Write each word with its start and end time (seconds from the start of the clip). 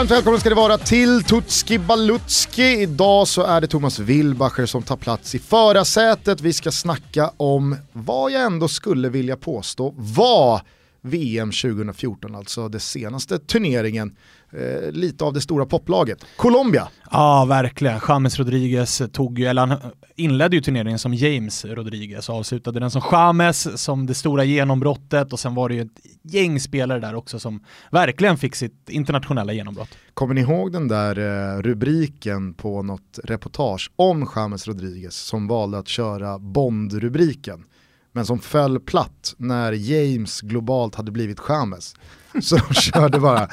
Varmt 0.00 0.10
välkommen 0.10 0.40
ska 0.40 0.48
det 0.48 0.54
vara 0.54 0.78
till 0.78 1.24
Tutski 1.24 1.78
Balutski. 1.78 2.62
Idag 2.62 3.28
så 3.28 3.42
är 3.42 3.60
det 3.60 3.66
Thomas 3.66 3.98
Wilbacher 3.98 4.66
som 4.66 4.82
tar 4.82 4.96
plats 4.96 5.34
i 5.34 5.38
förarsätet. 5.38 6.40
Vi 6.40 6.52
ska 6.52 6.70
snacka 6.70 7.30
om 7.36 7.76
vad 7.92 8.32
jag 8.32 8.42
ändå 8.42 8.68
skulle 8.68 9.08
vilja 9.08 9.36
påstå 9.36 9.94
var 9.96 10.62
VM 11.00 11.50
2014, 11.50 12.34
alltså 12.34 12.68
den 12.68 12.80
senaste 12.80 13.38
turneringen 13.38 14.16
eh, 14.52 14.92
lite 14.92 15.24
av 15.24 15.32
det 15.32 15.40
stora 15.40 15.66
poplaget. 15.66 16.24
Colombia. 16.36 16.88
Ja, 17.10 17.44
verkligen. 17.48 18.00
James 18.08 18.38
Rodriguez 18.38 19.02
tog 19.12 19.40
eller 19.40 19.66
han 19.66 19.78
inledde 20.16 20.56
ju 20.56 20.62
turneringen 20.62 20.98
som 20.98 21.14
James 21.14 21.64
Rodriguez 21.64 22.28
och 22.28 22.34
avslutade 22.34 22.80
den 22.80 22.90
som 22.90 23.02
James 23.12 23.82
som 23.82 24.06
det 24.06 24.14
stora 24.14 24.44
genombrottet 24.44 25.32
och 25.32 25.40
sen 25.40 25.54
var 25.54 25.68
det 25.68 25.74
ju 25.74 25.80
ett 25.80 26.00
gäng 26.22 26.60
spelare 26.60 27.00
där 27.00 27.14
också 27.14 27.38
som 27.38 27.64
verkligen 27.90 28.38
fick 28.38 28.56
sitt 28.56 28.88
internationella 28.88 29.52
genombrott. 29.52 29.88
Kommer 30.14 30.34
ni 30.34 30.40
ihåg 30.40 30.72
den 30.72 30.88
där 30.88 31.18
eh, 31.18 31.62
rubriken 31.62 32.54
på 32.54 32.82
något 32.82 33.18
reportage 33.24 33.90
om 33.96 34.30
James 34.36 34.66
Rodriguez 34.66 35.16
som 35.16 35.46
valde 35.46 35.78
att 35.78 35.88
köra 35.88 36.38
Bond-rubriken? 36.38 37.64
men 38.12 38.26
som 38.26 38.38
föll 38.38 38.80
platt 38.80 39.34
när 39.36 39.72
James 39.72 40.40
globalt 40.40 40.94
hade 40.94 41.10
blivit 41.10 41.38
James. 41.48 41.94
Så 42.42 42.56
de 42.56 42.74
körde 42.74 43.20
bara 43.20 43.48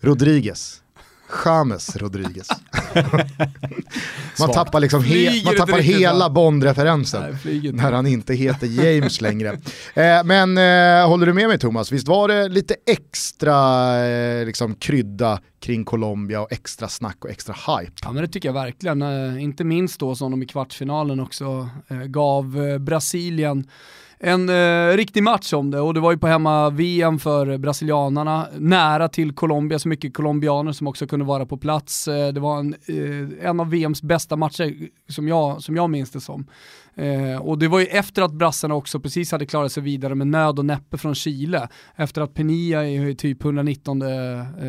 Rodriguez. 0.00 0.82
James 1.44 1.96
Rodriguez. 1.96 2.48
man 4.38 4.52
tappar, 4.52 4.80
liksom 4.80 5.04
he 5.04 5.42
man 5.44 5.56
tappar 5.56 5.78
hela 5.78 6.30
Bond-referensen 6.30 7.36
när 7.72 7.92
han 7.92 8.06
inte 8.06 8.34
heter 8.34 8.66
James 8.66 9.20
längre. 9.20 9.48
Eh, 9.94 10.24
men 10.24 10.58
eh, 10.58 11.08
håller 11.08 11.26
du 11.26 11.32
med 11.32 11.48
mig 11.48 11.58
Thomas, 11.58 11.92
visst 11.92 12.08
var 12.08 12.28
det 12.28 12.48
lite 12.48 12.76
extra 12.86 13.96
eh, 14.06 14.46
liksom, 14.46 14.74
krydda 14.74 15.40
kring 15.60 15.84
Colombia 15.84 16.40
och 16.40 16.52
extra 16.52 16.88
snack 16.88 17.24
och 17.24 17.30
extra 17.30 17.54
hype? 17.54 17.92
Ja 18.02 18.12
men 18.12 18.22
det 18.22 18.28
tycker 18.28 18.48
jag 18.48 18.54
verkligen, 18.54 19.02
eh, 19.02 19.42
inte 19.42 19.64
minst 19.64 20.00
då 20.00 20.14
som 20.14 20.30
de 20.30 20.42
i 20.42 20.46
kvartsfinalen 20.46 21.20
också 21.20 21.68
eh, 21.88 21.96
gav 21.96 22.66
eh, 22.68 22.78
Brasilien 22.78 23.66
en 24.20 24.48
eh, 24.48 24.96
riktig 24.96 25.22
match 25.22 25.52
om 25.52 25.70
det 25.70 25.80
och 25.80 25.94
det 25.94 26.00
var 26.00 26.12
ju 26.12 26.18
på 26.18 26.26
hemma-VM 26.26 27.18
för 27.18 27.58
brasilianarna, 27.58 28.46
nära 28.58 29.08
till 29.08 29.34
Colombia, 29.34 29.78
så 29.78 29.88
mycket 29.88 30.14
colombianer 30.14 30.72
som 30.72 30.86
också 30.86 31.06
kunde 31.06 31.24
vara 31.24 31.46
på 31.46 31.56
plats. 31.56 32.08
Eh, 32.08 32.32
det 32.32 32.40
var 32.40 32.58
en, 32.58 32.74
eh, 32.86 33.48
en 33.48 33.60
av 33.60 33.70
VMs 33.70 34.02
bästa 34.02 34.36
matcher 34.36 34.88
som 35.08 35.28
jag, 35.28 35.62
som 35.62 35.76
jag 35.76 35.90
minns 35.90 36.10
det 36.10 36.20
som. 36.20 36.46
Eh, 36.98 37.40
och 37.40 37.58
det 37.58 37.68
var 37.68 37.80
ju 37.80 37.86
efter 37.86 38.22
att 38.22 38.32
brassarna 38.32 38.74
också 38.74 39.00
precis 39.00 39.32
hade 39.32 39.46
klarat 39.46 39.72
sig 39.72 39.82
vidare 39.82 40.14
med 40.14 40.26
nöd 40.26 40.58
och 40.58 40.64
näppe 40.64 40.98
från 40.98 41.14
Chile. 41.14 41.68
Efter 41.96 42.20
att 42.20 42.34
Penia 42.34 42.88
i 42.88 43.14
typ 43.14 43.44
119 43.44 44.02
eh, 44.02 44.08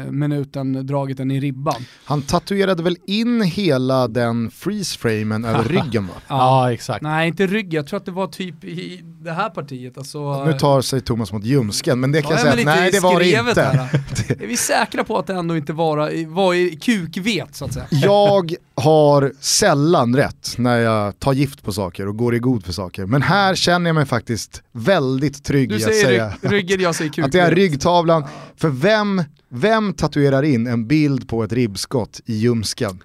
minuten 0.10 0.88
dragit 0.88 1.18
den 1.18 1.32
i 1.32 1.40
ribban. 1.40 1.86
Han 2.06 2.22
tatuerade 2.22 2.84
väl 2.84 2.98
in 3.08 3.42
hela 3.42 4.08
den 4.08 4.52
freeze-framen 4.52 5.46
över 5.46 5.64
ryggen 5.70 6.08
va? 6.08 6.14
Ja. 6.28 6.36
ja. 6.38 6.74
exakt. 6.74 7.02
Nej 7.02 7.28
inte 7.28 7.48
ryggen, 7.48 7.74
jag 7.74 7.88
tror 7.88 7.98
att 7.98 8.06
det 8.06 8.12
var 8.12 8.28
typ 8.28 8.64
i 8.64 9.02
det 9.04 9.32
här 9.32 9.50
partiet. 9.50 9.98
Alltså, 9.98 10.46
nu 10.46 10.54
tar 10.54 10.82
sig 10.82 11.02
Thomas 11.02 11.32
mot 11.32 11.44
ljumsken, 11.44 12.00
men 12.00 12.12
det 12.12 12.22
kan 12.22 12.32
jag 12.32 12.40
säga 12.40 12.54
att 12.54 12.66
nej 12.66 12.92
det 12.92 13.00
var 13.00 13.20
det 13.20 13.30
inte. 13.30 13.62
är 14.44 14.48
vi 14.48 14.58
säkra 14.58 15.04
på 15.04 15.18
att 15.18 15.28
det 15.28 15.34
ändå 15.34 15.58
inte 15.58 15.74
var, 15.74 16.26
var 16.28 16.54
i 16.54 16.76
kukvet 16.76 17.56
så 17.56 17.66
att 17.66 17.74
säga? 17.74 17.86
Jag 17.90 18.54
har 18.76 19.34
sällan 19.40 20.16
rätt 20.16 20.54
när 20.58 20.78
jag 20.78 21.20
tar 21.20 21.34
gift 21.34 21.64
på 21.64 21.74
saker 21.74 22.08
och 22.08 22.16
går 22.20 22.36
i 22.36 22.40
god 22.40 22.66
för 22.66 22.74
saker. 22.74 23.06
Men 23.06 23.22
här 23.22 23.56
känner 23.56 23.90
jag 23.90 23.96
mig 23.96 24.06
faktiskt 24.06 24.64
väldigt 24.72 25.44
trygg 25.44 25.72
i 25.72 25.76
att 25.76 25.96
säga 25.96 26.34
ryggen, 26.42 26.82
jag 26.82 26.96
säger 26.96 27.24
att 27.24 27.32
det 27.32 27.40
är 27.40 27.56
ryggtavlan. 27.56 28.24
För 28.56 28.70
vem, 28.70 29.24
vem 29.50 29.94
tatuerar 29.94 30.44
in 30.44 30.68
en 30.68 30.88
bild 30.88 31.30
på 31.30 31.44
ett 31.44 31.54
ribbskott 31.54 32.22
i 32.26 32.34
ljumsken? 32.34 33.04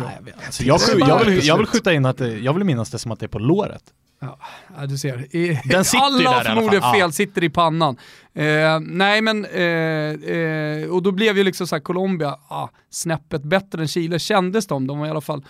jag. 0.00 0.44
Alltså, 0.46 0.62
jag, 0.62 0.80
jag, 0.98 1.24
vill, 1.24 1.46
jag 1.46 1.58
vill 1.58 1.66
skjuta 1.66 1.92
in 1.92 2.06
att 2.06 2.18
det, 2.18 2.38
jag 2.38 2.52
vill 2.52 2.64
minnas 2.64 2.90
det 2.90 2.98
som 2.98 3.12
att 3.12 3.20
det 3.20 3.26
är 3.26 3.28
på 3.28 3.38
låret. 3.38 3.82
Ja, 4.20 4.38
du 4.86 4.98
ser. 4.98 5.36
I, 5.36 5.60
Den 5.64 5.84
sitter 5.84 6.04
alla 6.04 6.30
har 6.30 6.44
förmodligen 6.44 6.82
fel, 6.82 7.00
ja. 7.00 7.10
sitter 7.10 7.44
i 7.44 7.50
pannan. 7.50 7.96
Eh, 8.34 8.80
nej 8.80 9.22
men, 9.22 9.44
eh, 9.44 9.62
eh, 9.62 10.90
och 10.90 11.02
då 11.02 11.12
blev 11.12 11.36
ju 11.38 11.44
liksom 11.44 11.66
såhär 11.66 11.80
Colombia 11.80 12.36
ah, 12.48 12.68
snäppet 12.90 13.42
bättre 13.42 13.82
än 13.82 13.88
Chile 13.88 14.18
kändes 14.18 14.66
de. 14.66 14.86
De 14.86 14.98
var 14.98 15.06
i 15.06 15.10
alla 15.10 15.20
fall 15.20 15.44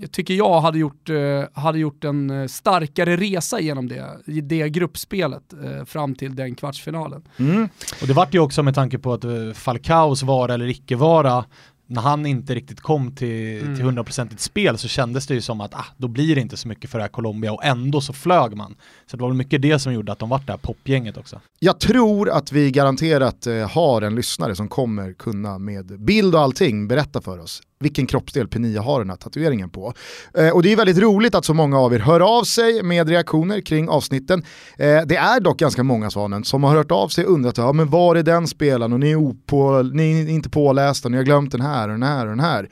jag 0.00 0.12
tycker 0.12 0.34
jag 0.34 0.60
hade 0.60 0.78
gjort, 0.78 1.10
eh, 1.10 1.44
hade 1.52 1.78
gjort 1.78 2.04
en 2.04 2.48
starkare 2.48 3.16
resa 3.16 3.60
genom 3.60 3.88
det, 3.88 4.18
det 4.42 4.68
gruppspelet 4.68 5.54
fram 5.86 6.14
till 6.14 6.36
den 6.36 6.54
kvartsfinalen. 6.54 7.22
Mm. 7.36 7.68
Och 8.02 8.06
det 8.06 8.12
vart 8.12 8.34
ju 8.34 8.38
också 8.38 8.62
med 8.62 8.74
tanke 8.74 8.98
på 8.98 9.12
att 9.12 9.24
Falcaos 9.54 10.22
vara 10.22 10.54
eller 10.54 10.68
icke 10.68 10.96
vara 10.96 11.44
när 11.88 12.02
han 12.02 12.26
inte 12.26 12.54
riktigt 12.54 12.80
kom 12.80 13.14
till, 13.14 13.62
mm. 13.62 13.76
till 13.76 13.84
100% 13.84 14.36
spel 14.36 14.78
så 14.78 14.88
kändes 14.88 15.26
det 15.26 15.34
ju 15.34 15.40
som 15.40 15.60
att 15.60 15.74
ah, 15.74 15.86
då 15.96 16.08
blir 16.08 16.34
det 16.34 16.40
inte 16.40 16.56
så 16.56 16.68
mycket 16.68 16.90
för 16.90 16.98
det 16.98 17.02
här 17.02 17.08
Colombia 17.08 17.52
och 17.52 17.64
ändå 17.64 18.00
så 18.00 18.12
flög 18.12 18.56
man. 18.56 18.76
Så 19.06 19.16
det 19.16 19.22
var 19.22 19.28
väl 19.28 19.36
mycket 19.36 19.62
det 19.62 19.78
som 19.78 19.92
gjorde 19.92 20.12
att 20.12 20.18
de 20.18 20.28
vart 20.28 20.46
det 20.46 20.52
här 20.52 20.58
popgänget 20.58 21.16
också. 21.16 21.40
Jag 21.58 21.80
tror 21.80 22.30
att 22.30 22.52
vi 22.52 22.70
garanterat 22.70 23.46
eh, 23.46 23.70
har 23.70 24.02
en 24.02 24.14
lyssnare 24.14 24.56
som 24.56 24.68
kommer 24.68 25.12
kunna 25.12 25.58
med 25.58 26.00
bild 26.00 26.34
och 26.34 26.40
allting 26.40 26.88
berätta 26.88 27.20
för 27.20 27.38
oss 27.38 27.62
vilken 27.80 28.06
kroppsdel 28.06 28.48
Penia 28.48 28.82
har 28.82 28.98
den 28.98 29.10
här 29.10 29.16
tatueringen 29.16 29.70
på. 29.70 29.92
Eh, 30.34 30.50
och 30.50 30.62
det 30.62 30.72
är 30.72 30.76
väldigt 30.76 30.98
roligt 30.98 31.34
att 31.34 31.44
så 31.44 31.54
många 31.54 31.78
av 31.78 31.94
er 31.94 31.98
hör 31.98 32.38
av 32.38 32.44
sig 32.44 32.82
med 32.82 33.08
reaktioner 33.08 33.60
kring 33.60 33.88
avsnitten. 33.88 34.44
Eh, 34.78 35.00
det 35.06 35.16
är 35.16 35.40
dock 35.40 35.58
ganska 35.58 35.82
många 35.82 36.10
Svanen 36.10 36.44
som 36.44 36.64
har 36.64 36.76
hört 36.76 36.90
av 36.90 37.08
sig 37.08 37.24
och 37.24 37.32
undrat, 37.32 37.58
ja, 37.58 37.72
men 37.72 37.90
var 37.90 38.16
är 38.16 38.22
den 38.22 38.46
spelaren 38.46 38.92
och 38.92 39.00
ni 39.00 39.10
är, 39.10 39.16
opå, 39.16 39.82
ni 39.82 40.22
är 40.22 40.28
inte 40.28 40.50
pålästa, 40.50 41.08
ni 41.08 41.16
har 41.16 41.24
glömt 41.24 41.52
den 41.52 41.60
här 41.60 41.88
och 41.88 41.94
den 41.94 42.02
här 42.02 42.26
och 42.26 42.30
den 42.30 42.40
här. 42.40 42.68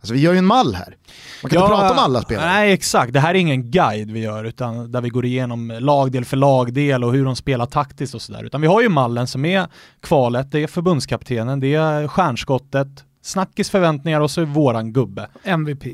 Alltså 0.00 0.14
vi 0.14 0.20
gör 0.20 0.32
ju 0.32 0.38
en 0.38 0.46
mall 0.46 0.74
här. 0.74 0.96
Man 1.42 1.50
kan 1.50 1.60
ja, 1.60 1.66
inte 1.66 1.76
prata 1.76 1.92
om 1.92 1.98
alla 1.98 2.22
spelare. 2.22 2.46
Nej 2.46 2.72
exakt, 2.72 3.12
det 3.12 3.20
här 3.20 3.34
är 3.34 3.38
ingen 3.38 3.70
guide 3.70 4.10
vi 4.10 4.20
gör 4.20 4.44
utan 4.44 4.92
där 4.92 5.00
vi 5.00 5.08
går 5.08 5.24
igenom 5.24 5.78
lagdel 5.80 6.24
för 6.24 6.36
lagdel 6.36 7.04
och 7.04 7.12
hur 7.12 7.24
de 7.24 7.36
spelar 7.36 7.66
taktiskt 7.66 8.14
och 8.14 8.22
sådär. 8.22 8.44
Utan 8.44 8.60
vi 8.60 8.66
har 8.66 8.82
ju 8.82 8.88
mallen 8.88 9.26
som 9.26 9.44
är 9.44 9.66
kvalet, 10.02 10.52
det 10.52 10.62
är 10.62 10.66
förbundskaptenen, 10.66 11.60
det 11.60 11.74
är 11.74 12.08
stjärnskottet, 12.08 12.88
snackis 13.28 13.70
förväntningar 13.70 14.20
och 14.20 14.30
så 14.30 14.40
är 14.40 14.44
våran 14.44 14.92
gubbe. 14.92 15.28
MVP. 15.44 15.84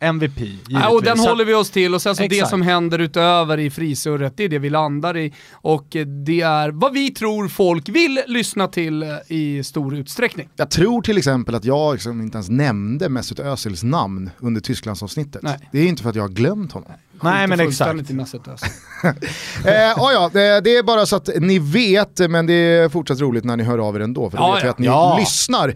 MVP, 0.00 0.38
givetvis. 0.38 0.66
Ja, 0.68 0.88
och 0.88 1.02
den 1.02 1.18
så 1.18 1.28
håller 1.28 1.44
vi 1.44 1.54
oss 1.54 1.70
till 1.70 1.94
och 1.94 2.02
sen 2.02 2.16
så 2.16 2.22
exakt. 2.22 2.42
det 2.42 2.48
som 2.48 2.62
händer 2.62 2.98
utöver 2.98 3.58
i 3.58 3.70
frisurret, 3.70 4.36
det 4.36 4.44
är 4.44 4.48
det 4.48 4.58
vi 4.58 4.70
landar 4.70 5.16
i. 5.16 5.32
Och 5.52 5.96
det 6.24 6.40
är 6.40 6.70
vad 6.70 6.92
vi 6.92 7.10
tror 7.10 7.48
folk 7.48 7.88
vill 7.88 8.20
lyssna 8.26 8.68
till 8.68 9.02
eh, 9.02 9.08
i 9.28 9.64
stor 9.64 9.96
utsträckning. 9.96 10.48
Jag 10.56 10.70
tror 10.70 11.02
till 11.02 11.18
exempel 11.18 11.54
att 11.54 11.64
jag 11.64 11.92
liksom 11.92 12.20
inte 12.20 12.36
ens 12.36 12.48
nämnde 12.48 13.08
Mesut 13.08 13.40
Özils 13.40 13.82
namn 13.82 14.30
under 14.38 14.60
Tysklandsavsnittet. 14.60 15.42
Nej. 15.42 15.68
Det 15.72 15.78
är 15.78 15.86
inte 15.86 16.02
för 16.02 16.10
att 16.10 16.16
jag 16.16 16.22
har 16.22 16.28
glömt 16.28 16.72
honom. 16.72 16.88
Nej. 16.88 16.98
Nej 17.22 17.46
men 17.46 17.60
exakt. 17.60 18.10
eh, 19.64 19.72
ja, 19.96 20.30
det, 20.32 20.60
det 20.60 20.76
är 20.76 20.82
bara 20.82 21.06
så 21.06 21.16
att 21.16 21.28
ni 21.40 21.58
vet, 21.58 22.30
men 22.30 22.46
det 22.46 22.54
är 22.54 22.88
fortsatt 22.88 23.20
roligt 23.20 23.44
när 23.44 23.56
ni 23.56 23.64
hör 23.64 23.78
av 23.78 23.96
er 23.96 24.00
ändå, 24.00 24.30
för 24.30 24.38
då 24.38 24.44
ja, 24.44 24.54
vet 24.54 24.64
ja. 24.64 24.70
att 24.70 24.78
ni 24.78 24.86
ja. 24.86 25.16
lyssnar. 25.18 25.68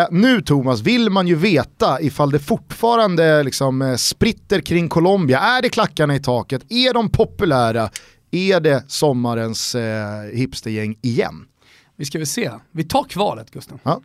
Eh, 0.00 0.06
nu 0.10 0.42
Thomas, 0.42 0.80
vill 0.80 1.10
man 1.10 1.26
ju 1.26 1.34
veta 1.34 2.00
ifall 2.00 2.30
det 2.30 2.38
fortfarande 2.38 3.42
liksom, 3.42 3.82
eh, 3.82 3.96
spritter 3.96 4.60
kring 4.60 4.88
Colombia. 4.88 5.38
Är 5.38 5.62
det 5.62 5.68
klackarna 5.68 6.14
i 6.14 6.20
taket? 6.20 6.62
Är 6.68 6.94
de 6.94 7.08
populära? 7.08 7.90
Är 8.30 8.60
det 8.60 8.84
sommarens 8.88 9.74
eh, 9.74 10.22
hipstergäng 10.32 10.96
igen? 11.02 11.44
Vi 11.96 12.04
ska 12.04 12.18
väl 12.18 12.26
se. 12.26 12.50
Vi 12.72 12.84
tar 12.84 13.04
kvalet 13.04 13.50
Gustav. 13.50 13.78
Ja. 13.82 14.00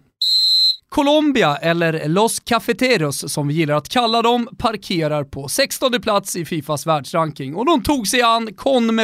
Colombia, 0.90 1.56
eller 1.56 2.08
Los 2.08 2.40
Cafeteros 2.40 3.34
som 3.34 3.48
vi 3.48 3.54
gillar 3.54 3.76
att 3.76 3.90
kalla 3.90 4.22
dem, 4.22 4.50
parkerar 4.58 5.24
på 5.24 5.48
16 5.48 6.02
plats 6.02 6.36
i 6.36 6.46
Fifas 6.46 6.88
världsranking 6.88 7.56
och 7.56 7.66
de 7.66 7.84
tog 7.84 8.08
sig 8.08 8.22
an 8.22 8.50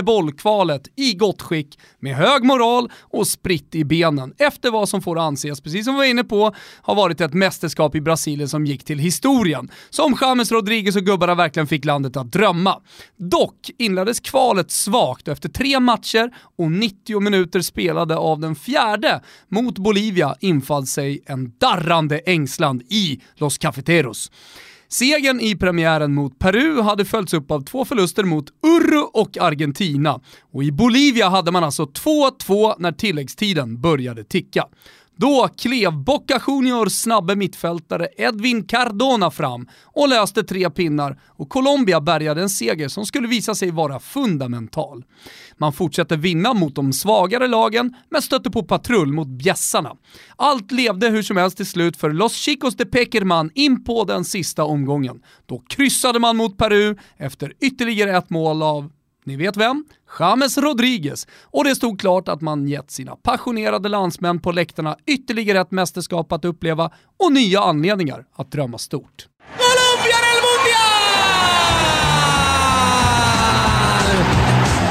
bollkvalet 0.03 0.81
i 0.95 1.13
gott 1.13 1.41
skick 1.41 1.80
med 2.00 2.15
hög 2.15 2.44
moral 2.44 2.91
och 3.01 3.27
spritt 3.27 3.75
i 3.75 3.83
benen 3.83 4.33
efter 4.38 4.71
vad 4.71 4.89
som 4.89 5.01
får 5.01 5.19
anses, 5.19 5.62
precis 5.62 5.85
som 5.85 5.94
vi 5.94 5.97
var 5.97 6.06
inne 6.06 6.24
på, 6.24 6.56
har 6.81 6.95
varit 6.95 7.21
ett 7.21 7.33
mästerskap 7.33 7.95
i 7.95 8.01
Brasilien 8.01 8.50
som 8.50 8.65
gick 8.65 8.83
till 8.83 9.00
historien. 9.00 9.71
Som 9.89 10.18
James 10.21 10.51
Rodriguez 10.51 10.95
och 10.95 11.03
gubbarna 11.03 11.35
verkligen 11.35 11.68
fick 11.68 11.85
landet 11.85 12.18
att 12.18 12.31
drömma. 12.31 12.81
Dock 13.18 13.71
inleddes 13.77 14.19
kvalet 14.19 14.71
svagt 14.71 15.27
och 15.27 15.31
efter 15.31 15.50
tre 15.50 15.80
matcher 15.80 16.31
och 16.57 16.71
90 16.71 17.19
minuter 17.19 17.62
spelade 17.62 18.18
av 18.18 18.39
den 18.39 18.56
fjärde 18.56 19.21
mot 19.50 19.77
Bolivia 19.77 20.35
infall 20.39 20.88
sig 20.88 21.24
en 21.25 21.51
darrande 21.73 22.17
ängslan 22.17 22.81
i 22.89 23.21
Los 23.35 23.57
Cafeteros. 23.57 24.31
Segern 24.87 25.39
i 25.39 25.55
premiären 25.55 26.13
mot 26.13 26.39
Peru 26.39 26.81
hade 26.81 27.05
följts 27.05 27.33
upp 27.33 27.51
av 27.51 27.61
två 27.61 27.85
förluster 27.85 28.23
mot 28.23 28.45
Urru 28.63 29.01
och 29.13 29.37
Argentina. 29.37 30.19
Och 30.51 30.63
i 30.63 30.71
Bolivia 30.71 31.29
hade 31.29 31.51
man 31.51 31.63
alltså 31.63 31.83
2-2 31.85 32.75
när 32.77 32.91
tilläggstiden 32.91 33.81
började 33.81 34.23
ticka. 34.23 34.65
Då 35.15 35.50
klev 35.57 35.94
Boca 35.94 36.42
Juniors 36.48 36.94
snabbe 36.94 37.36
mittfältare 37.36 38.07
Edwin 38.18 38.63
Cardona 38.63 39.31
fram 39.31 39.68
och 39.83 40.10
löste 40.10 40.44
tre 40.44 40.69
pinnar 40.69 41.19
och 41.27 41.50
Colombia 41.50 42.01
bärgade 42.01 42.42
en 42.42 42.50
seger 42.50 42.88
som 42.88 43.06
skulle 43.06 43.27
visa 43.27 43.56
sig 43.56 43.71
vara 43.71 44.00
fundamental. 44.00 45.04
Man 45.57 45.74
fortsätter 45.74 46.18
vinna 46.18 46.54
mot 46.54 46.75
de 46.75 46.94
svagare 46.94 47.48
lagen, 47.48 47.95
men 48.10 48.21
stötte 48.21 48.51
på 48.51 48.63
patrull 48.63 49.13
mot 49.13 49.27
bjässarna. 49.27 49.95
Allt 50.36 50.71
levde 50.71 51.10
hur 51.10 51.21
som 51.21 51.38
helst 51.38 51.57
till 51.57 51.66
slut 51.66 51.98
för 51.98 52.12
Los 52.12 52.33
Chicos 52.36 52.75
de 52.75 52.86
Pekerman 52.86 53.51
in 53.56 53.83
på 53.83 54.04
den 54.04 54.25
sista 54.25 54.63
omgången. 54.63 55.21
Då 55.45 55.63
kryssade 55.69 56.19
man 56.19 56.38
mot 56.38 56.57
Peru 56.57 56.95
efter 57.18 57.54
ytterligare 57.59 58.18
ett 58.18 58.30
mål 58.30 58.63
av 58.63 58.89
ni 59.25 59.35
vet 59.35 59.57
vem? 59.57 59.85
James 60.19 60.57
Rodriguez. 60.57 61.27
Och 61.43 61.63
det 61.63 61.75
stod 61.75 61.99
klart 61.99 62.27
att 62.27 62.41
man 62.41 62.67
gett 62.67 62.91
sina 62.91 63.15
passionerade 63.15 63.89
landsmän 63.89 64.39
på 64.39 64.51
läktarna 64.51 64.97
ytterligare 65.05 65.59
ett 65.59 65.71
mästerskap 65.71 66.31
att 66.31 66.45
uppleva 66.45 66.91
och 67.19 67.31
nya 67.31 67.61
anledningar 67.61 68.25
att 68.35 68.51
drömma 68.51 68.77
stort. 68.77 69.27
Colombia 69.57 70.17
del 70.25 70.39
Mundial! 70.47 70.93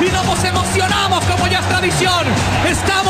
Y 0.02 0.08
nos 0.28 0.44
emocionamos 0.44 1.24
como 1.24 1.46
ya 1.52 1.58
es 1.60 1.68
tradición. 1.68 2.24
Estamos 2.66 3.01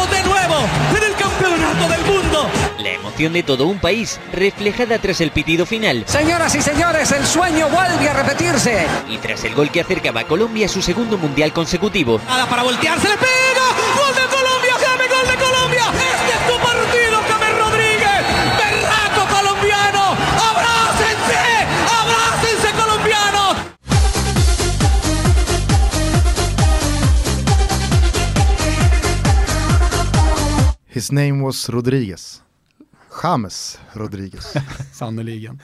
La 2.83 2.91
emoción 2.91 3.33
de 3.33 3.45
todo 3.45 3.67
un 3.67 3.79
país, 3.79 4.19
reflejada 4.33 4.99
tras 4.99 5.21
el 5.21 5.31
pitido 5.31 5.65
final. 5.67 6.03
Señoras 6.09 6.53
y 6.57 6.63
señores, 6.63 7.13
el 7.13 7.25
sueño 7.25 7.69
vuelve 7.69 8.09
a 8.09 8.13
repetirse. 8.13 8.85
Y 9.09 9.19
tras 9.19 9.45
el 9.45 9.55
gol 9.55 9.71
que 9.71 9.83
acercaba 9.83 10.23
a 10.23 10.25
Colombia 10.25 10.67
a 10.67 10.69
su 10.69 10.83
segundo 10.83 11.17
mundial 11.17 11.53
consecutivo. 11.53 12.21
Nada 12.27 12.49
para 12.49 12.65
voltearse, 12.65 13.09
le 13.09 13.17
pega. 13.17 13.29
¡Gol 13.95 14.15
de 14.17 14.27
Colombia! 14.35 14.75
¡Llame 14.81 15.07
gol 15.07 15.27
de 15.29 15.37
Colombia! 15.45 15.85
¡Este 15.95 16.33
es 16.35 16.43
tu 16.49 16.59
partido, 16.59 17.23
James 17.29 17.59
Rodríguez! 17.61 18.21
¡Berraco 18.59 19.23
colombiano! 19.33 20.17
¡Abrácense! 20.51 21.39
¡Abrácense 22.01 22.69
colombianos! 22.77 23.57
His 30.93 31.13
name 31.13 31.43
was 31.43 31.69
Rodriguez. 31.69 32.43
James 33.23 33.79
Rodriguez. 33.93 34.55
Sannerligen. 34.93 35.61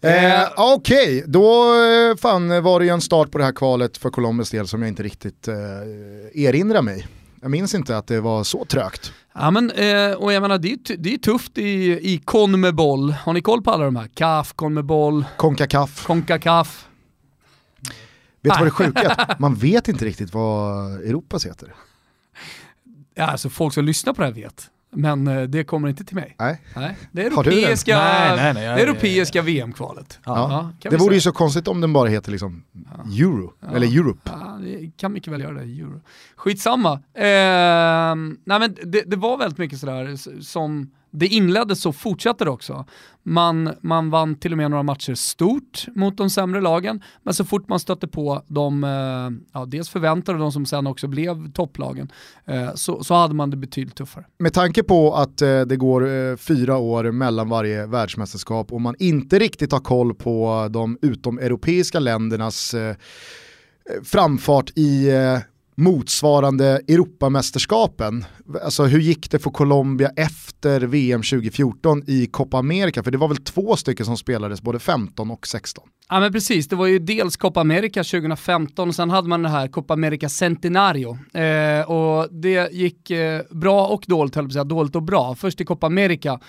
Eh, 0.00 0.48
Okej, 0.56 1.18
okay. 1.18 1.22
då 1.26 1.74
eh, 1.74 2.16
fan, 2.16 2.62
var 2.62 2.80
det 2.80 2.86
ju 2.86 2.92
en 2.92 3.00
start 3.00 3.30
på 3.30 3.38
det 3.38 3.44
här 3.44 3.52
kvalet 3.52 3.96
för 3.96 4.10
Colombias 4.10 4.50
del 4.50 4.68
som 4.68 4.82
jag 4.82 4.88
inte 4.88 5.02
riktigt 5.02 5.48
eh, 5.48 5.54
erinrar 6.34 6.82
mig. 6.82 7.06
Jag 7.40 7.50
minns 7.50 7.74
inte 7.74 7.96
att 7.96 8.06
det 8.06 8.20
var 8.20 8.44
så 8.44 8.64
trögt. 8.64 9.12
Ja 9.34 9.50
men, 9.50 9.70
eh, 9.70 10.12
och 10.12 10.32
jag 10.32 10.40
menar 10.40 10.58
det 10.58 10.72
är, 10.72 10.96
det 10.96 11.14
är 11.14 11.18
tufft 11.18 11.58
i, 11.58 11.98
i 12.12 12.18
Conmebol. 12.24 13.10
Har 13.10 13.32
ni 13.32 13.42
koll 13.42 13.62
på 13.62 13.70
alla 13.70 13.84
de 13.84 13.96
här? 13.96 14.08
CAF, 14.14 14.52
Conmebol, 14.52 15.24
Concacaf. 15.36 16.06
Concacaf. 16.06 16.88
Vet 18.40 18.52
du 18.52 18.58
vad 18.58 18.66
det 18.66 18.70
sjuka 18.70 19.00
är? 19.00 19.36
Man 19.38 19.54
vet 19.54 19.88
inte 19.88 20.04
riktigt 20.04 20.34
vad 20.34 20.92
Europas 20.94 21.46
heter. 21.46 21.74
Ja, 23.14 23.24
alltså 23.24 23.50
folk 23.50 23.74
som 23.74 23.84
lyssnar 23.84 24.12
på 24.12 24.20
det 24.20 24.26
här 24.26 24.34
vet. 24.34 24.70
Men 24.90 25.26
eh, 25.26 25.42
det 25.42 25.64
kommer 25.64 25.88
inte 25.88 26.04
till 26.04 26.16
mig. 26.16 26.34
Nej. 26.38 26.62
nej. 26.76 26.96
Det 27.12 27.26
europeiska, 27.26 27.98
nej, 27.98 28.36
nej, 28.36 28.54
nej, 28.54 28.76
det 28.76 28.82
europeiska 28.82 29.42
VM-kvalet. 29.42 30.18
Ja. 30.24 30.72
Ja, 30.82 30.90
det 30.90 30.96
vore 30.96 31.14
ju 31.14 31.20
så 31.20 31.32
konstigt 31.32 31.68
om 31.68 31.80
den 31.80 31.92
bara 31.92 32.08
heter 32.08 32.32
liksom 32.32 32.64
Euro, 33.20 33.52
eller 33.74 33.86
Europe. 33.86 34.30
Ja, 34.32 34.58
det 34.62 34.90
kan 34.96 35.12
mycket 35.12 35.32
väl 35.32 35.40
göra 35.40 35.52
det, 35.52 35.80
Euro. 35.80 36.00
Skitsamma. 36.36 36.92
Eh, 36.92 38.14
nej 38.44 38.58
men 38.60 38.76
det, 38.84 39.02
det, 39.06 39.16
var 39.16 39.38
väldigt 39.38 39.58
mycket 39.58 39.78
sådär 39.78 40.42
som 40.42 40.90
det 41.10 41.26
inleddes 41.26 41.80
så 41.80 41.92
fortsatte 41.92 42.44
det 42.44 42.50
också. 42.50 42.86
Man, 43.22 43.74
man 43.80 44.10
vann 44.10 44.34
till 44.34 44.52
och 44.52 44.58
med 44.58 44.70
några 44.70 44.82
matcher 44.82 45.14
stort 45.14 45.86
mot 45.94 46.16
de 46.16 46.30
sämre 46.30 46.60
lagen, 46.60 47.02
men 47.22 47.34
så 47.34 47.44
fort 47.44 47.68
man 47.68 47.80
stötte 47.80 48.08
på 48.08 48.42
de, 48.46 48.84
eh, 48.84 49.60
ja, 49.60 49.66
dels 49.66 49.88
förväntade 49.88 50.38
och 50.38 50.42
de 50.42 50.52
som 50.52 50.66
sen 50.66 50.86
också 50.86 51.08
blev 51.08 51.52
topplagen, 51.52 52.12
eh, 52.44 52.74
så, 52.74 53.04
så 53.04 53.14
hade 53.14 53.34
man 53.34 53.50
det 53.50 53.56
betydligt 53.56 53.96
tuffare. 53.96 54.24
Med 54.38 54.52
tanke 54.52 54.82
på 54.82 55.14
att 55.14 55.42
eh, 55.42 55.60
det 55.60 55.76
går 55.76 56.36
fyra 56.36 56.76
år 56.76 57.12
mellan 57.12 57.48
varje 57.48 57.86
världsmästerskap 57.86 58.72
och 58.72 58.80
man 58.80 58.94
inte 58.98 59.38
riktigt 59.38 59.72
har 59.72 59.80
koll 59.80 60.14
på 60.14 60.68
de 60.70 60.98
utomeuropeiska 61.02 62.00
ländernas 62.00 62.74
framfart 64.04 64.70
i 64.74 65.10
motsvarande 65.78 66.80
Europamästerskapen. 66.88 68.24
Alltså 68.64 68.84
hur 68.84 69.00
gick 69.00 69.30
det 69.30 69.38
för 69.38 69.50
Colombia 69.50 70.10
efter 70.16 70.80
VM 70.80 71.22
2014 71.22 72.02
i 72.06 72.26
Copa 72.26 72.58
America? 72.58 73.02
För 73.02 73.10
det 73.10 73.18
var 73.18 73.28
väl 73.28 73.36
två 73.36 73.76
stycken 73.76 74.06
som 74.06 74.16
spelades, 74.16 74.62
både 74.62 74.78
15 74.78 75.30
och 75.30 75.46
16. 75.46 75.84
Ja 76.08 76.20
men 76.20 76.32
precis, 76.32 76.68
det 76.68 76.76
var 76.76 76.86
ju 76.86 76.98
dels 76.98 77.36
Copa 77.36 77.60
America 77.60 78.04
2015 78.04 78.88
och 78.88 78.94
sen 78.94 79.10
hade 79.10 79.28
man 79.28 79.42
det 79.42 79.48
här 79.48 79.68
Copa 79.68 79.94
America 79.94 80.28
Centenario. 80.28 81.18
Eh, 81.34 81.90
och 81.90 82.28
det 82.32 82.72
gick 82.72 83.10
eh, 83.10 83.42
bra 83.50 83.86
och 83.86 84.04
dåligt, 84.06 84.34
höll 84.34 84.44
jag 84.44 84.48
på 84.48 84.50
att 84.50 84.52
säga, 84.52 84.64
dåligt 84.64 84.96
och 84.96 85.02
bra. 85.02 85.34
Först 85.34 85.60
i 85.60 85.64
Copa 85.64 85.86
America 85.86 86.40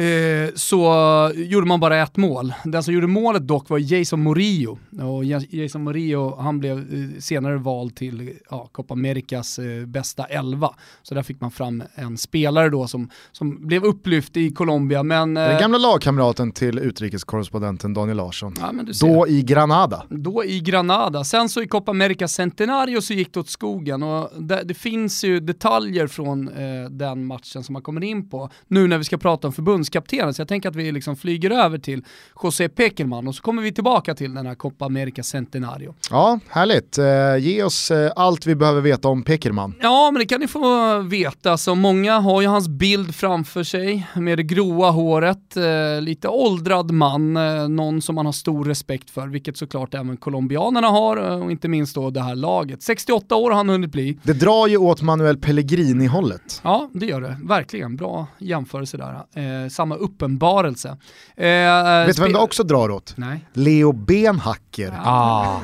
Eh, 0.00 0.50
så 0.54 1.32
gjorde 1.34 1.66
man 1.66 1.80
bara 1.80 2.02
ett 2.02 2.16
mål. 2.16 2.54
Den 2.64 2.82
som 2.82 2.94
gjorde 2.94 3.06
målet 3.06 3.48
dock 3.48 3.68
var 3.68 3.78
Jason 3.78 4.22
Murillo. 4.22 4.78
Och 5.02 5.24
Jason 5.24 5.84
Murillo 5.84 6.36
han 6.36 6.58
blev 6.58 6.78
eh, 6.78 7.20
senare 7.20 7.56
vald 7.56 7.96
till 7.96 8.32
ja, 8.50 8.68
Copa 8.72 8.94
Americas 8.94 9.58
eh, 9.58 9.86
bästa 9.86 10.24
elva. 10.24 10.74
Så 11.02 11.14
där 11.14 11.22
fick 11.22 11.40
man 11.40 11.50
fram 11.50 11.82
en 11.94 12.18
spelare 12.18 12.68
då 12.68 12.86
som, 12.86 13.10
som 13.32 13.66
blev 13.66 13.84
upplyft 13.84 14.36
i 14.36 14.50
Colombia. 14.50 15.02
Men, 15.02 15.34
Den 15.34 15.60
gamla 15.60 15.78
lagkamraten 15.78 16.52
till 16.52 16.78
utrikeskorrespondenten 16.78 17.94
Daniel 17.94 18.16
Larsson. 18.16 18.54
Ja, 18.60 18.72
då 19.00 19.28
i 19.28 19.42
Granada. 19.42 20.02
Då 20.08 20.44
i 20.44 20.60
Granada. 20.60 21.24
Sen 21.24 21.48
så 21.48 21.62
i 21.62 21.68
Copa 21.68 21.90
America 21.90 22.28
Centenario 22.28 23.00
så 23.00 23.14
gick 23.14 23.34
det 23.34 23.40
åt 23.40 23.50
skogen. 23.50 24.02
Och 24.02 24.30
det, 24.38 24.62
det 24.64 24.74
finns 24.74 25.24
ju 25.24 25.40
detaljer 25.40 26.06
från 26.06 26.50
den 26.90 27.26
matchen 27.26 27.64
som 27.64 27.72
man 27.72 27.82
kommer 27.82 28.04
in 28.04 28.30
på. 28.30 28.50
Nu 28.68 28.86
när 28.86 28.98
vi 28.98 29.04
ska 29.04 29.18
prata 29.18 29.46
om 29.46 29.52
förbund 29.52 29.89
förbundskaptenen, 29.90 30.34
så 30.34 30.40
jag 30.40 30.48
tänker 30.48 30.68
att 30.68 30.76
vi 30.76 30.92
liksom 30.92 31.16
flyger 31.16 31.50
över 31.50 31.78
till 31.78 32.04
José 32.42 32.68
Pekerman 32.68 33.28
och 33.28 33.34
så 33.34 33.42
kommer 33.42 33.62
vi 33.62 33.72
tillbaka 33.72 34.14
till 34.14 34.34
den 34.34 34.46
här 34.46 34.54
Copa 34.54 34.84
America 34.84 35.22
Centenario. 35.22 35.94
Ja, 36.10 36.38
härligt. 36.48 36.98
Eh, 36.98 37.36
ge 37.38 37.62
oss 37.62 37.90
eh, 37.90 38.12
allt 38.16 38.46
vi 38.46 38.54
behöver 38.54 38.80
veta 38.80 39.08
om 39.08 39.22
Pekerman. 39.22 39.74
Ja, 39.80 40.10
men 40.10 40.20
det 40.20 40.26
kan 40.26 40.40
ni 40.40 40.48
få 40.48 40.98
veta. 40.98 41.56
Så 41.56 41.74
många 41.74 42.20
har 42.20 42.42
ju 42.42 42.48
hans 42.48 42.68
bild 42.68 43.14
framför 43.14 43.62
sig 43.62 44.06
med 44.14 44.38
det 44.38 44.42
gråa 44.42 44.90
håret, 44.90 45.56
eh, 45.56 46.00
lite 46.00 46.28
åldrad 46.28 46.90
man, 46.90 47.34
någon 47.76 48.02
som 48.02 48.14
man 48.14 48.26
har 48.26 48.32
stor 48.32 48.64
respekt 48.64 49.10
för, 49.10 49.28
vilket 49.28 49.56
såklart 49.56 49.94
även 49.94 50.16
colombianerna 50.16 50.88
har 50.88 51.16
och 51.16 51.50
inte 51.50 51.68
minst 51.68 51.94
då 51.94 52.10
det 52.10 52.22
här 52.22 52.36
laget. 52.36 52.82
68 52.82 53.36
år 53.36 53.50
har 53.50 53.56
han 53.56 53.68
hunnit 53.68 53.92
bli. 53.92 54.18
Det 54.22 54.32
drar 54.32 54.66
ju 54.66 54.76
åt 54.76 55.02
Manuel 55.02 55.36
Pellegrini-hållet. 55.36 56.60
Ja, 56.64 56.88
det 56.92 57.06
gör 57.06 57.20
det. 57.20 57.36
Verkligen. 57.42 57.96
Bra 57.96 58.26
jämförelse 58.38 58.96
där 58.96 59.68
samma 59.70 59.94
uppenbarelse. 59.94 60.88
Eh, 61.36 62.06
Vet 62.06 62.16
du 62.16 62.22
vem 62.22 62.32
det 62.32 62.38
också 62.38 62.62
drar 62.62 62.90
åt? 62.90 63.14
Nej. 63.16 63.46
Leo 63.52 63.92
Benhacker. 63.92 64.92
Ja, 64.92 65.02
ah, 65.04 65.60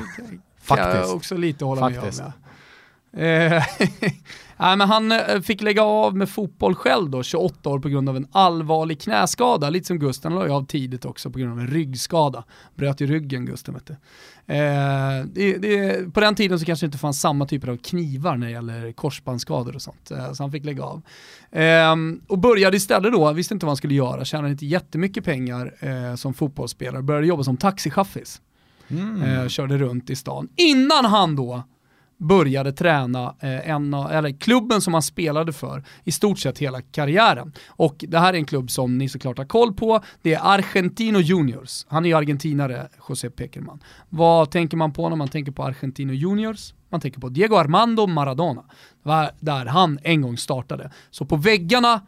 faktiskt. 0.61 1.07
Jag 1.07 1.15
också 1.15 1.37
lite 1.37 1.65
hålla 1.65 1.81
faktiskt. 1.81 2.19
med 2.19 2.27
om. 2.27 2.33
Eh, 3.13 3.63
Nej, 4.59 4.77
men 4.77 4.89
han 4.89 5.11
eh, 5.11 5.41
fick 5.41 5.61
lägga 5.61 5.83
av 5.83 6.15
med 6.15 6.29
fotboll 6.29 6.75
själv 6.75 7.09
då, 7.09 7.23
28 7.23 7.69
år 7.69 7.79
på 7.79 7.89
grund 7.89 8.09
av 8.09 8.17
en 8.17 8.27
allvarlig 8.31 9.01
knäskada. 9.01 9.69
Lite 9.69 9.87
som 9.87 9.99
Gusten 9.99 10.35
la 10.35 10.53
av 10.55 10.65
tidigt 10.65 11.05
också 11.05 11.29
på 11.29 11.39
grund 11.39 11.51
av 11.51 11.59
en 11.59 11.67
ryggskada. 11.67 12.43
Bröt 12.75 13.01
ju 13.01 13.07
ryggen 13.07 13.45
Gusten 13.45 13.73
vet 13.73 13.85
du. 13.85 13.93
Eh, 14.53 15.25
det, 15.25 15.57
det, 15.57 16.13
på 16.13 16.19
den 16.19 16.35
tiden 16.35 16.59
så 16.59 16.65
kanske 16.65 16.85
det 16.85 16.87
inte 16.87 16.97
fanns 16.97 17.21
samma 17.21 17.45
typer 17.45 17.67
av 17.67 17.77
knivar 17.77 18.37
när 18.37 18.47
det 18.47 18.53
gäller 18.53 18.91
korsbandsskador 18.91 19.75
och 19.75 19.81
sånt. 19.81 20.11
Eh, 20.11 20.33
så 20.33 20.43
han 20.43 20.51
fick 20.51 20.65
lägga 20.65 20.83
av. 20.83 21.01
Eh, 21.51 21.95
och 22.27 22.39
började 22.39 22.77
istället 22.77 23.11
då, 23.11 23.33
visste 23.33 23.53
inte 23.53 23.65
vad 23.65 23.71
han 23.71 23.77
skulle 23.77 23.93
göra, 23.93 24.25
tjänade 24.25 24.51
inte 24.51 24.65
jättemycket 24.65 25.25
pengar 25.25 25.73
eh, 25.79 26.15
som 26.15 26.33
fotbollsspelare, 26.33 27.01
började 27.01 27.27
jobba 27.27 27.43
som 27.43 27.57
taxichaffis. 27.57 28.41
Mm. 28.87 29.21
Eh, 29.21 29.47
körde 29.47 29.77
runt 29.77 30.09
i 30.09 30.15
stan. 30.15 30.49
Innan 30.55 31.05
han 31.05 31.35
då 31.35 31.63
började 32.17 32.71
träna 32.71 33.35
eh, 33.39 33.69
en, 33.69 33.93
eller 33.93 34.39
klubben 34.39 34.81
som 34.81 34.93
han 34.93 35.01
spelade 35.01 35.53
för 35.53 35.83
i 36.03 36.11
stort 36.11 36.39
sett 36.39 36.57
hela 36.57 36.81
karriären. 36.81 37.53
Och 37.67 38.05
det 38.07 38.19
här 38.19 38.33
är 38.33 38.37
en 38.37 38.45
klubb 38.45 38.71
som 38.71 38.97
ni 38.97 39.09
såklart 39.09 39.37
har 39.37 39.45
koll 39.45 39.73
på, 39.73 40.03
det 40.21 40.33
är 40.33 40.39
Argentino 40.43 41.19
Juniors. 41.19 41.85
Han 41.87 42.05
är 42.05 42.09
ju 42.09 42.15
argentinare, 42.15 42.87
José 43.09 43.29
Pekerman. 43.29 43.79
Vad 44.09 44.51
tänker 44.51 44.77
man 44.77 44.93
på 44.93 45.09
när 45.09 45.15
man 45.15 45.27
tänker 45.27 45.51
på 45.51 45.63
Argentino 45.63 46.13
Juniors? 46.13 46.73
Man 46.89 47.01
tänker 47.01 47.19
på 47.19 47.29
Diego 47.29 47.55
Armando 47.55 48.07
Maradona. 48.07 48.63
Det 49.03 49.09
var 49.09 49.31
där 49.39 49.65
han 49.65 49.99
en 50.03 50.21
gång 50.21 50.37
startade. 50.37 50.91
Så 51.11 51.25
på 51.25 51.35
väggarna 51.35 52.01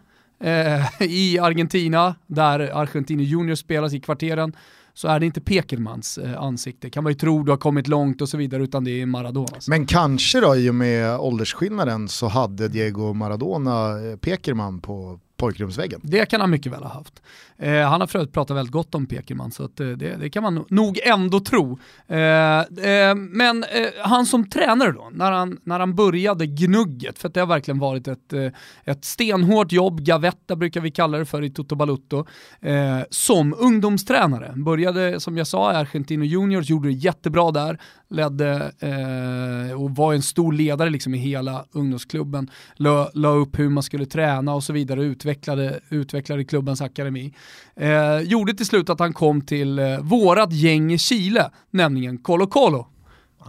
eh, 0.43 1.01
i 1.01 1.39
Argentina, 1.39 2.15
där 2.27 2.59
Argentino 2.59 3.21
Juniors 3.21 3.59
spelas 3.59 3.93
i 3.93 3.99
kvarteren, 3.99 4.53
så 4.99 5.07
är 5.07 5.19
det 5.19 5.25
inte 5.25 5.41
Pekelmans 5.41 6.17
eh, 6.17 6.41
ansikte. 6.41 6.89
Kan 6.89 7.03
man 7.03 7.11
ju 7.11 7.17
tro 7.17 7.43
du 7.43 7.51
har 7.51 7.57
kommit 7.57 7.87
långt 7.87 8.21
och 8.21 8.29
så 8.29 8.37
vidare, 8.37 8.63
utan 8.63 8.83
det 8.83 9.01
är 9.01 9.05
Maradonas. 9.05 9.53
Alltså. 9.53 9.71
Men 9.71 9.85
kanske 9.85 10.39
då 10.39 10.55
i 10.55 10.69
och 10.69 10.75
med 10.75 11.19
åldersskillnaden 11.19 12.07
så 12.07 12.27
hade 12.27 12.67
Diego 12.67 13.13
Maradona 13.13 14.09
eh, 14.09 14.15
Pekerman 14.15 14.79
på 14.79 15.19
pojkrumsväggen. 15.39 16.01
Det 16.03 16.25
kan 16.25 16.41
han 16.41 16.49
mycket 16.49 16.71
väl 16.71 16.83
ha 16.83 16.89
haft. 16.89 17.21
Eh, 17.57 17.89
han 17.89 18.01
har 18.01 18.07
för 18.07 18.19
övrigt 18.19 18.33
pratat 18.33 18.57
väldigt 18.57 18.73
gott 18.73 18.95
om 18.95 19.05
Pekerman 19.05 19.51
så 19.51 19.63
att, 19.63 19.79
eh, 19.79 19.87
det, 19.87 20.15
det, 20.15 20.29
kan 20.29 20.43
man 20.43 20.65
nog 20.69 20.99
ändå 21.03 21.39
tro. 21.39 21.79
Eh, 22.07 22.17
eh 22.17 23.15
men 23.15 23.63
eh, 23.63 23.87
han 24.03 24.25
som 24.25 24.49
tränare 24.49 24.91
då, 24.91 25.09
när 25.13 25.31
han, 25.31 25.59
när 25.63 25.79
han 25.79 25.95
började 25.95 26.45
gnugget, 26.47 27.19
för 27.19 27.29
det 27.29 27.39
har 27.39 27.47
verkligen 27.47 27.79
varit 27.79 28.07
ett, 28.07 28.33
eh, 28.33 28.47
ett 28.83 29.05
stenhårt 29.05 29.71
jobb, 29.71 30.01
gavetta 30.01 30.55
brukar 30.55 30.81
vi 30.81 30.91
kalla 30.91 31.17
det 31.17 31.25
för 31.25 31.43
i 31.43 31.49
Toto 31.49 31.75
Balutto, 31.75 32.25
eh, 32.61 32.99
som 33.09 33.55
ungdomstränare. 33.57 34.53
Började 34.55 35.19
som 35.19 35.37
jag 35.37 35.47
sa 35.47 35.73
i 35.73 35.75
Argentino 35.75 36.23
Juniors, 36.23 36.69
gjorde 36.69 36.87
det 36.87 36.93
jättebra 36.93 37.51
där, 37.51 37.79
ledde 38.09 38.71
eh, 38.79 39.81
och 39.81 39.95
var 39.95 40.13
en 40.13 40.21
stor 40.21 40.53
ledare 40.53 40.89
liksom 40.89 41.15
i 41.15 41.17
hela 41.17 41.65
ungdomsklubben, 41.71 42.49
la, 42.75 43.09
la 43.13 43.29
upp 43.29 43.59
hur 43.59 43.69
man 43.69 43.83
skulle 43.83 44.05
träna 44.05 44.53
och 44.53 44.63
så 44.63 44.73
vidare, 44.73 45.03
utvecklade, 45.29 45.79
utvecklade 45.89 46.43
klubbens 46.43 46.81
akademi. 46.81 47.33
Eh, 47.75 48.19
gjorde 48.19 48.53
till 48.53 48.65
slut 48.65 48.89
att 48.89 48.99
han 48.99 49.13
kom 49.13 49.41
till 49.41 49.79
eh, 49.79 49.99
vårat 49.99 50.53
gäng 50.53 50.93
i 50.93 50.97
Chile, 50.97 51.51
nämligen 51.71 52.17
Colo 52.17 52.47
Colo. 52.47 52.87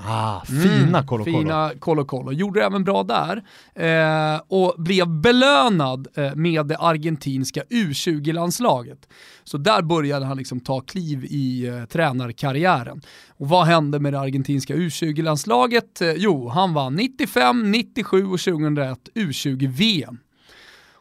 Ah, 0.06 0.44
fina 0.44 0.98
mm, 0.98 1.06
Colo 1.06 1.24
Colo. 1.24 1.38
Fina 1.38 1.72
Colo 1.78 2.04
Colo. 2.04 2.32
Gjorde 2.32 2.60
det 2.60 2.66
även 2.66 2.84
bra 2.84 3.02
där 3.02 3.42
eh, 3.74 4.40
och 4.48 4.74
blev 4.78 5.08
belönad 5.08 6.08
eh, 6.14 6.34
med 6.34 6.66
det 6.66 6.78
argentinska 6.78 7.62
U20-landslaget. 7.62 9.08
Så 9.44 9.58
där 9.58 9.82
började 9.82 10.26
han 10.26 10.36
liksom 10.36 10.60
ta 10.60 10.80
kliv 10.80 11.24
i 11.24 11.66
eh, 11.66 11.84
tränarkarriären. 11.84 13.00
Och 13.28 13.48
vad 13.48 13.66
hände 13.66 14.00
med 14.00 14.12
det 14.12 14.20
argentinska 14.20 14.74
U20-landslaget? 14.74 16.00
Eh, 16.00 16.12
jo, 16.12 16.48
han 16.48 16.74
vann 16.74 16.94
95, 16.94 17.70
97 17.70 18.24
och 18.24 18.40
2001 18.40 18.98
U20-VM. 19.14 20.18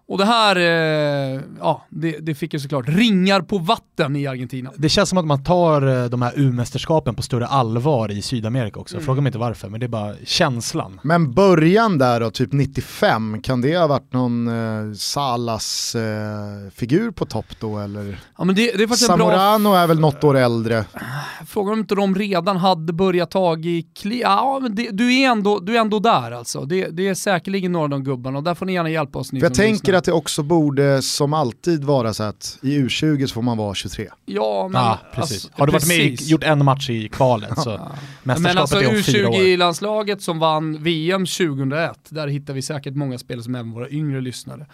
Och 0.10 0.18
det 0.18 0.26
här, 0.26 0.56
eh, 0.56 1.42
ja, 1.60 1.86
det, 1.90 2.18
det, 2.20 2.36
fick 2.36 2.54
ju 2.54 2.60
såklart 2.60 2.86
ringar 2.88 3.42
på 3.42 3.58
vatten 3.58 4.16
i 4.16 4.28
Argentina. 4.28 4.72
Det 4.76 4.90
känns 4.90 5.10
som 5.10 5.18
att 5.18 5.26
man 5.26 5.44
tar 5.44 6.04
eh, 6.04 6.06
de 6.06 6.22
här 6.22 6.34
U-mästerskapen 6.36 7.16
på 7.16 7.22
större 7.22 7.48
allvar 7.48 8.12
i 8.12 8.22
Sydamerika 8.22 8.80
också. 8.80 8.96
Mm. 8.96 9.06
Fråga 9.06 9.22
mig 9.22 9.30
inte 9.30 9.40
varför, 9.40 9.70
men 9.70 9.80
det 9.80 9.86
är 9.86 9.88
bara 9.88 10.16
känslan. 10.26 11.00
Men 11.04 11.34
början 11.34 11.98
där 11.98 12.20
då, 12.20 12.32
typ 12.32 12.54
95, 12.54 13.42
kan 13.42 13.62
det 13.62 13.78
ha 13.78 13.88
varit 13.88 14.14
någon 14.14 14.48
eh, 14.48 14.94
Salas-figur 14.94 17.08
eh, 17.08 17.12
på 17.12 17.26
topp 17.26 17.46
då 17.60 17.80
eller? 17.80 18.20
Ja, 18.38 18.44
men 18.44 18.56
det, 18.56 18.78
det 18.78 18.84
är 18.84 18.88
Zamorano 18.88 19.70
bra... 19.70 19.80
är 19.80 19.88
väl 19.88 20.00
något 20.00 20.24
år 20.24 20.38
äldre. 20.38 20.86
Frågan 21.48 21.74
om 21.74 21.80
inte 21.80 21.96
de 21.96 22.16
redan 22.16 22.58
hade 22.58 22.94
börjat 22.94 23.32
ta 23.32 23.58
i 23.58 23.86
kli... 23.96 24.22
Ja, 24.22 24.60
men 24.62 24.76
det, 24.76 24.90
du, 24.92 25.20
är 25.20 25.30
ändå, 25.30 25.60
du 25.60 25.76
är 25.76 25.80
ändå 25.82 26.00
där 26.00 26.32
alltså. 26.32 26.62
Det, 26.62 26.88
det 26.88 27.08
är 27.08 27.14
säkerligen 27.14 27.72
några 27.72 27.84
av 27.84 27.90
de 27.90 28.04
gubbarna 28.04 28.38
och 28.38 28.44
där 28.44 28.56
får 28.56 28.66
ni 28.66 28.74
gärna 28.74 28.90
hjälpa 28.90 29.20
oss. 29.20 29.32
Ni 29.32 29.40
jag 29.40 29.54
tänker 29.54 29.99
att 30.00 30.06
det 30.06 30.12
också 30.12 30.44
borde 30.44 31.02
som 31.02 31.34
alltid 31.34 31.84
vara 31.84 32.14
så 32.14 32.24
att 32.24 32.60
i 32.62 32.80
U20 32.80 33.28
så 33.28 33.34
får 33.34 33.42
man 33.42 33.58
vara 33.58 33.74
23. 33.74 34.10
Ja, 34.26 34.68
men... 34.68 34.82
Ja, 34.82 35.00
precis. 35.14 35.46
Alltså, 35.46 35.62
Har 35.62 35.68
du 35.68 35.74
varit 35.74 35.88
med 35.88 36.12
och 36.12 36.22
gjort 36.22 36.44
en 36.44 36.66
match 36.66 36.90
i 36.90 37.10
kvalet 37.10 37.62
så 37.62 37.92
Men 38.24 38.58
alltså 38.58 38.80
U20-landslaget 38.80 40.22
som 40.22 40.40
vann 40.40 40.84
VM 40.84 41.26
2001, 41.26 42.00
där 42.10 42.28
hittar 42.28 42.54
vi 42.54 42.62
säkert 42.62 42.96
många 42.96 43.18
spelare 43.18 43.44
som 43.44 43.56
även 43.56 43.72
våra 43.72 43.90
yngre 43.90 44.22
lyssnare 44.22 44.68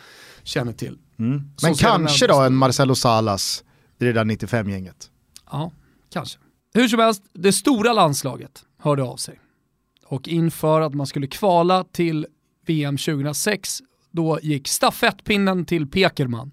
känner 0.43 0.73
till. 0.73 0.97
Mm. 1.19 1.43
Men 1.61 1.73
kanske 1.73 2.27
då 2.27 2.41
en 2.41 2.55
Marcelo 2.55 2.95
Salas 2.95 3.63
i 3.99 4.05
det 4.05 4.13
där 4.13 4.25
95-gänget. 4.25 5.09
Ja, 5.51 5.71
kanske. 6.09 6.39
Hur 6.73 6.87
som 6.87 6.99
helst, 6.99 7.23
det 7.33 7.53
stora 7.53 7.93
landslaget 7.93 8.63
hörde 8.77 9.03
av 9.03 9.17
sig. 9.17 9.39
Och 10.05 10.27
inför 10.27 10.81
att 10.81 10.93
man 10.93 11.07
skulle 11.07 11.27
kvala 11.27 11.83
till 11.83 12.27
VM 12.65 12.97
2006 12.97 13.79
då 14.15 14.39
gick 14.41 14.67
stafettpinnen 14.67 15.65
till 15.65 15.87
Pekerman. 15.87 16.51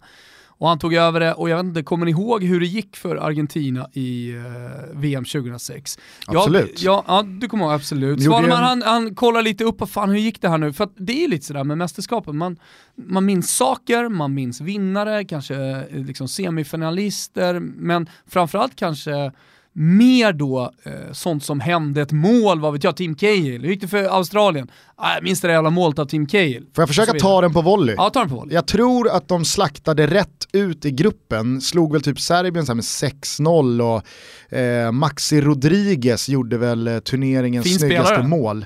Och 0.63 0.69
han 0.69 0.79
tog 0.79 0.95
över 0.95 1.21
det 1.21 1.35
och 1.35 1.49
jag 1.49 1.57
vet 1.57 1.65
inte, 1.65 1.83
kommer 1.83 2.05
ni 2.07 2.11
ihåg 2.11 2.45
hur 2.45 2.61
det 2.61 2.67
gick 2.67 2.97
för 2.97 3.17
Argentina 3.17 3.89
i 3.93 4.33
uh, 4.33 4.43
VM 4.93 5.25
2006? 5.25 5.99
Absolut. 6.27 6.83
Ja, 6.83 7.05
ja, 7.07 7.23
du 7.23 7.49
kommer 7.49 7.65
ihåg, 7.65 7.73
absolut. 7.73 8.23
Svaneman 8.23 8.63
han, 8.63 8.83
han 8.83 9.15
kollar 9.15 9.43
lite 9.43 9.65
upp, 9.65 9.79
på 9.79 9.87
fan 9.87 10.11
hur 10.11 10.19
gick 10.19 10.41
det 10.41 10.49
här 10.49 10.59
nu? 10.59 10.73
För 10.73 10.89
det 10.97 11.25
är 11.25 11.29
lite 11.29 11.47
sådär 11.47 11.65
med 11.65 11.79
mästerskapen, 11.79 12.37
man, 12.37 12.59
man 12.95 13.25
minns 13.25 13.57
saker, 13.57 14.09
man 14.09 14.35
minns 14.35 14.61
vinnare, 14.61 15.25
kanske 15.25 15.55
eh, 15.55 15.83
liksom 15.91 16.29
semifinalister, 16.29 17.61
men 17.61 18.09
framförallt 18.27 18.77
kanske 18.77 19.33
mer 19.73 20.33
då 20.33 20.73
eh, 20.83 20.93
sånt 21.13 21.45
som 21.45 21.61
hände, 21.61 22.03
ett 22.03 22.13
mål, 22.13 22.61
vad 22.61 22.73
vet 22.73 22.85
jag, 22.85 22.97
Team 22.97 23.15
Cahill. 23.15 23.63
Hur 23.63 23.69
gick 23.69 23.81
det 23.81 23.89
för 23.89 24.05
Australien? 24.05 24.71
Ah, 24.97 25.15
jag 25.15 25.23
minns 25.23 25.41
det 25.41 25.49
där 25.49 25.55
jävla 25.55 25.71
målet 25.71 25.99
av 25.99 26.05
Team 26.07 26.27
Cahill. 26.27 26.67
Får 26.75 26.83
jag 26.83 26.89
försöka 26.89 27.13
ta 27.13 27.41
den 27.41 27.53
på 27.53 27.63
volley? 27.63 27.95
Ja, 27.99 28.11
ta 28.11 28.21
den 28.21 28.29
på 28.29 28.35
volley. 28.35 28.55
Jag 28.55 28.67
tror 28.67 29.09
att 29.09 29.29
de 29.29 29.45
slaktade 29.45 30.07
rätt 30.07 30.49
ut 30.53 30.85
i 30.85 30.91
gruppen, 30.91 31.61
slog 31.61 31.93
väl 31.93 32.03
typ 32.03 32.21
Serbien 32.21 32.67
med 32.69 32.77
6-0 32.77 33.81
och 34.51 34.59
eh, 34.59 34.93
Maxi 34.93 35.41
Rodriguez 35.41 36.29
gjorde 36.29 36.59
väl 36.59 36.89
eh, 36.89 36.99
turneringens 36.99 37.67
fin 37.67 37.79
snyggaste 37.79 38.07
spelare. 38.07 38.29
mål 38.29 38.65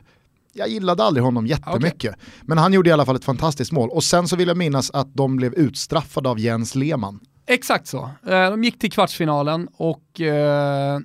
jag 0.57 0.69
gillade 0.69 1.05
aldrig 1.05 1.25
honom 1.25 1.47
jättemycket. 1.47 2.15
Okay. 2.15 2.25
Men 2.43 2.59
han 2.59 2.73
gjorde 2.73 2.89
i 2.89 2.93
alla 2.93 3.07
fall 3.07 3.17
ett 3.17 3.25
fantastiskt 3.25 3.73
mål. 3.73 3.91
Och 3.91 4.05
sen 4.05 4.29
så 4.29 4.37
vill 4.37 4.49
jag 4.49 4.57
minnas 4.57 4.91
att 4.91 5.15
de 5.15 5.37
blev 5.37 5.55
utstraffade 5.55 6.29
av 6.29 6.39
Jens 6.39 6.75
Lehmann. 6.75 7.21
Exakt 7.47 7.87
så. 7.87 8.11
Eh, 8.27 8.51
de 8.51 8.65
gick 8.65 8.79
till 8.79 8.93
kvartsfinalen 8.93 9.69
och 9.77 10.21
eh, 10.21 10.99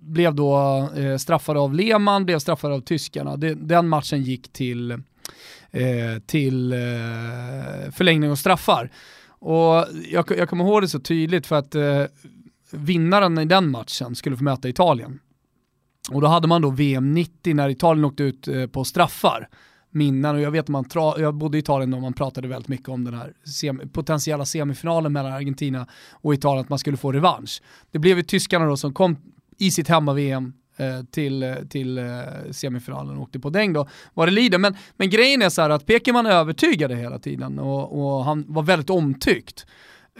blev 0.00 0.34
då 0.34 0.56
eh, 0.96 1.16
straffade 1.16 1.60
av 1.60 1.74
Lehmann, 1.74 2.24
blev 2.24 2.38
straffade 2.38 2.74
av 2.74 2.80
tyskarna. 2.80 3.36
Den 3.36 3.88
matchen 3.88 4.22
gick 4.22 4.52
till, 4.52 4.90
eh, 5.70 6.18
till 6.26 6.72
eh, 6.72 7.90
förlängning 7.92 8.30
och 8.30 8.38
straffar. 8.38 8.90
Och 9.28 9.86
jag, 10.10 10.30
jag 10.38 10.48
kommer 10.48 10.64
ihåg 10.64 10.82
det 10.82 10.88
så 10.88 11.00
tydligt 11.00 11.46
för 11.46 11.56
att 11.56 11.74
vinnaren 12.72 13.38
i 13.38 13.44
den 13.44 13.70
matchen 13.70 14.14
skulle 14.14 14.36
få 14.36 14.44
möta 14.44 14.68
Italien. 14.68 15.18
Och 16.10 16.20
då 16.20 16.26
hade 16.26 16.48
man 16.48 16.62
då 16.62 16.70
VM 16.70 17.14
90 17.14 17.54
när 17.54 17.68
Italien 17.68 18.04
åkte 18.04 18.22
ut 18.22 18.48
på 18.72 18.84
straffar 18.84 19.48
minnen 19.90 20.34
och 20.34 20.40
jag 20.40 20.50
vet 20.50 20.62
att 20.62 20.68
man, 20.68 20.84
tra- 20.84 21.20
jag 21.20 21.34
bodde 21.34 21.58
i 21.58 21.60
Italien 21.60 21.94
och 21.94 22.02
man 22.02 22.12
pratade 22.12 22.48
väldigt 22.48 22.68
mycket 22.68 22.88
om 22.88 23.04
den 23.04 23.14
här 23.14 23.32
sem- 23.44 23.88
potentiella 23.88 24.44
semifinalen 24.44 25.12
mellan 25.12 25.32
Argentina 25.32 25.86
och 26.10 26.34
Italien, 26.34 26.60
att 26.60 26.68
man 26.68 26.78
skulle 26.78 26.96
få 26.96 27.12
revansch. 27.12 27.62
Det 27.90 27.98
blev 27.98 28.16
ju 28.16 28.22
tyskarna 28.22 28.66
då 28.66 28.76
som 28.76 28.94
kom 28.94 29.16
i 29.58 29.70
sitt 29.70 29.88
hemma-VM 29.88 30.52
eh, 30.76 31.04
till, 31.10 31.42
eh, 31.42 31.54
till 31.54 31.98
eh, 31.98 32.04
semifinalen 32.50 33.16
och 33.16 33.22
åkte 33.22 33.40
på 33.40 33.50
däng 33.50 33.72
då, 33.72 33.88
vad 34.14 34.28
det 34.28 34.32
lider. 34.32 34.58
Men, 34.58 34.76
men 34.96 35.10
grejen 35.10 35.42
är 35.42 35.48
så 35.48 35.62
här 35.62 35.70
att 35.70 35.86
Pekerman 35.86 36.26
övertygade 36.26 36.96
hela 36.96 37.18
tiden 37.18 37.58
och, 37.58 38.16
och 38.16 38.24
han 38.24 38.44
var 38.48 38.62
väldigt 38.62 38.90
omtyckt. 38.90 39.66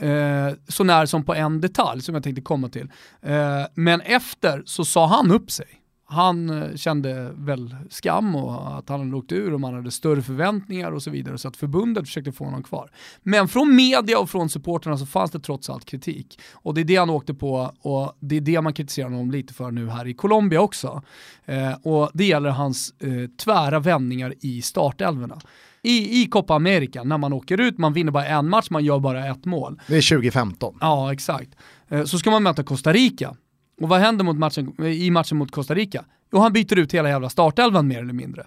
Eh, 0.01 0.49
så 0.69 0.85
när 0.85 1.07
som 1.07 1.25
på 1.25 1.35
en 1.35 1.61
detalj 1.61 2.03
som 2.03 2.15
jag 2.15 2.25
tänkte 2.25 2.43
komma 2.43 2.69
till. 2.69 2.89
Eh, 3.23 3.63
men 3.75 4.01
efter 4.01 4.63
så 4.67 4.85
sa 4.85 5.07
han 5.07 5.31
upp 5.31 5.51
sig 5.51 5.80
han 6.11 6.51
eh, 6.51 6.77
kände 6.77 7.33
väl 7.35 7.77
skam 7.91 8.37
och 8.37 8.79
att 8.79 8.89
han 8.89 9.01
hade 9.01 9.17
åkt 9.17 9.33
ur 9.33 9.55
och 9.55 9.61
man 9.61 9.75
hade 9.75 9.91
större 9.91 10.23
förväntningar 10.23 10.93
och 10.93 11.03
så 11.03 11.11
vidare 11.11 11.39
så 11.39 11.49
att 11.49 11.57
förbundet 11.57 12.05
försökte 12.05 12.33
få 12.33 12.45
honom 12.45 12.63
kvar. 12.63 12.91
Men 13.23 13.49
från 13.49 13.77
media 13.77 14.19
och 14.19 14.31
från 14.31 14.49
supporterna 14.49 14.99
så 14.99 15.07
fanns 15.07 15.31
det 15.31 15.41
trots 15.41 15.71
allt 15.71 15.85
kritik 15.85 16.41
och 16.53 16.75
det 16.75 16.81
är 16.81 16.85
det 16.85 16.97
han 16.97 17.11
åkte 17.11 17.35
på 17.35 17.73
och 17.81 18.17
det 18.21 18.37
är 18.37 18.41
det 18.41 18.61
man 18.61 18.73
kritiserar 18.73 19.09
honom 19.09 19.31
lite 19.31 19.55
för 19.55 19.71
nu 19.71 19.89
här 19.89 20.07
i 20.07 20.15
Colombia 20.15 20.61
också. 20.61 21.03
Eh, 21.45 21.73
och 21.83 22.11
det 22.15 22.25
gäller 22.25 22.51
hans 22.51 22.95
eh, 22.99 23.31
tvära 23.45 23.79
vändningar 23.79 24.35
i 24.41 24.63
startelverna. 24.63 25.41
I, 25.83 26.23
i 26.23 26.27
Copa 26.27 26.55
America, 26.55 27.05
när 27.05 27.19
man 27.19 27.33
åker 27.33 27.61
ut, 27.61 27.79
man 27.79 27.93
vinner 27.93 28.13
bara 28.13 28.27
en 28.27 28.49
match, 28.49 28.71
man 28.71 28.85
gör 28.85 28.99
bara 28.99 29.27
ett 29.27 29.45
mål. 29.45 29.81
Det 29.87 29.97
är 29.97 30.17
2015. 30.17 30.79
Ja, 30.81 31.13
exakt. 31.13 31.51
Eh, 31.89 32.05
så 32.05 32.19
ska 32.19 32.31
man 32.31 32.43
möta 32.43 32.63
Costa 32.63 32.93
Rica 32.93 33.37
och 33.81 33.89
vad 33.89 34.01
händer 34.01 34.25
mot 34.25 34.37
matchen, 34.37 34.85
i 34.85 35.11
matchen 35.11 35.39
mot 35.39 35.51
Costa 35.51 35.75
Rica? 35.75 36.05
Jo, 36.33 36.39
han 36.39 36.53
byter 36.53 36.79
ut 36.79 36.95
hela 36.95 37.09
jävla 37.09 37.29
startelvan 37.29 37.89
mer 37.89 37.99
eller 37.99 38.13
mindre. 38.13 38.47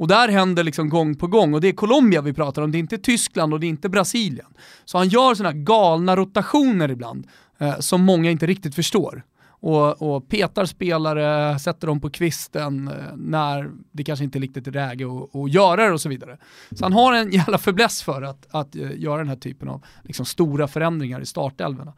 Och 0.00 0.08
där 0.08 0.28
händer 0.28 0.64
liksom 0.64 0.88
gång 0.88 1.14
på 1.14 1.26
gång, 1.26 1.54
och 1.54 1.60
det 1.60 1.68
är 1.68 1.72
Colombia 1.72 2.20
vi 2.20 2.32
pratar 2.32 2.62
om, 2.62 2.72
det 2.72 2.78
är 2.78 2.80
inte 2.80 2.98
Tyskland 2.98 3.54
och 3.54 3.60
det 3.60 3.66
är 3.66 3.68
inte 3.68 3.88
Brasilien. 3.88 4.46
Så 4.84 4.98
han 4.98 5.08
gör 5.08 5.34
sådana 5.34 5.52
galna 5.52 6.16
rotationer 6.16 6.90
ibland, 6.90 7.26
eh, 7.58 7.78
som 7.78 8.02
många 8.02 8.30
inte 8.30 8.46
riktigt 8.46 8.74
förstår. 8.74 9.24
Och, 9.62 10.02
och, 10.02 10.28
petar 10.28 10.64
spelare, 10.64 11.58
sätter 11.58 11.86
dem 11.86 12.00
på 12.00 12.10
kvisten 12.10 12.88
eh, 12.88 12.94
när 13.16 13.70
det 13.92 14.04
kanske 14.04 14.24
inte 14.24 14.38
är 14.38 14.40
riktigt 14.40 14.66
är 14.66 14.72
läge 14.72 15.04
att, 15.04 15.52
göra 15.52 15.86
det 15.86 15.92
och 15.92 16.00
så 16.00 16.08
vidare. 16.08 16.38
Så 16.70 16.84
han 16.84 16.92
har 16.92 17.14
en 17.14 17.30
jävla 17.32 17.58
fäbless 17.58 18.02
för 18.02 18.22
att, 18.22 18.46
att 18.50 18.76
eh, 18.76 19.00
göra 19.00 19.18
den 19.18 19.28
här 19.28 19.36
typen 19.36 19.68
av 19.68 19.84
liksom, 20.02 20.26
stora 20.26 20.68
förändringar 20.68 21.20
i 21.20 21.26
startelvorna. 21.26 21.92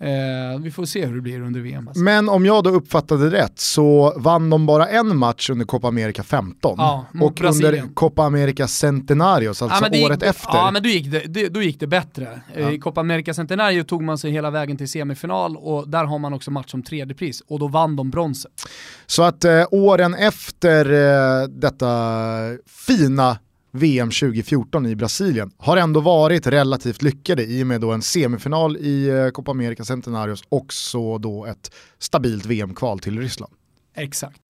Eh, 0.00 0.60
vi 0.60 0.70
får 0.70 0.84
se 0.84 1.06
hur 1.06 1.14
det 1.14 1.20
blir 1.20 1.40
under 1.40 1.60
VM. 1.60 1.88
Alltså. 1.88 2.02
Men 2.02 2.28
om 2.28 2.46
jag 2.46 2.64
då 2.64 2.70
uppfattade 2.70 3.30
rätt 3.30 3.58
så 3.60 4.12
vann 4.16 4.50
de 4.50 4.66
bara 4.66 4.88
en 4.88 5.16
match 5.16 5.50
under 5.50 5.64
Copa 5.66 5.88
America 5.88 6.22
15 6.22 6.74
ja, 6.78 7.06
och 7.20 7.32
Brasilien. 7.32 7.82
under 7.82 7.94
Copa 7.94 8.22
America 8.22 8.66
Centenarios, 8.68 9.62
alltså 9.62 9.88
ja, 9.92 10.06
året 10.06 10.22
gick, 10.22 10.30
efter. 10.30 10.54
Ja 10.54 10.70
men 10.70 10.82
då 10.82 10.88
gick 10.88 11.10
det, 11.28 11.48
då 11.48 11.62
gick 11.62 11.80
det 11.80 11.86
bättre. 11.86 12.40
Ja. 12.56 12.70
I 12.70 12.78
Copa 12.78 13.00
America 13.00 13.34
Centenario 13.34 13.84
tog 13.84 14.02
man 14.02 14.18
sig 14.18 14.30
hela 14.30 14.50
vägen 14.50 14.76
till 14.76 14.88
semifinal 14.88 15.56
och 15.56 15.88
där 15.88 16.04
har 16.04 16.18
man 16.18 16.32
också 16.32 16.50
match 16.50 16.74
om 16.74 16.82
tredje 16.82 17.14
pris 17.14 17.42
och 17.46 17.58
då 17.58 17.68
vann 17.68 17.96
de 17.96 18.10
bronset. 18.10 18.52
Så 19.06 19.22
att 19.22 19.44
eh, 19.44 19.64
åren 19.70 20.14
efter 20.14 20.92
eh, 20.92 21.48
detta 21.48 21.86
fina 22.86 23.38
VM 23.76 24.10
2014 24.10 24.86
i 24.86 24.96
Brasilien 24.96 25.50
har 25.58 25.76
ändå 25.76 26.00
varit 26.00 26.46
relativt 26.46 27.02
lyckade 27.02 27.44
i 27.44 27.62
och 27.62 27.66
med 27.66 27.80
då 27.80 27.92
en 27.92 28.02
semifinal 28.02 28.76
i 28.76 29.08
eh, 29.08 29.28
Copa 29.28 29.50
America 29.50 29.84
Centenarios 29.84 30.42
och 30.48 30.72
så 30.72 31.18
då 31.18 31.46
ett 31.46 31.70
stabilt 31.98 32.46
VM-kval 32.46 32.98
till 32.98 33.20
Ryssland. 33.20 33.52
Exakt. 33.96 34.40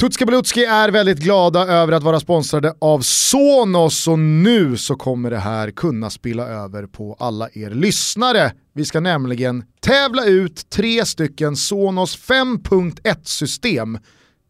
Tutski 0.00 0.24
Balutski 0.24 0.64
är 0.64 0.88
väldigt 0.88 1.18
glada 1.18 1.66
över 1.66 1.92
att 1.92 2.02
vara 2.02 2.20
sponsrade 2.20 2.74
av 2.78 3.00
Sonos 3.00 4.08
och 4.08 4.18
nu 4.18 4.76
så 4.76 4.96
kommer 4.96 5.30
det 5.30 5.38
här 5.38 5.70
kunna 5.70 6.10
spilla 6.10 6.46
över 6.46 6.86
på 6.86 7.16
alla 7.18 7.48
er 7.52 7.70
lyssnare. 7.70 8.52
Vi 8.74 8.84
ska 8.84 9.00
nämligen 9.00 9.64
tävla 9.80 10.24
ut 10.24 10.70
tre 10.70 11.04
stycken 11.04 11.56
Sonos 11.56 12.18
5.1 12.18 13.16
system 13.24 13.98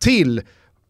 till 0.00 0.42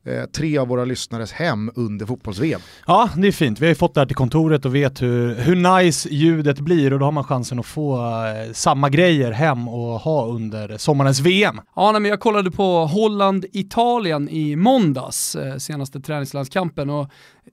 eh, 0.06 0.24
tre 0.24 0.58
av 0.58 0.68
våra 0.68 0.84
lyssnares 0.84 1.32
hem 1.32 1.70
under 1.74 2.06
fotbolls-VM. 2.06 2.60
Ja, 2.86 3.10
det 3.16 3.28
är 3.28 3.32
fint. 3.32 3.60
Vi 3.60 3.66
har 3.66 3.68
ju 3.68 3.74
fått 3.74 3.94
det 3.94 4.00
här 4.00 4.06
till 4.06 4.16
kontoret 4.16 4.64
och 4.64 4.74
vet 4.74 5.02
hur, 5.02 5.34
hur 5.34 5.82
nice 5.82 6.08
ljudet 6.08 6.60
blir 6.60 6.92
och 6.92 6.98
då 6.98 7.04
har 7.04 7.12
man 7.12 7.24
chansen 7.24 7.58
att 7.58 7.66
få 7.66 7.96
eh, 7.96 8.52
samma 8.52 8.88
grejer 8.88 9.32
hem 9.32 9.68
och 9.68 10.00
ha 10.00 10.26
under 10.26 10.78
sommarens 10.78 11.20
VM. 11.20 11.60
Ja, 11.76 11.92
nej, 11.92 12.00
men 12.00 12.10
jag 12.10 12.20
kollade 12.20 12.50
på 12.50 12.86
Holland-Italien 12.86 14.28
i 14.28 14.56
måndags, 14.56 15.36
eh, 15.36 15.56
senaste 15.56 16.00
träningslandskampen 16.00 16.90
och 16.90 17.10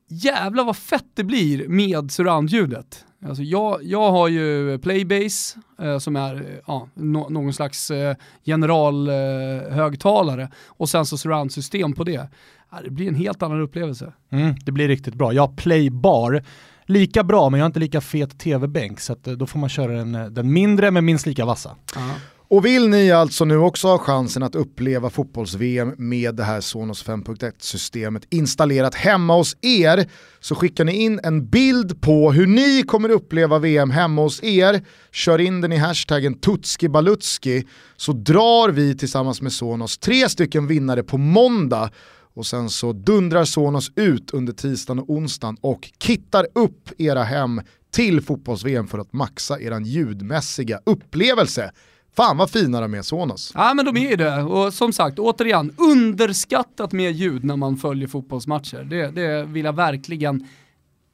jävla 0.07 0.63
vad 0.63 0.77
fett 0.77 1.05
det 1.13 1.23
blir 1.23 1.67
med 1.67 2.11
surroundljudet. 2.11 3.05
Alltså 3.25 3.43
jag, 3.43 3.83
jag 3.83 4.11
har 4.11 4.27
ju 4.27 4.77
Playbase 4.79 5.59
eh, 5.81 5.97
som 5.97 6.15
är 6.15 6.61
ja, 6.67 6.87
no, 6.93 7.29
någon 7.29 7.53
slags 7.53 7.91
eh, 7.91 8.15
generalhögtalare 8.45 10.41
eh, 10.41 10.49
och 10.67 10.89
sen 10.89 11.05
så 11.05 11.17
surroundsystem 11.17 11.93
på 11.93 12.03
det. 12.03 12.29
Ja, 12.71 12.77
det 12.83 12.89
blir 12.89 13.07
en 13.07 13.15
helt 13.15 13.43
annan 13.43 13.61
upplevelse. 13.61 14.13
Mm, 14.29 14.55
det 14.65 14.71
blir 14.71 14.87
riktigt 14.87 15.15
bra. 15.15 15.33
Jag 15.33 15.47
har 15.47 15.55
Playbar, 15.55 16.43
lika 16.85 17.23
bra 17.23 17.49
men 17.49 17.57
jag 17.57 17.63
har 17.63 17.67
inte 17.67 17.79
lika 17.79 18.01
fet 18.01 18.39
tv-bänk 18.39 18.99
så 18.99 19.13
eh, 19.13 19.33
då 19.33 19.47
får 19.47 19.59
man 19.59 19.69
köra 19.69 19.91
den, 19.91 20.15
eh, 20.15 20.25
den 20.25 20.53
mindre 20.53 20.91
men 20.91 21.05
minst 21.05 21.25
lika 21.25 21.45
vassa. 21.45 21.69
Uh 21.69 22.13
och 22.49 22.65
vill 22.65 22.89
ni 22.89 23.11
alltså 23.11 23.45
nu 23.45 23.57
också 23.57 23.87
ha 23.87 23.97
chansen 23.97 24.43
att 24.43 24.55
uppleva 24.55 25.09
fotbolls-VM 25.09 25.93
med 25.97 26.35
det 26.35 26.43
här 26.43 26.61
Sonos 26.61 27.05
5.1-systemet 27.05 28.23
installerat 28.29 28.95
hemma 28.95 29.33
hos 29.33 29.57
er 29.61 30.09
så 30.39 30.55
skickar 30.55 30.85
ni 30.85 31.03
in 31.03 31.19
en 31.23 31.49
bild 31.49 32.01
på 32.01 32.31
hur 32.31 32.47
ni 32.47 32.83
kommer 32.83 33.09
uppleva 33.09 33.59
VM 33.59 33.91
hemma 33.91 34.21
hos 34.21 34.43
er, 34.43 34.81
kör 35.11 35.39
in 35.39 35.61
den 35.61 35.73
i 35.73 35.77
hashtaggen 35.77 36.39
tutskibalutski 36.39 37.63
så 37.97 38.11
drar 38.11 38.69
vi 38.69 38.97
tillsammans 38.97 39.41
med 39.41 39.53
Sonos 39.53 39.97
tre 39.97 40.29
stycken 40.29 40.67
vinnare 40.67 41.03
på 41.03 41.17
måndag 41.17 41.91
och 42.33 42.45
sen 42.45 42.69
så 42.69 42.93
dundrar 42.93 43.45
Sonos 43.45 43.91
ut 43.95 44.31
under 44.31 44.53
tisdagen 44.53 44.99
och 44.99 45.09
onsdagen 45.09 45.57
och 45.61 45.89
kittar 45.99 46.47
upp 46.55 46.89
era 46.97 47.23
hem 47.23 47.61
till 47.91 48.21
fotbolls-VM 48.21 48.87
för 48.87 48.99
att 48.99 49.13
maxa 49.13 49.61
er 49.61 49.79
ljudmässiga 49.79 50.79
upplevelse. 50.85 51.71
Fan 52.17 52.37
vad 52.37 52.49
fina 52.49 52.81
de 52.81 52.93
är 52.93 53.01
Sonos. 53.01 53.51
Ja 53.55 53.73
men 53.73 53.85
de 53.85 53.97
är 53.97 54.09
ju 54.09 54.15
det 54.15 54.41
och 54.41 54.73
som 54.73 54.93
sagt 54.93 55.19
återigen 55.19 55.73
underskattat 55.77 56.91
med 56.91 57.11
ljud 57.11 57.43
när 57.43 57.55
man 57.55 57.77
följer 57.77 58.07
fotbollsmatcher. 58.07 58.83
Det, 58.83 59.11
det 59.11 59.43
vill 59.43 59.65
jag 59.65 59.75
verkligen 59.75 60.47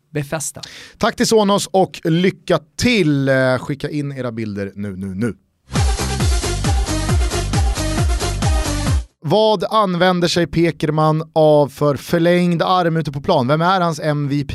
befästa. 0.09 0.61
Tack 0.97 1.15
till 1.15 1.27
Sonos 1.27 1.67
och 1.71 2.01
lycka 2.03 2.59
till. 2.75 3.29
Eh, 3.29 3.57
skicka 3.57 3.89
in 3.89 4.11
era 4.11 4.31
bilder 4.31 4.71
nu, 4.75 4.95
nu, 4.95 5.15
nu. 5.15 5.35
Vad 9.19 9.63
använder 9.63 10.27
sig 10.27 10.47
Pekerman 10.47 11.31
av 11.33 11.67
för 11.67 11.95
förlängd 11.95 12.61
arm 12.61 12.97
ute 12.97 13.11
på 13.11 13.21
plan? 13.21 13.47
Vem 13.47 13.61
är 13.61 13.81
hans 13.81 13.99
MVP? 13.99 14.51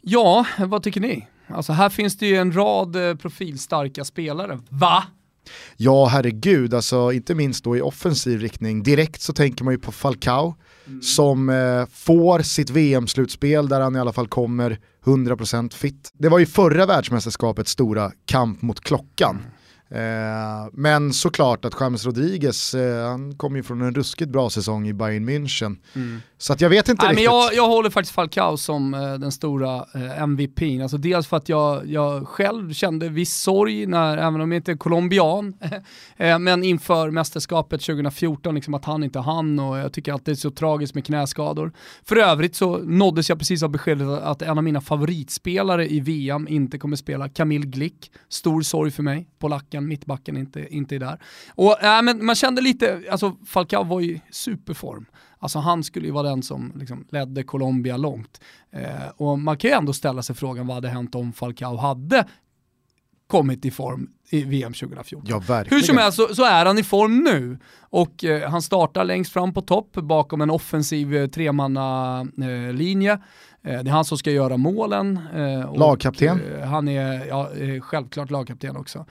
Ja, 0.00 0.46
vad 0.58 0.82
tycker 0.82 1.00
ni? 1.00 1.28
Alltså 1.48 1.72
här 1.72 1.88
finns 1.88 2.18
det 2.18 2.26
ju 2.26 2.36
en 2.36 2.52
rad 2.52 3.08
eh, 3.08 3.14
profilstarka 3.14 4.04
spelare. 4.04 4.60
Va? 4.68 5.04
Ja, 5.76 6.06
herregud, 6.06 6.74
alltså 6.74 7.12
inte 7.12 7.34
minst 7.34 7.64
då 7.64 7.76
i 7.76 7.80
offensiv 7.80 8.40
riktning. 8.40 8.82
Direkt 8.82 9.22
så 9.22 9.32
tänker 9.32 9.64
man 9.64 9.74
ju 9.74 9.78
på 9.78 9.92
Falcao 9.92 10.54
mm. 10.86 11.02
som 11.02 11.48
eh, 11.48 11.86
får 11.92 12.38
sitt 12.38 12.70
VM-slutspel 12.70 13.68
där 13.68 13.80
han 13.80 13.96
i 13.96 13.98
alla 13.98 14.12
fall 14.12 14.28
kommer 14.28 14.78
100% 15.04 15.74
fit. 15.74 16.10
Det 16.12 16.28
var 16.28 16.38
ju 16.38 16.46
förra 16.46 16.86
världsmästerskapets 16.86 17.70
stora 17.70 18.12
kamp 18.26 18.62
mot 18.62 18.80
klockan. 18.80 19.42
Eh, 19.94 20.68
men 20.72 21.12
såklart 21.12 21.64
att 21.64 21.80
James 21.80 22.06
Rodriguez, 22.06 22.74
eh, 22.74 23.08
han 23.08 23.36
kommer 23.36 23.56
ju 23.56 23.62
från 23.62 23.82
en 23.82 23.94
ruskigt 23.94 24.30
bra 24.30 24.50
säsong 24.50 24.88
i 24.88 24.92
Bayern 24.92 25.28
München. 25.28 25.76
Mm. 25.94 26.20
Så 26.38 26.52
att 26.52 26.60
jag 26.60 26.70
vet 26.70 26.88
inte 26.88 27.02
Nej, 27.02 27.10
riktigt. 27.10 27.30
Men 27.30 27.38
jag, 27.38 27.54
jag 27.54 27.68
håller 27.68 27.90
faktiskt 27.90 28.14
Falcao 28.14 28.56
som 28.56 28.94
eh, 28.94 29.14
den 29.14 29.32
stora 29.32 29.76
eh, 29.94 30.22
MVP. 30.22 30.82
Alltså 30.82 30.96
dels 30.96 31.26
för 31.26 31.36
att 31.36 31.48
jag, 31.48 31.86
jag 31.86 32.28
själv 32.28 32.72
kände 32.72 33.08
viss 33.08 33.36
sorg, 33.36 33.86
när, 33.86 34.16
även 34.16 34.40
om 34.40 34.52
jag 34.52 34.58
inte 34.58 34.72
är 34.72 34.76
colombian, 34.76 35.54
eh, 36.16 36.38
men 36.38 36.64
inför 36.64 37.10
mästerskapet 37.10 37.80
2014, 37.80 38.54
liksom 38.54 38.74
att 38.74 38.84
han 38.84 39.04
inte 39.04 39.18
hann 39.18 39.58
och 39.58 39.78
jag 39.78 39.92
tycker 39.92 40.12
att 40.12 40.24
det 40.24 40.30
är 40.30 40.36
så 40.36 40.50
tragiskt 40.50 40.94
med 40.94 41.06
knäskador. 41.06 41.72
För 42.04 42.16
övrigt 42.16 42.56
så 42.56 42.78
nåddes 42.78 43.28
jag 43.28 43.38
precis 43.38 43.62
av 43.62 43.70
beskedet 43.70 44.08
att 44.08 44.42
en 44.42 44.58
av 44.58 44.64
mina 44.64 44.80
favoritspelare 44.80 45.88
i 45.88 46.00
VM 46.00 46.48
inte 46.48 46.78
kommer 46.78 46.96
spela, 46.96 47.28
Camille 47.28 47.66
Glick. 47.66 48.10
Stor 48.28 48.62
sorg 48.62 48.90
för 48.90 49.02
mig, 49.02 49.28
polacken, 49.38 49.83
mittbacken 49.88 50.36
inte, 50.36 50.74
inte 50.74 50.94
är 50.94 51.00
där. 51.00 51.18
Och, 51.54 51.82
äh, 51.82 52.02
men 52.02 52.24
man 52.24 52.34
kände 52.34 52.62
lite, 52.62 53.02
alltså 53.10 53.36
Falcao 53.46 53.84
var 53.84 54.00
i 54.00 54.22
superform. 54.30 55.06
Alltså 55.38 55.58
han 55.58 55.84
skulle 55.84 56.06
ju 56.06 56.12
vara 56.12 56.28
den 56.28 56.42
som 56.42 56.72
liksom 56.76 57.06
ledde 57.10 57.42
Colombia 57.42 57.96
långt. 57.96 58.40
Eh, 58.70 59.08
och 59.16 59.38
man 59.38 59.56
kan 59.56 59.70
ju 59.70 59.76
ändå 59.76 59.92
ställa 59.92 60.22
sig 60.22 60.36
frågan 60.36 60.66
vad 60.66 60.74
hade 60.74 60.88
hänt 60.88 61.14
om 61.14 61.32
Falcao 61.32 61.76
hade 61.76 62.26
kommit 63.26 63.64
i 63.64 63.70
form 63.70 64.10
i 64.30 64.42
VM 64.42 64.72
2014. 64.72 65.42
Ja, 65.48 65.64
Hur 65.70 65.80
som 65.80 65.96
helst 65.96 66.16
så, 66.16 66.34
så, 66.34 66.44
är 66.44 66.66
han 66.66 66.78
i 66.78 66.82
form 66.82 67.18
nu 67.18 67.58
och 67.80 68.24
eh, 68.24 68.50
han 68.50 68.62
startar 68.62 69.04
längst 69.04 69.32
fram 69.32 69.52
på 69.52 69.60
topp 69.60 69.92
bakom 69.92 70.40
en 70.40 70.50
offensiv 70.50 71.16
eh, 71.16 71.26
tremannalinje. 71.26 73.12
Eh, 73.12 73.18
det 73.64 73.70
är 73.70 73.90
han 73.90 74.04
som 74.04 74.18
ska 74.18 74.30
göra 74.30 74.56
målen. 74.56 75.20
Eh, 75.34 75.74
lagkapten. 75.74 76.40
Eh, 76.60 76.68
han 76.68 76.88
är 76.88 77.26
ja, 77.26 77.50
självklart 77.80 78.30
lagkapten 78.30 78.76
också. 78.76 79.06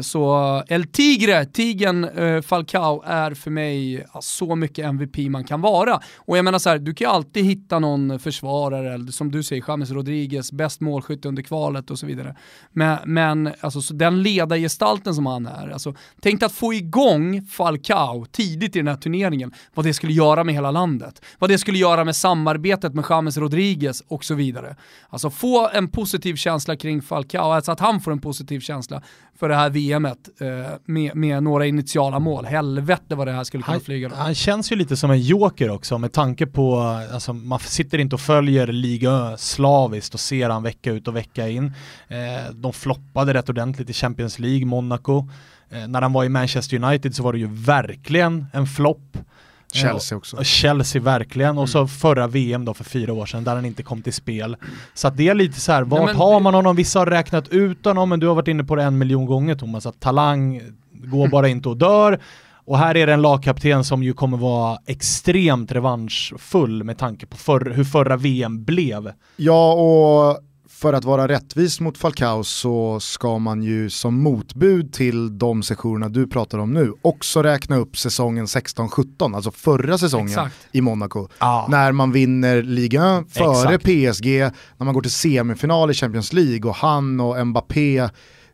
Så 0.00 0.62
El 0.68 0.84
Tigre, 0.84 1.44
Tigen 1.44 2.08
Falcao 2.42 3.02
är 3.06 3.34
för 3.34 3.50
mig 3.50 4.06
så 4.20 4.56
mycket 4.56 4.84
MVP 4.84 5.18
man 5.18 5.44
kan 5.44 5.60
vara. 5.60 6.00
Och 6.16 6.38
jag 6.38 6.44
menar 6.44 6.58
så 6.58 6.70
här, 6.70 6.78
du 6.78 6.94
kan 6.94 7.04
ju 7.04 7.10
alltid 7.10 7.44
hitta 7.44 7.78
någon 7.78 8.18
försvarare, 8.18 8.94
eller 8.94 9.12
som 9.12 9.30
du 9.30 9.42
säger, 9.42 9.64
James 9.68 9.90
Rodriguez, 9.90 10.52
bäst 10.52 10.80
målskytt 10.80 11.24
under 11.24 11.42
kvalet 11.42 11.90
och 11.90 11.98
så 11.98 12.06
vidare. 12.06 12.36
Men, 12.72 12.98
men 13.04 13.50
alltså, 13.60 13.82
så 13.82 13.94
den 13.94 14.22
ledargestalten 14.22 15.14
som 15.14 15.26
han 15.26 15.46
är, 15.46 15.68
alltså, 15.68 15.94
tänk 16.20 16.42
att 16.42 16.52
få 16.52 16.74
igång 16.74 17.42
Falcao 17.42 18.24
tidigt 18.24 18.76
i 18.76 18.78
den 18.78 18.88
här 18.88 18.96
turneringen, 18.96 19.52
vad 19.74 19.84
det 19.84 19.94
skulle 19.94 20.12
göra 20.12 20.44
med 20.44 20.54
hela 20.54 20.70
landet. 20.70 21.22
Vad 21.38 21.50
det 21.50 21.58
skulle 21.58 21.78
göra 21.78 22.04
med 22.04 22.16
samarbetet 22.16 22.94
med 22.94 23.04
James 23.10 23.36
Rodriguez 23.36 23.79
Rodriguez 23.80 24.02
och 24.08 24.24
så 24.24 24.34
vidare. 24.34 24.76
Alltså 25.08 25.30
få 25.30 25.68
en 25.68 25.88
positiv 25.88 26.36
känsla 26.36 26.76
kring 26.76 27.02
Falcao, 27.02 27.52
alltså 27.52 27.72
att 27.72 27.80
han 27.80 28.00
får 28.00 28.12
en 28.12 28.20
positiv 28.20 28.60
känsla 28.60 29.02
för 29.38 29.48
det 29.48 29.54
här 29.54 29.70
VMet 29.70 30.28
eh, 30.40 30.72
med, 30.84 31.16
med, 31.16 31.42
några 31.42 31.66
initiala 31.66 32.18
mål. 32.18 32.44
Helvete 32.44 33.14
vad 33.14 33.26
det 33.26 33.32
här 33.32 33.44
skulle 33.44 33.62
kunna 33.62 33.74
han, 33.74 33.80
flyga. 33.80 34.08
Då. 34.08 34.14
Han 34.14 34.34
känns 34.34 34.72
ju 34.72 34.76
lite 34.76 34.96
som 34.96 35.10
en 35.10 35.20
joker 35.20 35.70
också 35.70 35.98
med 35.98 36.12
tanke 36.12 36.46
på, 36.46 36.78
alltså 37.12 37.32
man 37.32 37.58
sitter 37.58 37.98
inte 37.98 38.14
och 38.14 38.20
följer 38.20 38.66
Liga 38.66 39.36
slaviskt 39.36 40.14
och 40.14 40.20
ser 40.20 40.50
han 40.50 40.62
vecka 40.62 40.92
ut 40.92 41.08
och 41.08 41.16
vecka 41.16 41.48
in. 41.48 41.72
Eh, 42.08 42.54
de 42.54 42.72
floppade 42.72 43.34
rätt 43.34 43.48
ordentligt 43.48 43.90
i 43.90 43.92
Champions 43.92 44.38
League, 44.38 44.66
Monaco. 44.66 45.28
Eh, 45.70 45.88
när 45.88 46.02
han 46.02 46.12
var 46.12 46.24
i 46.24 46.28
Manchester 46.28 46.84
United 46.84 47.14
så 47.14 47.22
var 47.22 47.32
det 47.32 47.38
ju 47.38 47.48
verkligen 47.50 48.46
en 48.52 48.66
flopp. 48.66 49.18
Chelsea 49.74 50.18
också. 50.18 50.44
Chelsea 50.44 51.02
verkligen, 51.02 51.58
och 51.58 51.68
så 51.68 51.78
mm. 51.78 51.88
förra 51.88 52.26
VM 52.26 52.64
då 52.64 52.74
för 52.74 52.84
fyra 52.84 53.12
år 53.12 53.26
sedan 53.26 53.44
där 53.44 53.54
han 53.54 53.64
inte 53.64 53.82
kom 53.82 54.02
till 54.02 54.12
spel. 54.12 54.56
Så 54.94 55.08
att 55.08 55.16
det 55.16 55.28
är 55.28 55.34
lite 55.34 55.60
så 55.60 55.72
här, 55.72 55.82
vart 55.82 56.10
ja, 56.10 56.16
har 56.16 56.40
man 56.40 56.54
honom? 56.54 56.76
Vissa 56.76 56.98
har 56.98 57.06
räknat 57.06 57.48
ut 57.48 57.84
honom, 57.84 58.08
men 58.08 58.20
du 58.20 58.26
har 58.26 58.34
varit 58.34 58.48
inne 58.48 58.64
på 58.64 58.76
det 58.76 58.82
en 58.82 58.98
miljon 58.98 59.26
gånger 59.26 59.54
Thomas, 59.54 59.86
att 59.86 60.00
talang 60.00 60.60
går 60.92 61.28
bara 61.28 61.48
inte 61.48 61.68
och 61.68 61.76
dör. 61.76 62.20
Och 62.64 62.78
här 62.78 62.96
är 62.96 63.06
det 63.06 63.12
en 63.12 63.22
lagkapten 63.22 63.84
som 63.84 64.02
ju 64.02 64.12
kommer 64.12 64.36
vara 64.36 64.78
extremt 64.86 65.72
revanschfull 65.72 66.84
med 66.84 66.98
tanke 66.98 67.26
på 67.26 67.36
för, 67.36 67.70
hur 67.70 67.84
förra 67.84 68.16
VM 68.16 68.64
blev. 68.64 69.12
Ja, 69.36 69.72
och 69.72 70.38
för 70.80 70.92
att 70.92 71.04
vara 71.04 71.28
rättvis 71.28 71.80
mot 71.80 71.98
Falcao 71.98 72.44
så 72.44 73.00
ska 73.00 73.38
man 73.38 73.62
ju 73.62 73.90
som 73.90 74.22
motbud 74.22 74.92
till 74.92 75.38
de 75.38 75.62
sessionerna 75.62 76.08
du 76.08 76.26
pratar 76.26 76.58
om 76.58 76.72
nu 76.72 76.92
också 77.02 77.42
räkna 77.42 77.76
upp 77.76 77.96
säsongen 77.96 78.46
16-17, 78.46 79.36
alltså 79.36 79.50
förra 79.50 79.98
säsongen 79.98 80.28
Exakt. 80.28 80.56
i 80.72 80.80
Monaco. 80.80 81.28
Ah. 81.38 81.66
När 81.68 81.92
man 81.92 82.12
vinner 82.12 82.62
ligan 82.62 83.26
före 83.26 83.74
Exakt. 83.74 83.84
PSG, 83.84 84.26
när 84.76 84.84
man 84.84 84.94
går 84.94 85.02
till 85.02 85.10
semifinal 85.10 85.90
i 85.90 85.94
Champions 85.94 86.32
League 86.32 86.70
och 86.70 86.76
han 86.76 87.20
och 87.20 87.46
Mbappé 87.46 88.08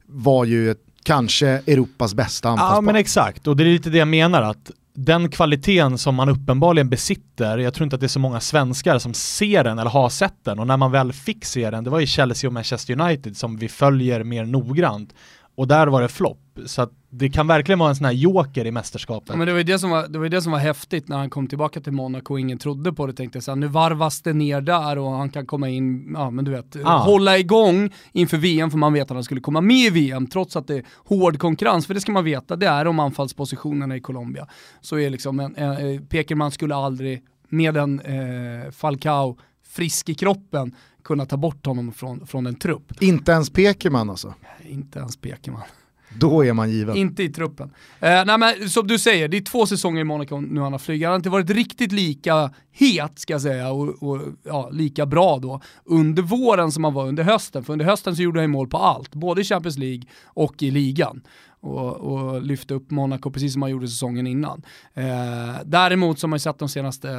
var 0.07 0.45
ju 0.45 0.71
ett, 0.71 0.81
kanske 1.03 1.49
Europas 1.49 2.15
bästa 2.15 2.49
anfallspar. 2.49 2.77
Ja 2.77 2.81
men 2.81 2.97
exakt, 2.97 3.47
och 3.47 3.57
det 3.57 3.63
är 3.63 3.67
lite 3.67 3.91
det 3.91 3.99
jag 3.99 4.09
menar 4.09 4.43
att 4.43 4.71
den 4.97 5.31
kvaliteten 5.31 5.99
som 5.99 6.15
man 6.15 6.29
uppenbarligen 6.29 6.89
besitter, 6.89 7.59
jag 7.59 7.75
tror 7.75 7.85
inte 7.85 7.97
att 7.97 8.01
det 8.01 8.07
är 8.07 8.09
så 8.09 8.19
många 8.19 8.41
svenskar 8.41 8.99
som 8.99 9.15
ser 9.15 9.65
den 9.65 9.79
eller 9.79 9.91
har 9.91 10.09
sett 10.09 10.45
den 10.45 10.59
och 10.59 10.67
när 10.67 10.77
man 10.77 10.93
väl 10.93 11.13
fick 11.13 11.45
se 11.45 11.71
den, 11.71 11.85
det 11.85 11.91
var 11.91 12.01
ju 12.01 12.07
Chelsea 12.07 12.49
och 12.49 12.55
Manchester 12.55 13.01
United 13.01 13.37
som 13.37 13.57
vi 13.57 13.69
följer 13.69 14.25
mer 14.25 14.45
noggrant 14.45 15.15
och 15.57 15.69
där 15.69 15.87
var 15.87 16.03
det 16.03 16.09
flopp. 16.09 16.59
Så 16.67 16.83
att 16.83 16.93
det 17.19 17.29
kan 17.29 17.47
verkligen 17.47 17.79
vara 17.79 17.91
en 17.91 17.97
sån 17.97 18.05
här 18.05 18.13
joker 18.13 18.65
i 18.65 18.71
mästerskapet. 18.71 19.29
Ja, 19.29 19.37
men 19.37 19.47
det 19.47 19.53
var 19.53 19.59
ju 19.59 19.65
det 19.65 19.79
som 19.79 19.91
var, 19.91 20.09
det 20.09 20.19
var, 20.19 20.29
det 20.29 20.43
som 20.43 20.53
var 20.53 20.59
häftigt 20.59 21.09
när 21.09 21.17
han 21.17 21.31
kom 21.31 21.47
tillbaka 21.47 21.81
till 21.81 21.93
Monaco 21.93 22.35
och 22.35 22.41
ingen 22.41 22.59
trodde 22.59 22.93
på 22.93 23.07
det. 23.07 23.13
Tänkte 23.13 23.41
så 23.41 23.51
här, 23.51 23.57
nu 23.57 23.67
varvas 23.67 24.23
det 24.23 24.33
ner 24.33 24.61
där 24.61 24.99
och 24.99 25.11
han 25.11 25.31
kan 25.31 25.47
komma 25.47 25.69
in, 25.69 26.13
ja 26.15 26.31
men 26.31 26.45
du 26.45 26.51
vet, 26.51 26.77
ah. 26.85 26.99
hålla 26.99 27.39
igång 27.39 27.91
inför 28.13 28.37
VM 28.37 28.71
för 28.71 28.79
man 28.79 28.93
vet 28.93 29.11
att 29.11 29.17
han 29.17 29.25
skulle 29.25 29.41
komma 29.41 29.61
med 29.61 29.77
i 29.77 29.91
VM 29.91 30.27
trots 30.27 30.57
att 30.57 30.67
det 30.67 30.77
är 30.77 30.85
hård 31.05 31.39
konkurrens. 31.39 31.87
För 31.87 31.95
det 31.95 32.01
ska 32.01 32.13
man 32.13 32.25
veta, 32.25 32.57
det 32.57 32.67
är 32.67 32.85
de 32.85 32.99
anfallspositionerna 32.99 33.97
i 33.97 34.01
Colombia. 34.01 34.47
Så 34.81 34.99
är 34.99 35.11
liksom, 35.11 35.41
en, 35.41 35.57
en, 35.57 36.07
Pekerman 36.07 36.51
skulle 36.51 36.75
aldrig 36.75 37.23
med 37.49 37.77
en 37.77 38.01
eh, 38.01 38.71
Falcao 38.71 39.39
frisk 39.69 40.09
i 40.09 40.15
kroppen 40.15 40.75
kunna 41.05 41.27
ta 41.27 41.37
bort 41.37 41.67
honom 41.67 41.93
från, 41.93 42.27
från 42.27 42.47
en 42.47 42.55
trupp. 42.55 43.03
Inte 43.03 43.33
ens 43.33 43.51
Pekerman 43.51 44.11
alltså? 44.11 44.35
Inte 44.69 44.99
ens 44.99 45.17
Pekerman. 45.17 45.63
Då 46.09 46.45
är 46.45 46.53
man 46.53 46.71
given. 46.71 46.97
Inte 46.97 47.23
i 47.23 47.29
truppen. 47.29 47.71
Eh, 48.01 48.25
nej 48.27 48.39
men 48.39 48.71
som 48.71 48.87
du 48.87 48.99
säger, 48.99 49.29
det 49.29 49.37
är 49.37 49.41
två 49.41 49.67
säsonger 49.67 50.01
i 50.01 50.05
Monaco 50.05 50.41
nu 50.41 50.61
han 50.61 50.73
har 50.73 50.79
flugit. 50.79 51.05
Han 51.05 51.11
har 51.11 51.17
inte 51.17 51.31
varit 51.31 51.51
riktigt 51.51 51.93
lika 51.93 52.51
het, 52.73 53.19
ska 53.19 53.35
jag 53.35 53.43
säga, 53.43 53.71
och, 53.71 54.03
och 54.03 54.21
ja, 54.43 54.69
lika 54.73 55.07
bra 55.07 55.39
då 55.39 55.61
under 55.85 56.23
våren 56.23 56.73
som 56.73 56.85
han 56.85 56.95
var 56.95 57.07
under 57.07 57.23
hösten. 57.23 57.65
För 57.65 57.73
under 57.73 57.85
hösten 57.85 58.17
så 58.17 58.23
gjorde 58.23 58.41
han 58.41 58.51
mål 58.51 58.69
på 58.69 58.77
allt, 58.77 59.15
både 59.15 59.41
i 59.41 59.45
Champions 59.45 59.79
League 59.79 60.03
och 60.25 60.63
i 60.63 60.71
ligan. 60.71 61.23
Och, 61.61 61.95
och 61.97 62.43
lyfte 62.43 62.75
upp 62.75 62.91
Monaco 62.91 63.31
precis 63.31 63.53
som 63.53 63.63
han 63.63 63.71
gjorde 63.71 63.89
säsongen 63.89 64.27
innan. 64.27 64.63
Eh, 64.95 65.05
däremot 65.65 66.19
som 66.19 66.31
man 66.31 66.37
ju 66.37 66.41
sett 66.41 66.59
de 66.59 66.69
senaste 66.69 67.11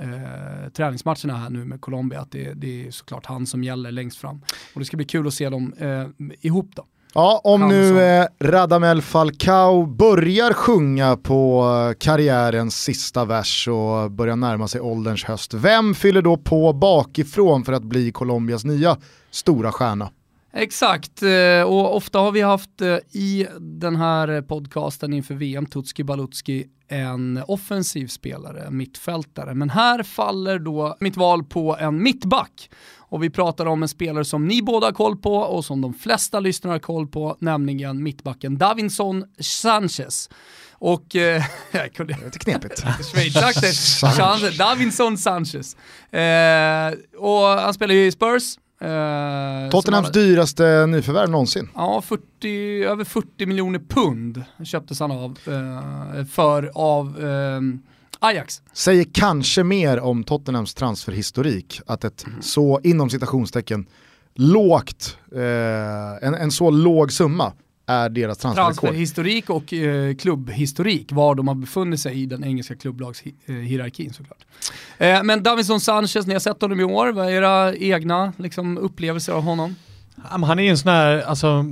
eh, 0.00 0.12
eh, 0.12 0.68
träningsmatcherna 0.70 1.36
här 1.36 1.50
nu 1.50 1.64
med 1.64 1.80
Colombia, 1.80 2.20
att 2.20 2.30
det, 2.30 2.54
det, 2.54 2.86
är 2.86 2.90
såklart 2.90 3.26
han 3.26 3.46
som 3.46 3.64
gäller 3.64 3.92
längst 3.92 4.18
fram. 4.18 4.42
Och 4.74 4.80
det 4.80 4.84
ska 4.84 4.96
bli 4.96 5.06
kul 5.06 5.26
att 5.26 5.34
se 5.34 5.48
dem 5.48 5.72
eh, 5.78 6.06
ihop 6.40 6.70
då. 6.76 6.86
Ja, 7.14 7.40
om 7.44 7.68
nu 7.68 8.02
eh, 8.02 8.26
Radamel 8.40 9.02
Falcao 9.02 9.86
börjar 9.86 10.52
sjunga 10.52 11.16
på 11.16 11.62
eh, 11.90 11.98
karriärens 11.98 12.82
sista 12.82 13.24
vers 13.24 13.68
och 13.68 14.10
börjar 14.10 14.36
närma 14.36 14.68
sig 14.68 14.80
ålderns 14.80 15.24
höst, 15.24 15.54
vem 15.54 15.94
fyller 15.94 16.22
då 16.22 16.36
på 16.36 16.72
bakifrån 16.72 17.64
för 17.64 17.72
att 17.72 17.82
bli 17.82 18.12
Colombias 18.12 18.64
nya 18.64 18.96
stora 19.30 19.72
stjärna? 19.72 20.10
Exakt, 20.52 21.22
eh, 21.22 21.62
och 21.66 21.96
ofta 21.96 22.18
har 22.18 22.32
vi 22.32 22.40
haft 22.40 22.80
eh, 22.80 22.96
i 23.12 23.46
den 23.60 23.96
här 23.96 24.42
podcasten 24.42 25.12
inför 25.12 25.34
VM, 25.34 25.66
Tutski 25.66 26.04
Balutski, 26.04 26.66
en 26.90 27.42
offensiv 27.46 28.06
spelare, 28.06 28.70
mittfältare. 28.70 29.54
Men 29.54 29.70
här 29.70 30.02
faller 30.02 30.58
då 30.58 30.96
mitt 31.00 31.16
val 31.16 31.44
på 31.44 31.76
en 31.80 32.02
mittback. 32.02 32.70
Och 32.96 33.22
vi 33.22 33.30
pratar 33.30 33.66
om 33.66 33.82
en 33.82 33.88
spelare 33.88 34.24
som 34.24 34.46
ni 34.46 34.62
båda 34.62 34.86
har 34.86 34.92
koll 34.92 35.16
på 35.16 35.34
och 35.34 35.64
som 35.64 35.80
de 35.80 35.94
flesta 35.94 36.40
lyssnare 36.40 36.72
har 36.72 36.78
koll 36.78 37.06
på, 37.06 37.36
nämligen 37.40 38.02
mittbacken 38.02 38.58
Davinson 38.58 39.24
Sanchez. 39.38 40.30
Och... 40.72 41.16
Eh, 41.16 41.44
jag 41.70 41.92
kunde... 41.92 42.14
Det 42.14 42.20
är 42.20 42.24
lite 42.24 42.38
knepigt. 42.38 42.84
Davinson 44.58 45.18
Sanchez. 45.18 45.76
Eh, 46.12 46.92
och 47.18 47.46
han 47.46 47.74
spelar 47.74 47.94
ju 47.94 48.06
i 48.06 48.12
Spurs, 48.12 48.56
Eh, 48.80 49.70
Tottenhams 49.70 50.06
hade, 50.06 50.20
dyraste 50.20 50.86
nyförvärv 50.86 51.30
någonsin. 51.30 51.68
Ja, 51.74 52.02
40, 52.02 52.84
över 52.84 53.04
40 53.04 53.46
miljoner 53.46 53.78
pund 53.78 54.42
köptes 54.64 55.00
han 55.00 55.10
av 55.10 55.38
eh, 55.46 56.24
för 56.24 56.70
av 56.74 57.24
eh, 57.24 57.60
Ajax. 58.18 58.62
Säger 58.72 59.06
kanske 59.12 59.64
mer 59.64 60.00
om 60.00 60.24
Tottenhams 60.24 60.74
transferhistorik, 60.74 61.80
att 61.86 62.04
ett 62.04 62.26
mm. 62.26 62.42
så 62.42 62.80
inom 62.82 63.10
citationstecken 63.10 63.86
lågt, 64.34 65.18
eh, 65.34 66.26
en, 66.28 66.34
en 66.34 66.50
så 66.50 66.70
låg 66.70 67.12
summa 67.12 67.52
är 67.90 68.08
deras 68.08 68.38
transferrekord. 68.38 68.74
Transferhistorik 68.74 69.50
och 69.50 69.72
eh, 69.72 70.14
klubbhistorik, 70.14 71.12
var 71.12 71.34
de 71.34 71.48
har 71.48 71.54
befunnit 71.54 72.00
sig 72.00 72.22
i 72.22 72.26
den 72.26 72.44
engelska 72.44 72.76
klubblagshierarkin 72.76 74.12
såklart. 74.12 74.44
Eh, 74.98 75.22
men 75.22 75.42
Davison 75.42 75.80
Sanchez, 75.80 76.26
ni 76.26 76.32
har 76.32 76.40
sett 76.40 76.62
honom 76.62 76.80
i 76.80 76.84
år, 76.84 77.12
vad 77.12 77.26
är 77.26 77.30
era 77.30 77.74
egna 77.74 78.32
liksom, 78.36 78.78
upplevelser 78.78 79.32
av 79.32 79.42
honom? 79.42 79.76
Han 80.22 80.58
är 80.58 80.62
ju 80.62 80.68
en 80.68 80.78
sån 80.78 80.92
här, 80.92 81.22
alltså 81.22 81.64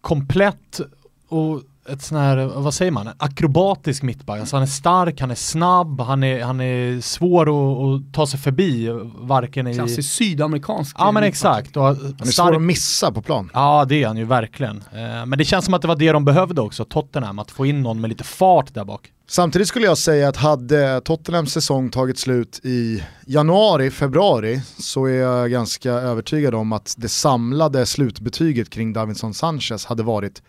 komplett 0.00 0.80
och 1.28 1.62
ett 1.88 2.02
sån 2.02 2.18
här, 2.18 2.46
vad 2.46 2.74
säger 2.74 2.92
man, 2.92 3.08
akrobatisk 3.18 4.02
mittback. 4.02 4.40
Alltså 4.40 4.56
han 4.56 4.62
är 4.62 4.66
stark, 4.66 5.20
han 5.20 5.30
är 5.30 5.34
snabb, 5.34 6.00
han 6.00 6.22
är, 6.22 6.42
han 6.42 6.60
är 6.60 7.00
svår 7.00 7.42
att, 7.42 7.78
att 8.06 8.14
ta 8.14 8.26
sig 8.26 8.40
förbi, 8.40 8.88
varken 9.14 9.66
i... 9.66 9.74
Klassisk 9.74 10.12
sydamerikansk 10.12 10.96
Ja 10.98 11.12
men 11.12 11.22
exakt. 11.22 11.76
Och 11.76 11.82
han 11.82 11.94
är 11.96 12.24
stark... 12.24 12.34
svår 12.34 12.56
att 12.56 12.62
missa 12.62 13.12
på 13.12 13.22
plan. 13.22 13.50
Ja 13.54 13.84
det 13.88 14.02
är 14.02 14.06
han 14.06 14.16
ju 14.16 14.24
verkligen. 14.24 14.76
Eh, 14.76 15.26
men 15.26 15.38
det 15.38 15.44
känns 15.44 15.64
som 15.64 15.74
att 15.74 15.82
det 15.82 15.88
var 15.88 15.96
det 15.96 16.12
de 16.12 16.24
behövde 16.24 16.60
också, 16.60 16.84
Tottenham, 16.84 17.38
att 17.38 17.50
få 17.50 17.66
in 17.66 17.82
någon 17.82 18.00
med 18.00 18.10
lite 18.10 18.24
fart 18.24 18.74
där 18.74 18.84
bak. 18.84 19.12
Samtidigt 19.28 19.68
skulle 19.68 19.86
jag 19.86 19.98
säga 19.98 20.28
att 20.28 20.36
hade 20.36 21.00
Tottenhams 21.00 21.52
säsong 21.52 21.90
tagit 21.90 22.18
slut 22.18 22.60
i 22.64 23.02
januari, 23.26 23.90
februari 23.90 24.60
så 24.78 25.04
är 25.04 25.14
jag 25.14 25.50
ganska 25.50 25.92
övertygad 25.92 26.54
om 26.54 26.72
att 26.72 26.94
det 26.98 27.08
samlade 27.08 27.86
slutbetyget 27.86 28.70
kring 28.70 28.92
Davinson 28.92 29.34
Sanchez 29.34 29.86
hade 29.86 30.02
varit 30.02 30.42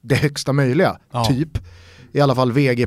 det 0.00 0.14
högsta 0.14 0.52
möjliga, 0.52 0.98
ja. 1.12 1.24
typ. 1.24 1.58
I 2.12 2.20
alla 2.20 2.34
fall 2.34 2.52
VG+. 2.52 2.86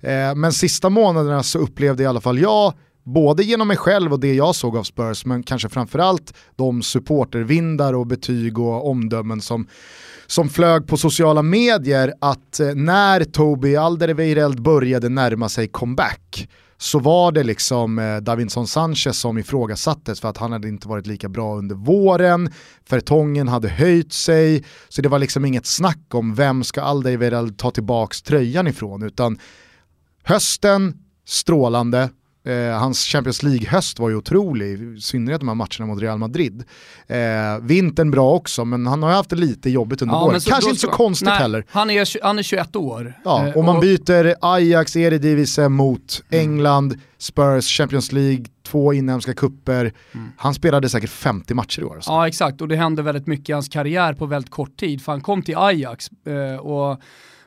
Eh, 0.00 0.34
men 0.34 0.52
sista 0.52 0.90
månaderna 0.90 1.42
så 1.42 1.58
upplevde 1.58 2.02
i 2.02 2.06
alla 2.06 2.20
fall 2.20 2.38
jag, 2.38 2.72
både 3.04 3.42
genom 3.42 3.68
mig 3.68 3.76
själv 3.76 4.12
och 4.12 4.20
det 4.20 4.34
jag 4.34 4.54
såg 4.54 4.76
av 4.76 4.82
Spurs, 4.82 5.24
men 5.24 5.42
kanske 5.42 5.68
framförallt 5.68 6.34
de 6.56 6.82
supportervindar 6.82 7.92
och 7.92 8.06
betyg 8.06 8.58
och 8.58 8.90
omdömen 8.90 9.40
som 9.40 9.66
som 10.26 10.48
flög 10.48 10.86
på 10.86 10.96
sociala 10.96 11.42
medier 11.42 12.14
att 12.20 12.60
eh, 12.60 12.74
när 12.74 13.24
Toby 13.24 13.76
Alderweireld 13.76 14.62
började 14.62 15.08
närma 15.08 15.48
sig 15.48 15.68
comeback 15.68 16.48
så 16.78 16.98
var 16.98 17.32
det 17.32 17.42
liksom 17.42 17.98
eh, 17.98 18.16
Davinson 18.16 18.66
Sanchez 18.66 19.18
som 19.18 19.38
ifrågasattes 19.38 20.20
för 20.20 20.28
att 20.28 20.36
han 20.36 20.52
hade 20.52 20.68
inte 20.68 20.88
varit 20.88 21.06
lika 21.06 21.28
bra 21.28 21.56
under 21.56 21.74
våren, 21.74 22.52
Fertongen 22.88 23.48
hade 23.48 23.68
höjt 23.68 24.12
sig, 24.12 24.64
så 24.88 25.02
det 25.02 25.08
var 25.08 25.18
liksom 25.18 25.44
inget 25.44 25.66
snack 25.66 26.14
om 26.14 26.34
vem 26.34 26.64
ska 26.64 26.82
Alderweireld 26.82 27.58
ta 27.58 27.70
tillbaks 27.70 28.22
tröjan 28.22 28.66
ifrån, 28.66 29.02
utan 29.02 29.38
hösten, 30.22 30.94
strålande, 31.26 32.10
Eh, 32.46 32.78
hans 32.78 33.04
Champions 33.04 33.42
League-höst 33.42 33.98
var 33.98 34.08
ju 34.08 34.16
otrolig, 34.16 34.82
i 34.82 35.00
synnerhet 35.00 35.40
de 35.40 35.48
här 35.48 35.54
matcherna 35.54 35.86
mot 35.86 36.02
Real 36.02 36.18
Madrid. 36.18 36.64
Eh, 37.06 37.16
vintern 37.62 38.10
bra 38.10 38.32
också, 38.32 38.64
men 38.64 38.86
han 38.86 39.02
har 39.02 39.10
haft 39.10 39.30
det 39.30 39.36
lite 39.36 39.70
jobbigt 39.70 40.02
under 40.02 40.14
ja, 40.14 40.24
våren. 40.24 40.40
Kanske 40.40 40.70
inte 40.70 40.80
så, 40.80 40.88
konstigt 40.88 41.28
nej, 41.28 41.38
heller. 41.38 41.64
Han 41.68 41.90
är, 41.90 42.24
han 42.24 42.38
är 42.38 42.42
21 42.42 42.76
år. 42.76 43.14
Ja, 43.24 43.52
och 43.54 43.64
man 43.64 43.80
byter 43.80 44.34
Ajax, 44.40 44.96
Eredivisie 44.96 45.68
mot 45.68 46.22
England, 46.30 46.98
Spurs, 47.18 47.66
Champions 47.66 48.12
League, 48.12 48.44
två 48.62 48.92
inhemska 48.92 49.34
kupper. 49.34 49.92
Mm. 50.12 50.32
Han 50.36 50.54
spelade 50.54 50.88
säkert 50.88 51.10
50 51.10 51.54
matcher 51.54 51.80
i 51.80 51.84
år. 51.84 51.94
Alltså. 51.94 52.10
Ja 52.10 52.28
exakt, 52.28 52.60
och 52.60 52.68
det 52.68 52.76
hände 52.76 53.02
väldigt 53.02 53.26
mycket 53.26 53.48
i 53.48 53.52
hans 53.52 53.68
karriär 53.68 54.12
på 54.12 54.26
väldigt 54.26 54.50
kort 54.50 54.76
tid. 54.76 55.02
För 55.02 55.12
han 55.12 55.20
kom 55.20 55.42
till 55.42 55.56
Ajax 55.56 56.10
eh, 56.26 56.56
och 56.56 57.00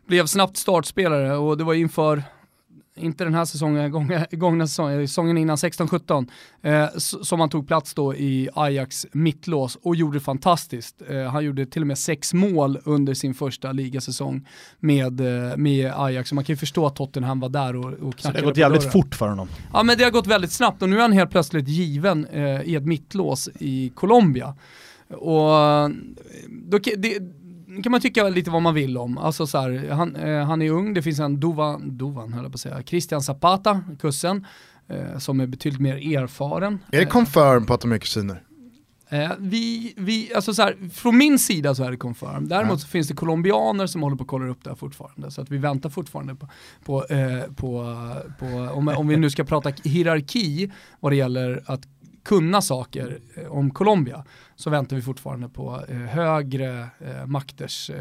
blev 0.08 0.26
snabbt 0.26 0.58
startspelare 0.58 1.38
och 1.38 1.58
det 1.58 1.64
var 1.64 1.74
inför 1.74 2.24
inte 3.00 3.24
den 3.24 3.34
här 3.34 3.46
säsongen, 3.46 3.92
gångna, 3.92 4.26
gångna 4.32 4.68
säsongen, 4.68 5.08
säsongen 5.08 5.38
innan 5.38 5.56
16-17, 5.56 6.28
eh, 6.62 6.88
som 6.98 7.40
han 7.40 7.50
tog 7.50 7.68
plats 7.68 7.94
då 7.94 8.16
i 8.16 8.50
Ajax 8.56 9.08
mittlås 9.12 9.78
och 9.82 9.96
gjorde 9.96 10.20
fantastiskt. 10.20 11.02
Eh, 11.10 11.24
han 11.24 11.46
gjorde 11.46 11.66
till 11.66 11.82
och 11.82 11.88
med 11.88 11.98
sex 11.98 12.34
mål 12.34 12.80
under 12.84 13.14
sin 13.14 13.34
första 13.34 13.72
ligasäsong 13.72 14.48
med, 14.80 15.22
eh, 15.22 15.58
med 15.58 15.94
Ajax, 15.96 16.30
så 16.30 16.36
man 16.36 16.44
kan 16.44 16.54
ju 16.54 16.58
förstå 16.58 16.86
att 16.86 16.96
Tottenham 16.96 17.40
var 17.40 17.50
där 17.50 17.76
och, 17.76 17.86
och 17.86 18.16
knackade 18.16 18.22
Så 18.22 18.32
det 18.32 18.40
har 18.40 18.46
gått 18.46 18.58
jävligt 18.58 18.82
dörren. 18.82 18.92
fort 18.92 19.16
för 19.16 19.28
honom? 19.28 19.48
Ja 19.74 19.84
men 19.84 19.98
det 19.98 20.04
har 20.04 20.12
gått 20.12 20.28
väldigt 20.28 20.52
snabbt 20.52 20.82
och 20.82 20.90
nu 20.90 20.98
är 20.98 21.02
han 21.02 21.12
helt 21.12 21.32
plötsligt 21.32 21.68
given 21.68 22.26
eh, 22.26 22.62
i 22.62 22.76
ett 22.76 22.86
mittlås 22.86 23.50
i 23.60 23.90
Colombia. 23.90 24.56
Och 25.10 25.58
eh, 25.58 25.90
då, 26.50 26.80
det, 26.98 27.20
kan 27.84 27.92
man 27.92 28.02
tycka 28.02 28.30
lite 28.30 28.50
vad 28.50 28.62
man 28.62 28.74
vill 28.74 28.98
om. 28.98 29.18
Alltså 29.18 29.48
så 29.48 29.58
här, 29.58 29.90
han, 29.92 30.16
eh, 30.16 30.46
han 30.46 30.62
är 30.62 30.72
ung, 30.72 30.94
det 30.94 31.02
finns 31.02 31.20
en 31.20 31.40
Dovan, 31.40 31.98
Dovan 31.98 32.34
höll 32.34 32.44
jag 32.44 32.52
på 32.52 32.56
att 32.56 32.60
säga, 32.60 32.84
Christian 32.84 33.22
Zapata, 33.22 33.82
kussen, 34.00 34.46
eh, 34.88 35.18
som 35.18 35.40
är 35.40 35.48
betydligt 35.48 35.82
mer 35.82 36.18
erfaren. 36.18 36.80
Är 36.92 37.00
det 37.00 37.06
confirm 37.06 37.66
på 37.66 37.74
att 37.74 37.82
de 37.82 37.92
är 37.92 37.98
kusiner? 37.98 38.44
Eh, 39.12 39.32
vi, 39.40 39.94
vi, 39.98 40.34
alltså 40.36 40.54
så 40.54 40.62
här, 40.62 40.90
från 40.94 41.18
min 41.18 41.40
sida 41.40 41.76
så 41.76 41.84
är 41.84 41.92
det 41.92 41.98
confirm. 41.98 42.48
Däremot 42.48 42.72
ja. 42.72 42.78
så 42.78 42.88
finns 42.88 43.08
det 43.08 43.14
colombianer 43.14 43.88
som 43.88 44.04
håller 44.04 44.16
på 44.16 44.24
att 44.24 44.30
kolla 44.30 44.48
upp 44.48 44.64
det 44.64 44.70
här 44.70 44.76
fortfarande. 44.76 45.32
Så 45.32 45.42
att 45.42 45.52
vi 45.52 45.58
väntar 45.58 45.90
fortfarande 45.90 46.36
på, 46.36 46.48
på, 46.86 47.06
eh, 47.06 47.42
på, 47.56 47.96
på 48.40 48.46
om, 48.74 48.88
om 48.88 49.08
vi 49.08 49.18
nu 49.18 49.30
ska 49.30 49.44
prata 49.44 49.72
hierarki 49.84 50.72
vad 51.00 51.12
det 51.12 51.16
gäller 51.16 51.64
att 51.66 51.82
kunna 52.30 52.62
saker 52.62 53.20
eh, 53.36 53.52
om 53.52 53.72
Colombia 53.72 54.26
så 54.56 54.70
väntar 54.70 54.96
vi 54.96 55.02
fortfarande 55.02 55.50
på 55.50 55.82
eh, 55.90 55.98
högre 55.98 56.80
eh, 56.80 57.26
makters 57.26 57.92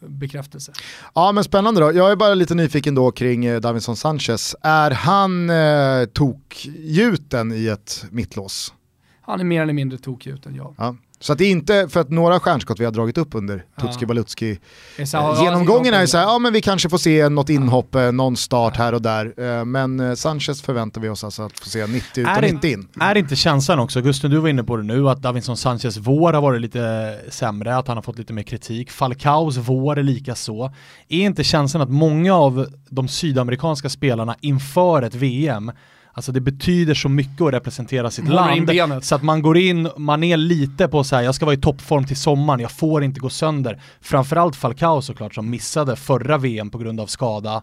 bekräftelse. 0.00 0.72
Ja 1.14 1.32
men 1.32 1.44
spännande 1.44 1.80
då. 1.80 1.92
Jag 1.92 2.12
är 2.12 2.16
bara 2.16 2.34
lite 2.34 2.54
nyfiken 2.54 2.94
då 2.94 3.10
kring 3.10 3.60
Davinson 3.60 3.96
Sanchez. 3.96 4.56
Är 4.62 4.90
han 4.90 5.50
eh, 5.50 6.04
tokgjuten 6.12 7.52
i 7.52 7.66
ett 7.66 8.04
mittlås? 8.10 8.74
Han 9.20 9.40
är 9.40 9.44
mer 9.44 9.62
eller 9.62 9.72
mindre 9.72 9.98
tokgjuten, 9.98 10.54
ja. 10.54 10.74
ja. 10.78 10.96
Så 11.22 11.32
att 11.32 11.38
det 11.38 11.44
är 11.44 11.50
inte 11.50 11.88
för 11.88 12.00
att 12.00 12.10
några 12.10 12.40
stjärnskott 12.40 12.80
vi 12.80 12.84
har 12.84 12.92
dragit 12.92 13.18
upp 13.18 13.34
under 13.34 13.64
Tutski 13.80 14.06
Balutski 14.06 14.58
eh, 14.98 15.42
genomgången 15.42 15.94
är 15.94 16.00
ju 16.00 16.06
såhär, 16.06 16.24
ja 16.24 16.38
men 16.38 16.52
vi 16.52 16.60
kanske 16.60 16.88
får 16.88 16.98
se 16.98 17.28
något 17.28 17.48
inhopp, 17.48 17.94
eh, 17.94 18.12
någon 18.12 18.36
start 18.36 18.76
här 18.76 18.94
och 18.94 19.02
där. 19.02 19.34
Eh, 19.36 19.64
men 19.64 20.00
eh, 20.00 20.14
Sanchez 20.14 20.62
förväntar 20.62 21.00
vi 21.00 21.08
oss 21.08 21.24
alltså 21.24 21.42
att 21.42 21.58
få 21.58 21.68
se 21.68 21.86
90 21.86 22.20
ut 22.20 22.36
och 22.36 22.42
90 22.42 22.72
in. 22.72 22.88
Är 23.00 23.16
inte 23.16 23.36
känslan 23.36 23.78
också, 23.78 24.00
Gusten 24.00 24.30
du 24.30 24.38
var 24.38 24.48
inne 24.48 24.64
på 24.64 24.76
det 24.76 24.82
nu, 24.82 25.08
att 25.08 25.22
Davinson 25.22 25.56
Sanchez 25.56 25.96
vår 25.96 26.32
har 26.32 26.42
varit 26.42 26.60
lite 26.60 27.18
sämre, 27.28 27.76
att 27.76 27.88
han 27.88 27.96
har 27.96 28.02
fått 28.02 28.18
lite 28.18 28.32
mer 28.32 28.42
kritik. 28.42 28.90
Falcaos 28.90 29.56
vår 29.56 29.98
är 29.98 30.02
lika 30.02 30.34
så. 30.34 30.72
Är 31.08 31.24
inte 31.24 31.44
känslan 31.44 31.82
att 31.82 31.90
många 31.90 32.34
av 32.34 32.66
de 32.88 33.08
sydamerikanska 33.08 33.88
spelarna 33.88 34.36
inför 34.40 35.02
ett 35.02 35.14
VM 35.14 35.72
Alltså 36.14 36.32
det 36.32 36.40
betyder 36.40 36.94
så 36.94 37.08
mycket 37.08 37.40
att 37.40 37.52
representera 37.52 38.10
sitt 38.10 38.28
land. 38.28 38.70
Så 39.02 39.14
att 39.14 39.22
man 39.22 39.42
går 39.42 39.58
in, 39.58 39.88
man 39.96 40.24
är 40.24 40.36
lite 40.36 40.88
på 40.88 41.04
så 41.04 41.16
här, 41.16 41.22
jag 41.22 41.34
ska 41.34 41.46
vara 41.46 41.54
i 41.54 41.60
toppform 41.60 42.04
till 42.04 42.16
sommaren, 42.16 42.60
jag 42.60 42.72
får 42.72 43.04
inte 43.04 43.20
gå 43.20 43.30
sönder. 43.30 43.82
Framförallt 44.00 44.56
Falcao 44.56 45.02
såklart 45.02 45.34
som 45.34 45.50
missade 45.50 45.96
förra 45.96 46.38
VM 46.38 46.70
på 46.70 46.78
grund 46.78 47.00
av 47.00 47.06
skada. 47.06 47.62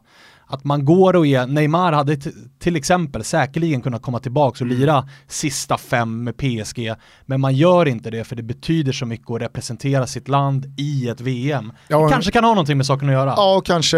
Att 0.51 0.63
man 0.63 0.85
går 0.85 1.15
och 1.15 1.27
är, 1.27 1.47
Neymar 1.47 1.91
hade 1.93 2.17
till 2.59 2.75
exempel 2.75 3.23
säkerligen 3.23 3.81
kunnat 3.81 4.01
komma 4.01 4.19
tillbaka 4.19 4.63
och 4.63 4.67
lira 4.67 5.09
sista 5.27 5.77
fem 5.77 6.23
med 6.23 6.37
PSG, 6.37 6.93
men 7.25 7.41
man 7.41 7.55
gör 7.55 7.85
inte 7.85 8.09
det 8.09 8.23
för 8.23 8.35
det 8.35 8.43
betyder 8.43 8.91
så 8.91 9.05
mycket 9.05 9.31
att 9.31 9.41
representera 9.41 10.07
sitt 10.07 10.27
land 10.27 10.73
i 10.77 11.09
ett 11.09 11.21
VM. 11.21 11.71
Ja, 11.87 12.09
kanske 12.09 12.31
kan 12.31 12.43
ha 12.43 12.51
någonting 12.51 12.77
med 12.77 12.85
saken 12.85 13.09
att 13.09 13.13
göra. 13.13 13.33
Ja, 13.37 13.57
och 13.57 13.65
kanske 13.65 13.97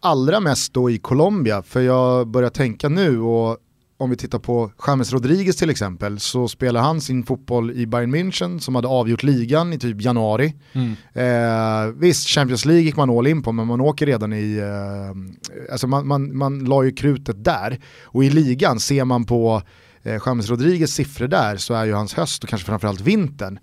allra 0.00 0.40
mest 0.40 0.74
då 0.74 0.90
i 0.90 0.98
Colombia, 0.98 1.62
för 1.62 1.80
jag 1.80 2.28
börjar 2.28 2.50
tänka 2.50 2.88
nu 2.88 3.20
och 3.20 3.58
om 4.00 4.10
vi 4.10 4.16
tittar 4.16 4.38
på 4.38 4.72
James 4.86 5.12
Rodriguez 5.12 5.56
till 5.56 5.70
exempel 5.70 6.20
så 6.20 6.48
spelar 6.48 6.80
han 6.80 7.00
sin 7.00 7.22
fotboll 7.22 7.70
i 7.70 7.86
Bayern 7.86 8.14
München 8.14 8.58
som 8.58 8.74
hade 8.74 8.88
avgjort 8.88 9.22
ligan 9.22 9.72
i 9.72 9.78
typ 9.78 10.00
januari. 10.00 10.54
Mm. 10.72 10.94
Eh, 11.12 11.92
visst, 11.94 12.28
Champions 12.28 12.64
League 12.64 12.82
gick 12.82 12.96
man 12.96 13.10
all 13.10 13.26
in 13.26 13.42
på 13.42 13.52
men 13.52 13.66
man 13.66 13.80
åker 13.80 14.06
redan 14.06 14.32
i, 14.32 14.56
eh, 14.56 15.72
alltså 15.72 15.86
man, 15.86 16.06
man, 16.06 16.36
man 16.36 16.64
la 16.64 16.84
ju 16.84 16.92
krutet 16.92 17.44
där. 17.44 17.78
Och 18.04 18.24
i 18.24 18.30
ligan 18.30 18.80
ser 18.80 19.04
man 19.04 19.24
på 19.24 19.62
eh, 20.02 20.22
James 20.26 20.50
Rodriguez 20.50 20.94
siffror 20.94 21.28
där 21.28 21.56
så 21.56 21.74
är 21.74 21.84
ju 21.84 21.92
hans 21.92 22.14
höst 22.14 22.42
och 22.42 22.48
kanske 22.48 22.66
framförallt 22.66 23.00
vintern 23.00 23.58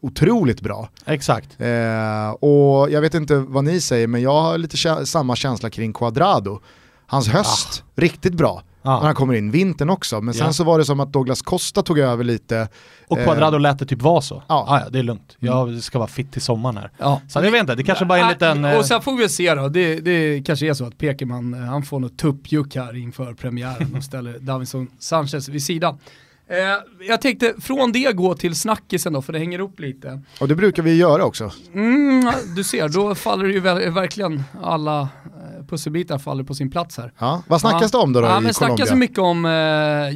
otroligt 0.00 0.60
bra. 0.60 0.88
Exakt. 1.06 1.60
Eh, 1.60 2.30
och 2.30 2.90
jag 2.90 3.00
vet 3.00 3.14
inte 3.14 3.36
vad 3.36 3.64
ni 3.64 3.80
säger, 3.80 4.06
men 4.06 4.22
jag 4.22 4.42
har 4.42 4.58
lite 4.58 4.76
kä 4.76 5.06
samma 5.06 5.36
känsla 5.36 5.70
kring 5.70 5.92
Quadrado. 5.92 6.60
Hans 7.06 7.28
höst, 7.28 7.84
ah. 7.86 8.00
riktigt 8.00 8.34
bra. 8.34 8.62
Ah. 8.82 8.98
När 8.98 9.06
han 9.06 9.14
kommer 9.14 9.34
in, 9.34 9.50
vintern 9.50 9.90
också. 9.90 10.20
Men 10.20 10.34
sen 10.34 10.46
ja. 10.46 10.52
så 10.52 10.64
var 10.64 10.78
det 10.78 10.84
som 10.84 11.00
att 11.00 11.12
Douglas 11.12 11.42
Costa 11.42 11.82
tog 11.82 11.98
över 11.98 12.24
lite. 12.24 12.68
Och 13.08 13.18
Quadrado 13.18 13.56
eh, 13.56 13.60
lät 13.60 13.78
det 13.78 13.86
typ 13.86 14.02
vara 14.02 14.20
så. 14.20 14.42
Ja. 14.48 14.66
Ah, 14.68 14.80
ja, 14.80 14.90
det 14.90 14.98
är 14.98 15.02
lugnt. 15.02 15.36
Jag 15.38 15.68
mm. 15.68 15.80
ska 15.80 15.98
vara 15.98 16.08
fit 16.08 16.32
till 16.32 16.42
sommaren 16.42 16.76
här. 16.76 16.90
Ja. 16.98 17.20
Så 17.28 17.38
jag 17.38 17.50
vet 17.50 17.60
inte, 17.60 17.74
det 17.74 17.82
kanske 17.82 18.04
bara 18.04 18.18
är 18.18 18.22
en 18.22 18.28
liten... 18.28 18.64
Och 18.64 18.86
sen 18.86 19.02
får 19.02 19.16
vi 19.16 19.28
se 19.28 19.54
då, 19.54 19.68
det, 19.68 20.00
det 20.00 20.42
kanske 20.46 20.66
är 20.66 20.74
så 20.74 20.84
att 20.86 20.98
Pekerman, 20.98 21.54
han 21.54 21.82
får 21.82 22.00
något 22.00 22.18
tuppjuck 22.18 22.76
här 22.76 22.96
inför 22.96 23.34
premiären 23.34 23.94
och 23.96 24.04
ställer 24.04 24.38
Davinson 24.38 24.88
Sanchez 24.98 25.48
vid 25.48 25.62
sidan. 25.62 25.98
Eh, 26.48 27.06
jag 27.08 27.20
tänkte 27.20 27.54
från 27.60 27.92
det 27.92 28.12
gå 28.12 28.34
till 28.34 28.54
snackisen 28.54 29.12
då, 29.12 29.22
för 29.22 29.32
det 29.32 29.38
hänger 29.38 29.58
upp 29.58 29.80
lite. 29.80 30.20
Och 30.40 30.48
det 30.48 30.54
brukar 30.54 30.82
vi 30.82 30.96
göra 30.96 31.24
också. 31.24 31.52
Mm, 31.74 32.32
du 32.56 32.64
ser, 32.64 32.88
då 32.88 33.14
faller 33.14 33.44
det 33.44 33.52
ju 33.52 33.60
verkligen 33.90 34.42
alla 34.62 35.00
eh, 35.00 35.66
pusselbitar 35.68 36.18
faller 36.18 36.44
på 36.44 36.54
sin 36.54 36.70
plats 36.70 36.98
här. 36.98 37.12
Ja, 37.18 37.42
vad 37.46 37.60
snackas 37.60 37.92
ja. 37.92 37.98
det 37.98 38.04
om 38.04 38.12
då, 38.12 38.20
då 38.20 38.26
ja, 38.26 38.30
i 38.30 38.40
men 38.40 38.52
Colombia? 38.52 38.76
snackas 38.76 38.88
så 38.88 38.96
mycket 38.96 39.18
om 39.18 39.44
eh, 39.44 39.50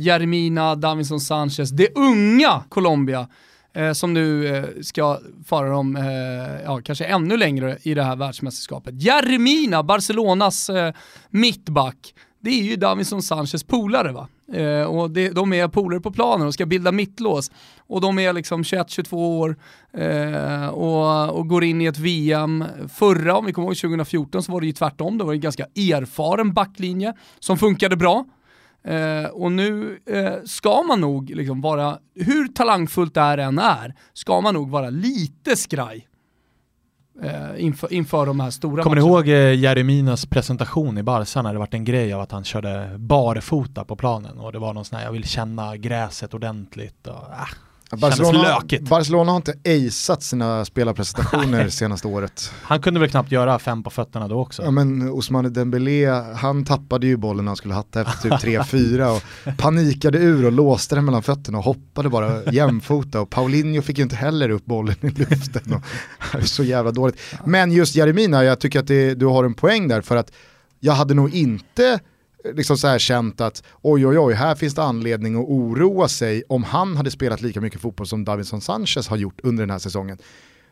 Jermina, 0.00 0.74
Davinson 0.74 1.20
Sanchez, 1.20 1.70
det 1.70 1.88
unga 1.94 2.62
Colombia. 2.68 3.28
Eh, 3.74 3.92
som 3.92 4.14
nu 4.14 4.56
eh, 4.56 4.64
ska 4.82 5.18
fara 5.46 5.68
dem, 5.68 5.98
ja, 6.64 6.80
kanske 6.84 7.04
ännu 7.04 7.36
längre 7.36 7.78
i 7.82 7.94
det 7.94 8.02
här 8.02 8.16
världsmästerskapet. 8.16 9.02
Jermina, 9.02 9.82
Barcelonas 9.82 10.70
mittback, 11.30 12.14
det 12.40 12.50
är 12.50 12.62
ju 12.62 12.76
Davinson 12.76 13.22
Sanchez 13.22 13.64
polare 13.64 14.12
va? 14.12 14.28
Eh, 14.52 14.82
och 14.82 15.10
det, 15.10 15.30
de 15.30 15.52
är 15.52 15.68
polare 15.68 16.00
på 16.00 16.10
planen 16.10 16.46
och 16.46 16.54
ska 16.54 16.66
bilda 16.66 16.92
mittlås. 16.92 17.50
Och 17.78 18.00
de 18.00 18.18
är 18.18 18.32
liksom 18.32 18.62
21-22 18.62 19.14
år 19.14 19.56
eh, 19.92 20.68
och, 20.68 21.38
och, 21.38 21.48
går 21.48 21.64
in 21.64 21.80
i 21.80 21.84
ett 21.84 21.98
VM. 21.98 22.64
Förra, 22.94 23.36
om 23.36 23.46
vi 23.46 23.52
kommer 23.52 23.68
ihåg 23.68 23.76
2014, 23.76 24.42
så 24.42 24.52
var 24.52 24.60
det 24.60 24.66
ju 24.66 24.72
tvärtom. 24.72 25.18
Det 25.18 25.24
var 25.24 25.32
en 25.32 25.40
ganska 25.40 25.64
erfaren 25.64 26.52
backlinje 26.52 27.14
som 27.38 27.58
funkade 27.58 27.96
bra. 27.96 28.24
Eh, 28.84 29.30
och 29.30 29.52
nu 29.52 29.98
eh, 30.06 30.44
ska 30.44 30.82
man 30.82 31.00
nog 31.00 31.30
liksom 31.30 31.60
vara, 31.60 31.98
hur 32.14 32.48
talangfullt 32.48 33.14
det 33.14 33.20
här 33.20 33.38
än 33.38 33.58
är, 33.58 33.94
ska 34.12 34.40
man 34.40 34.54
nog 34.54 34.70
vara 34.70 34.90
lite 34.90 35.56
skraj 35.56 36.07
eh, 37.22 37.64
inför, 37.64 37.92
inför 37.92 38.26
de 38.26 38.40
här 38.40 38.50
stora 38.50 38.82
Kommer 38.82 38.96
matcherna. 38.96 39.22
ni 39.22 39.30
ihåg 39.30 39.48
eh, 39.52 39.54
Jereminas 39.54 40.26
presentation 40.26 40.98
i 40.98 41.02
Barca 41.02 41.42
när 41.42 41.52
det 41.52 41.58
var 41.58 41.68
en 41.70 41.84
grej 41.84 42.12
av 42.12 42.20
att 42.20 42.32
han 42.32 42.44
körde 42.44 42.90
barfota 42.96 43.84
på 43.84 43.96
planen 43.96 44.38
och 44.38 44.52
det 44.52 44.58
var 44.58 44.74
någon 44.74 44.84
sån 44.84 44.98
här, 44.98 45.04
jag 45.04 45.12
vill 45.12 45.24
känna 45.24 45.76
gräset 45.76 46.34
ordentligt 46.34 47.06
och, 47.06 47.12
äh, 47.14 47.48
Barcelona, 47.96 48.60
Barcelona 48.80 49.32
har 49.32 49.36
inte 49.36 49.54
aceat 49.64 50.22
sina 50.22 50.64
spelarpresentationer 50.64 51.68
senaste 51.68 52.08
året. 52.08 52.52
Han 52.62 52.80
kunde 52.80 53.00
väl 53.00 53.10
knappt 53.10 53.32
göra 53.32 53.58
fem 53.58 53.82
på 53.82 53.90
fötterna 53.90 54.28
då 54.28 54.40
också. 54.40 54.62
Ja 54.62 54.70
men 54.70 55.08
Ousmane 55.08 55.48
Dembélé, 55.48 56.06
han 56.36 56.64
tappade 56.64 57.06
ju 57.06 57.16
bollen 57.16 57.44
när 57.44 57.50
han 57.50 57.56
skulle 57.56 57.74
hatta 57.74 58.00
efter 58.00 58.38
typ 58.38 58.60
3-4 58.60 59.16
och 59.16 59.56
panikade 59.56 60.18
ur 60.18 60.46
och 60.46 60.52
låste 60.52 60.94
den 60.94 61.04
mellan 61.04 61.22
fötterna 61.22 61.58
och 61.58 61.64
hoppade 61.64 62.08
bara 62.08 62.52
jämfota 62.52 63.20
och 63.20 63.30
Paulinho 63.30 63.82
fick 63.82 63.98
ju 63.98 64.04
inte 64.04 64.16
heller 64.16 64.50
upp 64.50 64.64
bollen 64.64 64.96
i 65.00 65.10
luften. 65.10 65.74
Och, 65.74 65.82
så 66.48 66.64
jävla 66.64 66.90
dåligt. 66.90 67.20
Men 67.44 67.72
just 67.72 67.94
Jeremina, 67.94 68.44
jag 68.44 68.60
tycker 68.60 68.80
att 68.80 68.86
det, 68.86 69.14
du 69.14 69.26
har 69.26 69.44
en 69.44 69.54
poäng 69.54 69.88
där 69.88 70.00
för 70.00 70.16
att 70.16 70.32
jag 70.80 70.92
hade 70.92 71.14
nog 71.14 71.34
inte 71.34 72.00
liksom 72.54 72.76
så 72.76 72.86
här 72.86 72.98
känt 72.98 73.40
att 73.40 73.62
oj 73.82 74.06
oj 74.06 74.18
oj, 74.18 74.34
här 74.34 74.54
finns 74.54 74.74
det 74.74 74.82
anledning 74.82 75.34
att 75.34 75.48
oroa 75.48 76.08
sig 76.08 76.42
om 76.48 76.64
han 76.64 76.96
hade 76.96 77.10
spelat 77.10 77.40
lika 77.40 77.60
mycket 77.60 77.80
fotboll 77.80 78.06
som 78.06 78.24
Davinson 78.24 78.60
Sanchez 78.60 79.08
har 79.08 79.16
gjort 79.16 79.40
under 79.42 79.62
den 79.62 79.70
här 79.70 79.78
säsongen. 79.78 80.18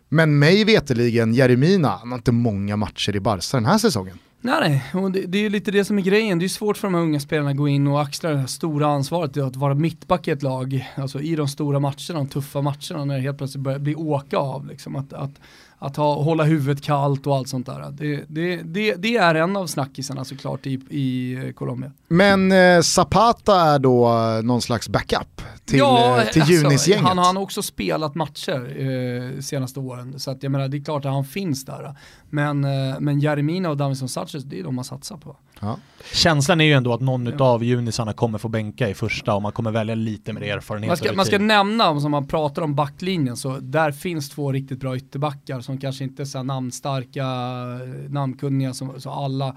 Men 0.08 0.38
mig 0.38 0.64
veteligen 0.64 1.34
Jeremina, 1.34 1.88
han 1.88 2.10
har 2.10 2.18
inte 2.18 2.32
många 2.32 2.76
matcher 2.76 3.16
i 3.16 3.20
Barca 3.20 3.56
den 3.56 3.66
här 3.66 3.78
säsongen. 3.78 4.18
Nej, 4.40 4.56
nej, 4.60 5.02
och 5.02 5.10
det, 5.10 5.20
det 5.20 5.38
är 5.38 5.50
lite 5.50 5.70
det 5.70 5.84
som 5.84 5.98
är 5.98 6.02
grejen. 6.02 6.38
Det 6.38 6.46
är 6.46 6.48
svårt 6.48 6.76
för 6.76 6.88
de 6.88 6.94
här 6.94 7.02
unga 7.02 7.20
spelarna 7.20 7.50
att 7.50 7.56
gå 7.56 7.68
in 7.68 7.86
och 7.86 8.02
axla 8.02 8.30
det 8.30 8.38
här 8.38 8.46
stora 8.46 8.86
ansvaret 8.86 9.36
att 9.36 9.56
vara 9.56 9.74
mittback 9.74 10.28
i 10.28 10.30
ett 10.30 10.42
lag, 10.42 10.92
alltså 10.96 11.20
i 11.20 11.36
de 11.36 11.48
stora 11.48 11.80
matcherna, 11.80 12.14
de 12.14 12.26
tuffa 12.26 12.60
matcherna, 12.60 13.04
när 13.04 13.14
det 13.14 13.20
helt 13.20 13.38
plötsligt 13.38 13.62
börjar 13.64 13.78
bli 13.78 13.94
åka 13.94 14.38
av. 14.38 14.66
Liksom. 14.66 14.96
Att, 14.96 15.12
att, 15.12 15.30
att 15.78 15.96
ha, 15.96 16.22
hålla 16.22 16.44
huvudet 16.44 16.84
kallt 16.84 17.26
och 17.26 17.36
allt 17.36 17.48
sånt 17.48 17.66
där. 17.66 17.90
Det, 17.90 18.24
det, 18.28 18.56
det, 18.56 18.94
det 18.94 19.16
är 19.16 19.34
en 19.34 19.56
av 19.56 19.66
snackisarna 19.66 20.24
såklart 20.24 20.66
i, 20.66 20.72
i 20.90 21.52
Colombia. 21.56 21.92
Men 22.08 22.52
eh, 22.52 22.80
Zapata 22.80 23.60
är 23.60 23.78
då 23.78 24.06
eh, 24.08 24.42
någon 24.42 24.62
slags 24.62 24.88
backup 24.88 25.42
till, 25.64 25.78
ja, 25.78 26.20
eh, 26.20 26.28
till 26.28 26.42
alltså, 26.42 26.54
Junis-gänget? 26.54 27.06
Han 27.06 27.18
har 27.36 27.42
också 27.42 27.62
spelat 27.62 28.14
matcher 28.14 28.76
eh, 28.80 29.40
senaste 29.40 29.80
åren, 29.80 30.20
så 30.20 30.30
att 30.30 30.42
jag 30.42 30.52
menar 30.52 30.68
det 30.68 30.76
är 30.76 30.84
klart 30.84 31.04
att 31.04 31.12
han 31.12 31.24
finns 31.24 31.64
där. 31.64 31.94
Men, 32.30 32.64
eh, 32.64 33.00
men 33.00 33.20
Jeremina 33.20 33.70
och 33.70 33.76
Davison 33.76 34.08
Sanchez, 34.08 34.44
det 34.44 34.60
är 34.60 34.64
de 34.64 34.74
man 34.74 34.84
satsar 34.84 35.16
på. 35.16 35.36
Ja. 35.60 35.78
Känslan 36.12 36.60
är 36.60 36.64
ju 36.64 36.72
ändå 36.72 36.92
att 36.92 37.00
någon 37.00 37.26
ja. 37.38 37.44
av 37.44 37.64
junisarna 37.64 38.12
kommer 38.12 38.38
få 38.38 38.48
bänka 38.48 38.88
i 38.88 38.94
första 38.94 39.34
och 39.34 39.42
man 39.42 39.52
kommer 39.52 39.70
välja 39.70 39.94
lite 39.94 40.32
mer 40.32 40.42
erfarenhet. 40.42 40.88
Man 40.88 40.96
ska, 40.96 41.12
man 41.12 41.26
ska 41.26 41.38
nämna, 41.38 42.00
som 42.00 42.10
man 42.10 42.26
pratar 42.26 42.62
om 42.62 42.74
backlinjen, 42.74 43.36
så 43.36 43.58
där 43.58 43.92
finns 43.92 44.30
två 44.30 44.52
riktigt 44.52 44.80
bra 44.80 44.96
ytterbackar 44.96 45.60
som 45.60 45.78
kanske 45.78 46.04
inte 46.04 46.22
är 46.22 46.24
så 46.24 46.42
namnstarka, 46.42 47.24
namnkunniga, 48.08 48.74
som, 48.74 49.00
så 49.00 49.10
alla 49.10 49.56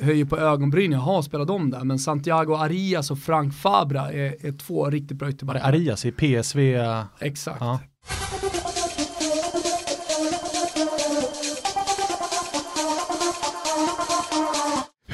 höjer 0.00 0.24
på 0.24 0.38
ögonbrynen, 0.38 0.98
jaha 0.98 1.22
spelar 1.22 1.44
de 1.44 1.70
där? 1.70 1.84
Men 1.84 1.98
Santiago 1.98 2.54
Arias 2.54 3.10
och 3.10 3.18
Frank 3.18 3.54
Fabra 3.54 4.12
är, 4.12 4.46
är 4.46 4.58
två 4.58 4.90
riktigt 4.90 5.16
bra 5.16 5.30
ytterbackar. 5.30 5.68
Arias 5.68 6.04
i 6.04 6.12
PSV? 6.12 6.78
Exakt. 7.20 7.60
Ja. 7.60 7.78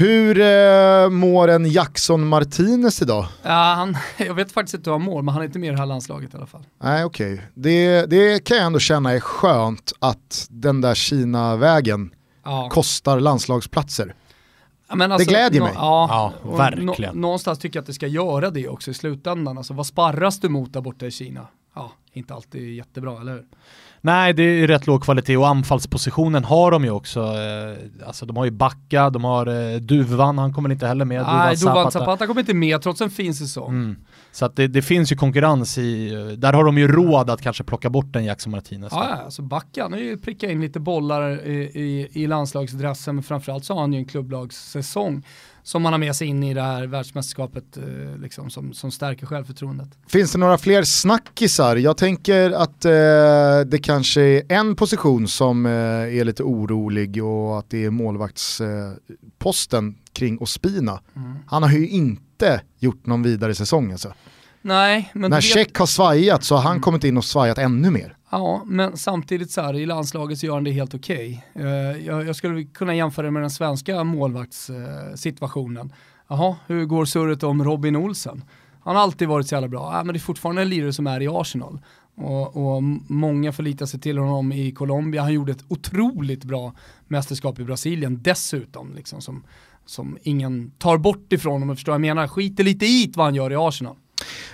Hur 0.00 0.40
eh, 0.40 1.10
mår 1.10 1.48
en 1.48 1.66
Jackson 1.66 2.28
Martinez 2.28 3.02
idag? 3.02 3.26
Ja, 3.42 3.74
han, 3.76 3.96
jag 4.16 4.34
vet 4.34 4.52
faktiskt 4.52 4.74
inte 4.74 4.90
hur 4.90 4.98
han 4.98 5.02
mår, 5.02 5.22
men 5.22 5.34
han 5.34 5.42
är 5.42 5.46
inte 5.46 5.58
med 5.58 5.68
i 5.68 5.70
det 5.70 5.78
här 5.78 5.86
landslaget 5.86 6.34
i 6.34 6.36
alla 6.36 6.46
fall. 6.46 6.62
Nej, 6.82 7.04
okej. 7.04 7.34
Okay. 7.34 7.46
Det, 7.54 8.06
det 8.06 8.44
kan 8.44 8.56
jag 8.56 8.66
ändå 8.66 8.78
känna 8.78 9.12
är 9.12 9.20
skönt 9.20 9.92
att 9.98 10.46
den 10.50 10.80
där 10.80 10.94
Kina-vägen 10.94 12.10
ja. 12.44 12.68
kostar 12.72 13.20
landslagsplatser. 13.20 14.14
Men 14.94 15.12
alltså, 15.12 15.26
det 15.28 15.32
glädjer 15.34 15.62
mig. 15.62 15.72
Ja, 15.74 16.32
ja 16.44 16.56
verkligen. 16.56 17.16
någonstans 17.16 17.58
tycker 17.58 17.76
jag 17.76 17.82
att 17.82 17.86
det 17.86 17.92
ska 17.92 18.06
göra 18.06 18.50
det 18.50 18.68
också 18.68 18.90
i 18.90 18.94
slutändan. 18.94 19.58
Alltså 19.58 19.74
vad 19.74 19.86
sparras 19.86 20.40
du 20.40 20.48
mot 20.48 20.72
där 20.72 20.80
borta 20.80 21.06
i 21.06 21.10
Kina? 21.10 21.46
Inte 22.12 22.34
alltid 22.34 22.74
jättebra, 22.74 23.20
eller 23.20 23.32
hur? 23.32 23.44
Nej, 24.02 24.32
det 24.32 24.42
är 24.42 24.66
rätt 24.66 24.86
låg 24.86 25.02
kvalitet 25.02 25.36
och 25.36 25.48
anfallspositionen 25.48 26.44
har 26.44 26.70
de 26.70 26.84
ju 26.84 26.90
också. 26.90 27.20
Eh, 27.20 28.06
alltså 28.06 28.26
de 28.26 28.36
har 28.36 28.44
ju 28.44 28.50
Backa, 28.50 29.10
de 29.10 29.24
har 29.24 29.46
eh, 29.46 29.76
Duvan, 29.76 30.38
han 30.38 30.52
kommer 30.52 30.72
inte 30.72 30.86
heller 30.86 31.04
med. 31.04 31.22
Nej, 31.22 31.56
Duvan 31.56 31.74
Zapata. 31.74 31.90
Zapata 31.90 32.26
kommer 32.26 32.40
inte 32.40 32.54
med 32.54 32.82
trots 32.82 33.00
en 33.00 33.10
fin 33.10 33.34
säsong. 33.34 33.68
Mm. 33.68 33.96
Så 34.32 34.44
att 34.44 34.56
det, 34.56 34.68
det, 34.68 34.82
finns 34.82 35.12
ju 35.12 35.16
konkurrens 35.16 35.78
i, 35.78 36.10
där 36.38 36.52
har 36.52 36.64
de 36.64 36.78
ju 36.78 36.88
råd 36.88 37.30
att 37.30 37.42
kanske 37.42 37.64
plocka 37.64 37.90
bort 37.90 38.16
en 38.16 38.24
Jackson 38.24 38.50
Martinez. 38.50 38.92
Ja, 38.92 39.06
ja 39.10 39.24
alltså 39.24 39.42
Backa, 39.42 39.82
han 39.82 39.92
har 39.92 40.00
ju 40.00 40.16
prickat 40.16 40.50
in 40.50 40.60
lite 40.60 40.80
bollar 40.80 41.46
i, 41.46 41.52
i, 41.74 42.08
i 42.12 42.26
landslagsdressen, 42.26 43.14
men 43.14 43.24
framförallt 43.24 43.64
så 43.64 43.74
har 43.74 43.80
han 43.80 43.92
ju 43.92 43.98
en 43.98 44.04
klubblagssäsong 44.04 45.22
som 45.70 45.82
man 45.82 45.92
har 45.92 45.98
med 45.98 46.16
sig 46.16 46.28
in 46.28 46.42
i 46.42 46.54
det 46.54 46.62
här 46.62 46.86
världsmästerskapet 46.86 47.76
eh, 47.76 47.84
liksom, 48.18 48.50
som, 48.50 48.72
som 48.72 48.90
stärker 48.90 49.26
självförtroendet. 49.26 49.88
Finns 50.06 50.32
det 50.32 50.38
några 50.38 50.58
fler 50.58 50.82
snackisar? 50.82 51.76
Jag 51.76 51.96
tänker 51.96 52.50
att 52.50 52.84
eh, 52.84 52.90
det 53.66 53.78
kanske 53.82 54.22
är 54.22 54.42
en 54.48 54.76
position 54.76 55.28
som 55.28 55.66
eh, 55.66 55.72
är 55.72 56.24
lite 56.24 56.42
orolig 56.42 57.24
och 57.24 57.58
att 57.58 57.70
det 57.70 57.84
är 57.84 57.90
målvaktsposten 57.90 59.88
eh, 59.88 59.94
kring 60.12 60.38
Ospina. 60.38 61.00
Mm. 61.16 61.36
Han 61.46 61.62
har 61.62 61.70
ju 61.70 61.88
inte 61.88 62.60
gjort 62.78 63.06
någon 63.06 63.22
vidare 63.22 63.54
säsong 63.54 63.92
alltså. 63.92 64.12
Nej, 64.62 65.10
men 65.14 65.30
När 65.30 65.40
Check 65.40 65.78
har 65.78 65.86
svajat 65.86 66.44
så 66.44 66.54
har 66.54 66.62
han 66.62 66.72
mm. 66.72 66.82
kommit 66.82 67.04
in 67.04 67.16
och 67.16 67.24
svajat 67.24 67.58
ännu 67.58 67.90
mer. 67.90 68.16
Ja, 68.30 68.62
men 68.66 68.96
samtidigt 68.96 69.50
så 69.50 69.60
här, 69.60 69.76
i 69.76 69.86
landslaget 69.86 70.38
så 70.38 70.46
gör 70.46 70.54
han 70.54 70.64
det 70.64 70.70
helt 70.70 70.94
okej. 70.94 71.46
Okay. 71.54 72.04
Jag, 72.04 72.26
jag, 72.26 72.36
skulle 72.36 72.64
kunna 72.64 72.94
jämföra 72.94 73.26
det 73.26 73.30
med 73.30 73.42
den 73.42 73.50
svenska 73.50 74.04
målvaktssituationen. 74.04 75.86
Eh, 75.86 75.96
Jaha, 76.28 76.56
hur 76.66 76.84
går 76.84 77.04
surret 77.04 77.42
om 77.42 77.64
Robin 77.64 77.96
Olsen? 77.96 78.44
Han 78.80 78.96
har 78.96 79.02
alltid 79.02 79.28
varit 79.28 79.46
så 79.46 79.54
jävla 79.54 79.68
bra, 79.68 79.90
Ja, 79.94 80.04
men 80.04 80.12
det 80.12 80.16
är 80.16 80.20
fortfarande 80.20 80.62
en 80.62 80.68
lirare 80.68 80.92
som 80.92 81.06
är 81.06 81.22
i 81.22 81.28
Arsenal. 81.28 81.78
Och, 82.14 82.56
och, 82.56 82.82
många 83.06 83.52
förlitar 83.52 83.86
sig 83.86 84.00
till 84.00 84.18
honom 84.18 84.52
i 84.52 84.72
Colombia. 84.72 85.22
Han 85.22 85.32
gjorde 85.32 85.52
ett 85.52 85.64
otroligt 85.68 86.44
bra 86.44 86.72
mästerskap 87.08 87.58
i 87.58 87.64
Brasilien 87.64 88.22
dessutom, 88.22 88.94
liksom, 88.94 89.20
som, 89.20 89.44
som 89.86 90.18
ingen 90.22 90.70
tar 90.78 90.98
bort 90.98 91.32
ifrån 91.32 91.62
om 91.62 91.68
jag 91.68 91.78
förstår 91.78 91.92
vad 91.92 91.96
jag 91.96 92.16
menar. 92.16 92.28
Skiter 92.28 92.64
lite 92.64 92.86
i 92.86 93.12
vad 93.16 93.26
han 93.26 93.34
gör 93.34 93.52
i 93.52 93.56
Arsenal. 93.56 93.96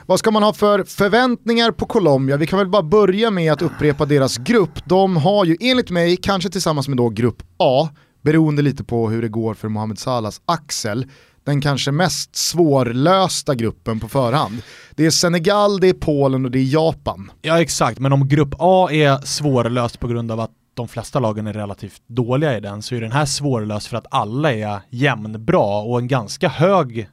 Vad 0.07 0.19
ska 0.19 0.31
man 0.31 0.43
ha 0.43 0.53
för 0.53 0.85
förväntningar 0.85 1.71
på 1.71 1.87
Colombia? 1.87 2.37
Vi 2.37 2.47
kan 2.47 2.59
väl 2.59 2.69
bara 2.69 2.83
börja 2.83 3.31
med 3.31 3.53
att 3.53 3.63
upprepa 3.63 4.05
deras 4.05 4.37
grupp. 4.37 4.89
De 4.89 5.17
har 5.17 5.45
ju 5.45 5.57
enligt 5.61 5.91
mig, 5.91 6.17
kanske 6.17 6.51
tillsammans 6.51 6.89
med 6.89 6.97
då 6.97 7.09
grupp 7.09 7.43
A, 7.59 7.89
beroende 8.23 8.63
lite 8.63 8.85
på 8.85 9.09
hur 9.09 9.23
det 9.23 9.29
går 9.29 9.55
för 9.55 9.69
Mohamed 9.69 9.99
Salahs 9.99 10.41
axel, 10.45 11.07
den 11.45 11.61
kanske 11.61 11.93
mest 11.93 12.37
svårlösta 12.37 13.55
gruppen 13.55 14.01
på 14.01 14.09
förhand. 14.09 14.63
Det 14.95 15.07
är 15.07 15.11
Senegal, 15.11 15.81
det 15.81 15.89
är 15.89 15.95
Polen 15.95 16.45
och 16.45 16.51
det 16.51 16.59
är 16.59 16.75
Japan. 16.75 17.31
Ja 17.43 17.61
exakt, 17.61 17.99
men 17.99 18.13
om 18.13 18.29
grupp 18.29 18.55
A 18.59 18.89
är 18.91 19.27
svårlöst 19.27 20.01
på 20.01 20.09
grund 20.09 20.33
av 20.33 20.41
att 20.41 20.51
de 20.75 20.89
flesta 20.89 21.19
lagen 21.19 21.47
är 21.47 21.53
relativt 21.53 22.03
dåliga 22.07 22.57
i 22.57 22.61
den 22.61 22.83
så 22.83 22.95
är 22.95 23.01
den 23.01 23.13
här 23.13 23.25
svårlöst 23.25 23.87
för 23.87 23.97
att 23.97 24.07
alla 24.11 24.53
är 24.53 24.81
jämnbra 24.91 25.83
och 25.83 25.99
en 25.99 26.09
ganska 26.09 26.49
hög 26.49 27.09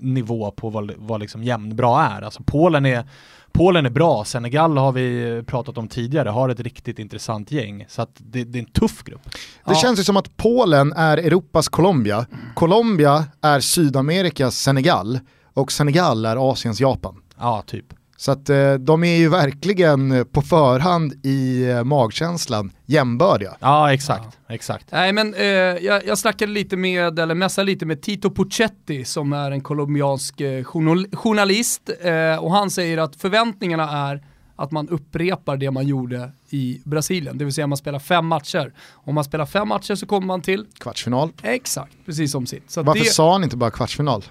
nivå 0.00 0.50
på 0.50 0.70
vad, 0.70 0.92
vad 0.96 1.20
liksom 1.20 1.44
jämnbra 1.44 2.06
är. 2.06 2.22
Alltså 2.22 2.42
Polen 2.46 2.86
är, 2.86 3.04
Polen 3.52 3.86
är 3.86 3.90
bra, 3.90 4.24
Senegal 4.24 4.78
har 4.78 4.92
vi 4.92 5.42
pratat 5.46 5.78
om 5.78 5.88
tidigare, 5.88 6.28
har 6.28 6.48
ett 6.48 6.60
riktigt 6.60 6.98
intressant 6.98 7.52
gäng. 7.52 7.84
Så 7.88 8.02
att 8.02 8.10
det, 8.16 8.44
det 8.44 8.58
är 8.58 8.60
en 8.60 8.72
tuff 8.72 9.02
grupp. 9.04 9.24
Det 9.24 9.30
ja. 9.64 9.74
känns 9.74 10.00
ju 10.00 10.04
som 10.04 10.16
att 10.16 10.36
Polen 10.36 10.92
är 10.92 11.16
Europas 11.16 11.68
Colombia, 11.68 12.26
Colombia 12.54 13.24
är 13.40 13.60
Sydamerikas 13.60 14.56
Senegal 14.56 15.20
och 15.54 15.72
Senegal 15.72 16.24
är 16.24 16.50
Asiens 16.52 16.80
Japan. 16.80 17.22
Ja, 17.38 17.62
typ. 17.66 17.86
Så 18.20 18.32
att 18.32 18.50
eh, 18.50 18.74
de 18.74 19.04
är 19.04 19.16
ju 19.16 19.28
verkligen 19.28 20.26
på 20.32 20.42
förhand 20.42 21.26
i 21.26 21.70
eh, 21.70 21.84
magkänslan 21.84 22.72
jämbördiga. 22.86 23.56
Ja 23.60 23.92
exakt, 23.92 24.38
ja. 24.46 24.54
exakt. 24.54 24.86
Nej 24.92 25.12
men 25.12 25.34
eh, 25.34 25.44
jag, 25.44 26.06
jag 26.06 26.18
snackade 26.18 26.52
lite 26.52 26.76
med, 26.76 27.18
eller 27.18 27.34
mässade 27.34 27.66
lite 27.66 27.86
med 27.86 28.02
Tito 28.02 28.30
Puchetti 28.30 29.04
som 29.04 29.32
är 29.32 29.50
en 29.50 29.60
colombiansk 29.60 30.40
eh, 30.40 30.64
journalist 31.12 31.90
eh, 32.00 32.44
och 32.44 32.52
han 32.52 32.70
säger 32.70 32.98
att 32.98 33.16
förväntningarna 33.16 34.08
är 34.10 34.24
att 34.56 34.70
man 34.70 34.88
upprepar 34.88 35.56
det 35.56 35.70
man 35.70 35.86
gjorde 35.86 36.32
i 36.50 36.80
Brasilien, 36.84 37.38
det 37.38 37.44
vill 37.44 37.54
säga 37.54 37.66
man 37.66 37.78
spelar 37.78 37.98
fem 37.98 38.26
matcher. 38.26 38.72
Om 38.92 39.14
man 39.14 39.24
spelar 39.24 39.46
fem 39.46 39.68
matcher 39.68 39.94
så 39.94 40.06
kommer 40.06 40.26
man 40.26 40.42
till 40.42 40.66
kvartsfinal. 40.78 41.32
Exakt, 41.42 41.92
precis 42.06 42.32
som 42.32 42.46
sitt. 42.46 42.70
Så 42.70 42.82
Varför 42.82 43.04
det... 43.04 43.10
sa 43.10 43.32
han 43.32 43.44
inte 43.44 43.56
bara 43.56 43.70
kvartsfinal? 43.70 44.24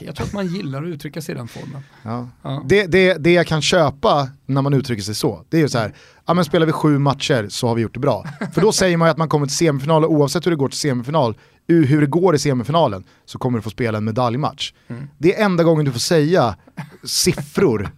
Jag 0.00 0.16
tror 0.16 0.26
att 0.26 0.32
man 0.32 0.46
gillar 0.46 0.82
att 0.82 0.88
uttrycka 0.88 1.22
sig 1.22 1.34
i 1.34 1.38
den 1.38 1.48
formen. 1.48 1.82
Ja. 2.02 2.28
Ja. 2.42 2.64
Det, 2.68 2.86
det, 2.86 3.14
det 3.14 3.32
jag 3.32 3.46
kan 3.46 3.62
köpa 3.62 4.28
när 4.46 4.62
man 4.62 4.74
uttrycker 4.74 5.02
sig 5.02 5.14
så, 5.14 5.44
det 5.48 5.56
är 5.56 5.60
ju 5.60 5.68
så 5.68 5.78
här, 5.78 5.94
ja 6.26 6.34
men 6.34 6.44
spelar 6.44 6.66
vi 6.66 6.72
sju 6.72 6.98
matcher 6.98 7.46
så 7.48 7.68
har 7.68 7.74
vi 7.74 7.82
gjort 7.82 7.94
det 7.94 8.00
bra. 8.00 8.24
För 8.54 8.60
då 8.60 8.72
säger 8.72 8.96
man 8.96 9.08
ju 9.08 9.10
att 9.10 9.18
man 9.18 9.28
kommer 9.28 9.46
till 9.46 9.56
semifinal 9.56 10.04
och 10.04 10.12
oavsett 10.12 10.46
hur 10.46 10.50
det 10.50 10.56
går 10.56 10.68
till 10.68 10.78
semifinal, 10.78 11.36
hur 11.68 12.00
det 12.00 12.06
går 12.06 12.34
i 12.34 12.38
semifinalen 12.38 13.04
så 13.24 13.38
kommer 13.38 13.58
du 13.58 13.62
få 13.62 13.70
spela 13.70 13.98
en 13.98 14.04
medaljmatch. 14.04 14.72
Mm. 14.88 15.08
Det 15.18 15.34
är 15.34 15.44
enda 15.44 15.64
gången 15.64 15.84
du 15.84 15.92
får 15.92 15.98
säga 15.98 16.56
siffror, 17.04 17.90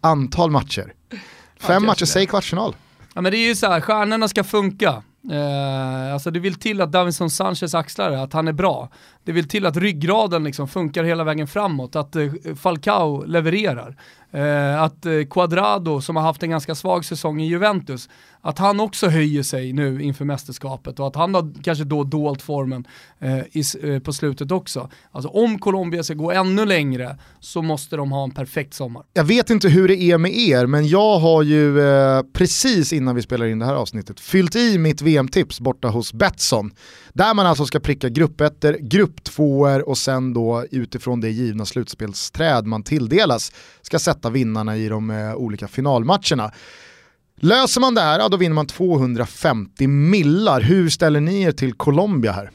antal 0.00 0.50
matcher. 0.50 0.92
Fem 1.60 1.86
matcher, 1.86 2.04
säg 2.04 2.26
kvartsfinal. 2.26 2.76
Ja 3.14 3.20
men 3.20 3.32
det 3.32 3.38
är 3.38 3.48
ju 3.48 3.54
så 3.54 3.66
här, 3.66 3.80
stjärnorna 3.80 4.28
ska 4.28 4.44
funka. 4.44 5.02
Eh, 5.30 6.12
alltså 6.12 6.30
det 6.30 6.40
vill 6.40 6.54
till 6.54 6.80
att 6.80 6.92
Davinson 6.92 7.30
Sanchez 7.30 7.74
axlar 7.74 8.10
att 8.10 8.32
han 8.32 8.48
är 8.48 8.52
bra. 8.52 8.88
Det 9.24 9.32
vill 9.32 9.48
till 9.48 9.66
att 9.66 9.76
ryggraden 9.76 10.44
liksom 10.44 10.68
funkar 10.68 11.04
hela 11.04 11.24
vägen 11.24 11.46
framåt, 11.46 11.96
att 11.96 12.16
eh, 12.16 12.32
Falcao 12.56 13.24
levererar. 13.24 13.96
Eh, 14.32 14.82
att 14.82 15.06
eh, 15.06 15.12
Quadrado, 15.30 16.00
som 16.00 16.16
har 16.16 16.22
haft 16.22 16.42
en 16.42 16.50
ganska 16.50 16.74
svag 16.74 17.04
säsong 17.04 17.40
i 17.40 17.46
Juventus, 17.46 18.08
att 18.40 18.58
han 18.58 18.80
också 18.80 19.08
höjer 19.08 19.42
sig 19.42 19.72
nu 19.72 20.02
inför 20.02 20.24
mästerskapet 20.24 21.00
och 21.00 21.06
att 21.06 21.16
han 21.16 21.34
har 21.34 21.62
kanske 21.62 21.84
då 21.84 22.04
dolt 22.04 22.42
formen 22.42 22.86
eh, 23.20 23.38
i, 23.38 23.62
eh, 23.82 23.98
på 23.98 24.12
slutet 24.12 24.50
också. 24.50 24.90
Alltså 25.10 25.28
om 25.28 25.58
Colombia 25.58 26.02
ska 26.02 26.14
gå 26.14 26.32
ännu 26.32 26.66
längre 26.66 27.18
så 27.40 27.62
måste 27.62 27.96
de 27.96 28.12
ha 28.12 28.24
en 28.24 28.30
perfekt 28.30 28.74
sommar. 28.74 29.02
Jag 29.12 29.24
vet 29.24 29.50
inte 29.50 29.68
hur 29.68 29.88
det 29.88 30.02
är 30.02 30.18
med 30.18 30.38
er, 30.38 30.66
men 30.66 30.88
jag 30.88 31.18
har 31.18 31.42
ju 31.42 31.80
eh, 31.80 32.22
precis 32.32 32.92
innan 32.92 33.14
vi 33.14 33.22
spelar 33.22 33.46
in 33.46 33.58
det 33.58 33.66
här 33.66 33.74
avsnittet 33.74 34.20
fyllt 34.20 34.56
i 34.56 34.78
mitt 34.78 35.02
VM-tips 35.02 35.60
borta 35.60 35.88
hos 35.88 36.12
Betsson. 36.12 36.70
Där 37.12 37.34
man 37.34 37.46
alltså 37.46 37.66
ska 37.66 37.80
pricka 37.80 38.08
gruppettor, 38.08 38.76
grupptvåor 38.80 39.88
och 39.88 39.98
sen 39.98 40.34
då 40.34 40.64
utifrån 40.70 41.20
det 41.20 41.30
givna 41.30 41.66
slutspelsträd 41.66 42.66
man 42.66 42.82
tilldelas 42.82 43.52
ska 43.82 43.98
sätta 43.98 44.30
vinnarna 44.30 44.76
i 44.76 44.88
de 44.88 45.10
eh, 45.10 45.34
olika 45.34 45.68
finalmatcherna. 45.68 46.52
Löser 47.40 47.80
man 47.80 47.94
det 47.94 48.00
här, 48.00 48.18
ja, 48.18 48.28
då 48.28 48.36
vinner 48.36 48.54
man 48.54 48.66
250 48.66 49.86
millar. 49.86 50.60
Hur 50.60 50.88
ställer 50.88 51.20
ni 51.20 51.42
er 51.42 51.52
till 51.52 51.72
Colombia 51.72 52.32
här? 52.32 52.50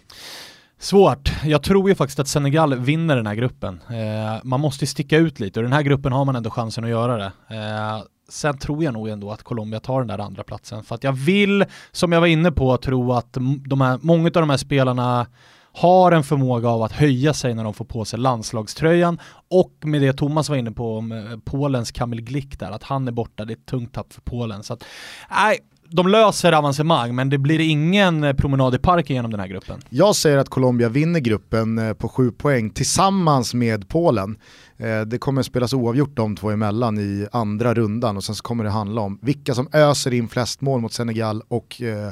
Svårt. 0.79 1.31
Jag 1.43 1.63
tror 1.63 1.89
ju 1.89 1.95
faktiskt 1.95 2.19
att 2.19 2.27
Senegal 2.27 2.75
vinner 2.75 3.15
den 3.15 3.27
här 3.27 3.35
gruppen. 3.35 3.79
Eh, 3.89 4.43
man 4.43 4.59
måste 4.59 4.87
sticka 4.87 5.17
ut 5.17 5.39
lite 5.39 5.59
och 5.59 5.63
den 5.63 5.73
här 5.73 5.81
gruppen 5.81 6.11
har 6.11 6.25
man 6.25 6.35
ändå 6.35 6.49
chansen 6.49 6.83
att 6.83 6.89
göra 6.89 7.17
det. 7.17 7.31
Eh, 7.55 8.03
sen 8.29 8.57
tror 8.57 8.83
jag 8.83 8.93
nog 8.93 9.09
ändå 9.09 9.31
att 9.31 9.43
Colombia 9.43 9.79
tar 9.79 9.99
den 9.99 10.07
där 10.07 10.19
andra 10.19 10.43
platsen 10.43 10.83
för 10.83 10.95
att 10.95 11.03
jag 11.03 11.11
vill, 11.11 11.65
som 11.91 12.11
jag 12.11 12.19
var 12.19 12.27
inne 12.27 12.51
på, 12.51 12.77
tro 12.77 13.13
att 13.13 13.37
de 13.65 13.81
här, 13.81 13.99
många 14.01 14.25
av 14.25 14.31
de 14.31 14.49
här 14.49 14.57
spelarna 14.57 15.27
har 15.73 16.11
en 16.11 16.23
förmåga 16.23 16.69
av 16.69 16.83
att 16.83 16.91
höja 16.91 17.33
sig 17.33 17.53
när 17.53 17.63
de 17.63 17.73
får 17.73 17.85
på 17.85 18.05
sig 18.05 18.19
landslagströjan 18.19 19.19
och 19.49 19.73
med 19.81 20.01
det 20.01 20.13
Thomas 20.13 20.49
var 20.49 20.55
inne 20.55 20.71
på 20.71 20.97
om 20.97 21.11
eh, 21.11 21.37
Polens 21.45 21.91
Kamil 21.91 22.21
Glick 22.21 22.59
där, 22.59 22.71
att 22.71 22.83
han 22.83 23.07
är 23.07 23.11
borta, 23.11 23.45
det 23.45 23.53
är 23.53 23.57
ett 23.57 23.65
tungt 23.65 23.93
tapp 23.93 24.13
för 24.13 24.21
Polen. 24.21 24.63
Så 24.63 24.73
att, 24.73 24.83
nej, 25.29 25.59
de 25.89 26.07
löser 26.07 26.51
avancemang, 26.51 27.15
men 27.15 27.29
det 27.29 27.37
blir 27.37 27.59
ingen 27.59 28.23
eh, 28.23 28.33
promenad 28.33 28.75
i 28.75 28.77
parken 28.77 29.15
genom 29.15 29.31
den 29.31 29.39
här 29.39 29.47
gruppen. 29.47 29.79
Jag 29.89 30.15
säger 30.15 30.37
att 30.37 30.49
Colombia 30.49 30.89
vinner 30.89 31.19
gruppen 31.19 31.77
eh, 31.77 31.93
på 31.93 32.09
sju 32.09 32.31
poäng 32.31 32.69
tillsammans 32.69 33.53
med 33.53 33.89
Polen. 33.89 34.37
Eh, 34.79 35.01
det 35.01 35.17
kommer 35.17 35.43
spelas 35.43 35.73
oavgjort 35.73 36.15
de 36.15 36.35
två 36.35 36.49
emellan 36.49 36.99
i 36.99 37.27
andra 37.31 37.73
rundan 37.73 38.17
och 38.17 38.23
sen 38.23 38.35
så 38.35 38.43
kommer 38.43 38.63
det 38.63 38.69
handla 38.69 39.01
om 39.01 39.19
vilka 39.21 39.53
som 39.53 39.69
öser 39.71 40.13
in 40.13 40.27
flest 40.27 40.61
mål 40.61 40.81
mot 40.81 40.93
Senegal 40.93 41.43
och 41.47 41.81
eh, 41.81 42.11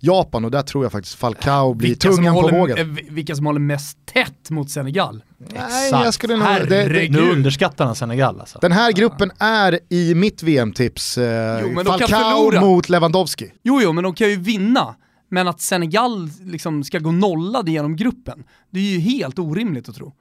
Japan 0.00 0.44
och 0.44 0.50
där 0.50 0.62
tror 0.62 0.84
jag 0.84 0.92
faktiskt 0.92 1.14
Falcao 1.14 1.74
blir 1.74 1.88
vilka 1.88 2.08
tungan 2.08 2.34
på 2.34 2.48
vågen. 2.48 2.78
Eh, 2.78 3.04
vilka 3.10 3.36
som 3.36 3.46
håller 3.46 3.60
mest 3.60 3.98
tätt 4.04 4.50
mot 4.50 4.70
Senegal? 4.70 5.22
Nej, 5.38 5.90
jag 5.90 6.14
skulle 6.14 6.36
nog, 6.36 6.46
det, 6.68 6.88
det, 6.88 7.10
nu 7.10 7.30
underskattar 7.32 7.86
han 7.86 7.94
Senegal 7.94 8.40
alltså. 8.40 8.58
Den 8.58 8.72
här 8.72 8.92
gruppen 8.92 9.32
är 9.38 9.78
i 9.88 10.14
mitt 10.14 10.42
VM-tips 10.42 11.18
eh, 11.18 11.60
jo, 11.62 11.84
Falcao 11.84 12.60
mot 12.60 12.88
Lewandowski. 12.88 13.52
Jo, 13.62 13.80
jo, 13.82 13.92
men 13.92 14.04
de 14.04 14.14
kan 14.14 14.30
ju 14.30 14.36
vinna. 14.36 14.94
Men 15.28 15.48
att 15.48 15.60
Senegal 15.60 16.30
liksom 16.40 16.84
ska 16.84 16.98
gå 16.98 17.12
nollade 17.12 17.70
genom 17.70 17.96
gruppen, 17.96 18.44
det 18.70 18.78
är 18.78 18.82
ju 18.82 18.98
helt 18.98 19.38
orimligt 19.38 19.88
att 19.88 19.94
tro. 19.94 20.12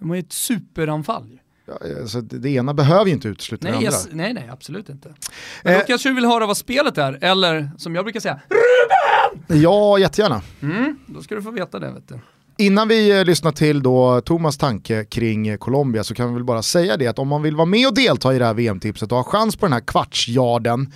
De 0.00 0.08
har 0.08 0.16
ju 0.16 0.20
ett 0.20 0.32
superanfall. 0.32 1.40
Ja, 1.66 2.00
alltså 2.00 2.20
det 2.20 2.50
ena 2.50 2.74
behöver 2.74 3.06
ju 3.06 3.12
inte 3.12 3.28
utesluta 3.28 3.68
det 3.68 3.74
andra. 3.74 3.84
Yes, 3.84 4.08
nej, 4.12 4.32
nej, 4.32 4.48
absolut 4.52 4.88
inte. 4.88 5.14
Men 5.62 5.74
eh, 5.74 5.78
då 5.78 5.86
kanske 5.86 6.08
du 6.08 6.14
vill 6.14 6.24
höra 6.24 6.46
vad 6.46 6.56
spelet 6.56 6.98
är, 6.98 7.18
eller 7.20 7.70
som 7.78 7.94
jag 7.94 8.04
brukar 8.04 8.20
säga, 8.20 8.40
RUBEN! 8.48 9.60
Ja, 9.62 9.98
jättegärna. 9.98 10.42
Mm, 10.62 10.98
då 11.06 11.22
ska 11.22 11.34
du 11.34 11.42
få 11.42 11.50
veta 11.50 11.78
det 11.78 11.90
vet 11.92 12.08
du. 12.08 12.18
Innan 12.58 12.88
vi 12.88 13.18
eh, 13.18 13.24
lyssnar 13.24 13.52
till 13.52 13.82
då 13.82 14.20
Thomas 14.20 14.58
tanke 14.58 15.04
kring 15.04 15.48
eh, 15.48 15.56
Colombia 15.56 16.04
så 16.04 16.14
kan 16.14 16.28
vi 16.28 16.34
väl 16.34 16.44
bara 16.44 16.62
säga 16.62 16.96
det 16.96 17.06
att 17.06 17.18
om 17.18 17.28
man 17.28 17.42
vill 17.42 17.56
vara 17.56 17.66
med 17.66 17.86
och 17.86 17.94
delta 17.94 18.34
i 18.34 18.38
det 18.38 18.44
här 18.44 18.54
VM-tipset 18.54 19.12
och 19.12 19.18
ha 19.18 19.24
chans 19.24 19.56
på 19.56 19.66
den 19.66 19.72
här 19.72 19.80
kvartsjarden 19.80 20.92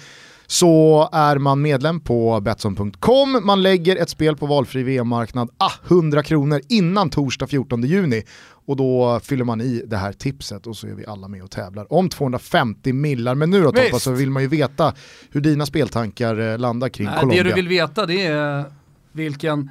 så 0.46 1.08
är 1.12 1.38
man 1.38 1.62
medlem 1.62 2.00
på 2.00 2.40
Betsson.com. 2.40 3.40
Man 3.44 3.62
lägger 3.62 3.96
ett 3.96 4.10
spel 4.10 4.36
på 4.36 4.46
valfri 4.46 4.82
VM-marknad, 4.82 5.50
ah, 5.58 5.72
100 5.88 6.22
kronor 6.22 6.60
innan 6.68 7.10
torsdag 7.10 7.46
14 7.46 7.82
juni. 7.82 8.22
Och 8.66 8.76
då 8.76 9.20
fyller 9.22 9.44
man 9.44 9.60
i 9.60 9.82
det 9.86 9.96
här 9.96 10.12
tipset 10.12 10.66
och 10.66 10.76
så 10.76 10.86
är 10.86 10.94
vi 10.94 11.06
alla 11.06 11.28
med 11.28 11.42
och 11.42 11.50
tävlar 11.50 11.92
om 11.92 12.08
250 12.08 12.92
millar. 12.92 13.34
Men 13.34 13.50
nu 13.50 13.62
då 13.62 13.72
Toppa 13.72 13.98
så 13.98 14.12
vill 14.12 14.30
man 14.30 14.42
ju 14.42 14.48
veta 14.48 14.94
hur 15.30 15.40
dina 15.40 15.66
speltankar 15.66 16.52
eh, 16.52 16.58
landar 16.58 16.88
kring 16.88 17.06
Nej, 17.06 17.14
Colombia. 17.20 17.42
Det 17.42 17.48
du 17.48 17.54
vill 17.54 17.68
veta 17.68 18.06
det 18.06 18.26
är 18.26 18.64
vilken 19.12 19.70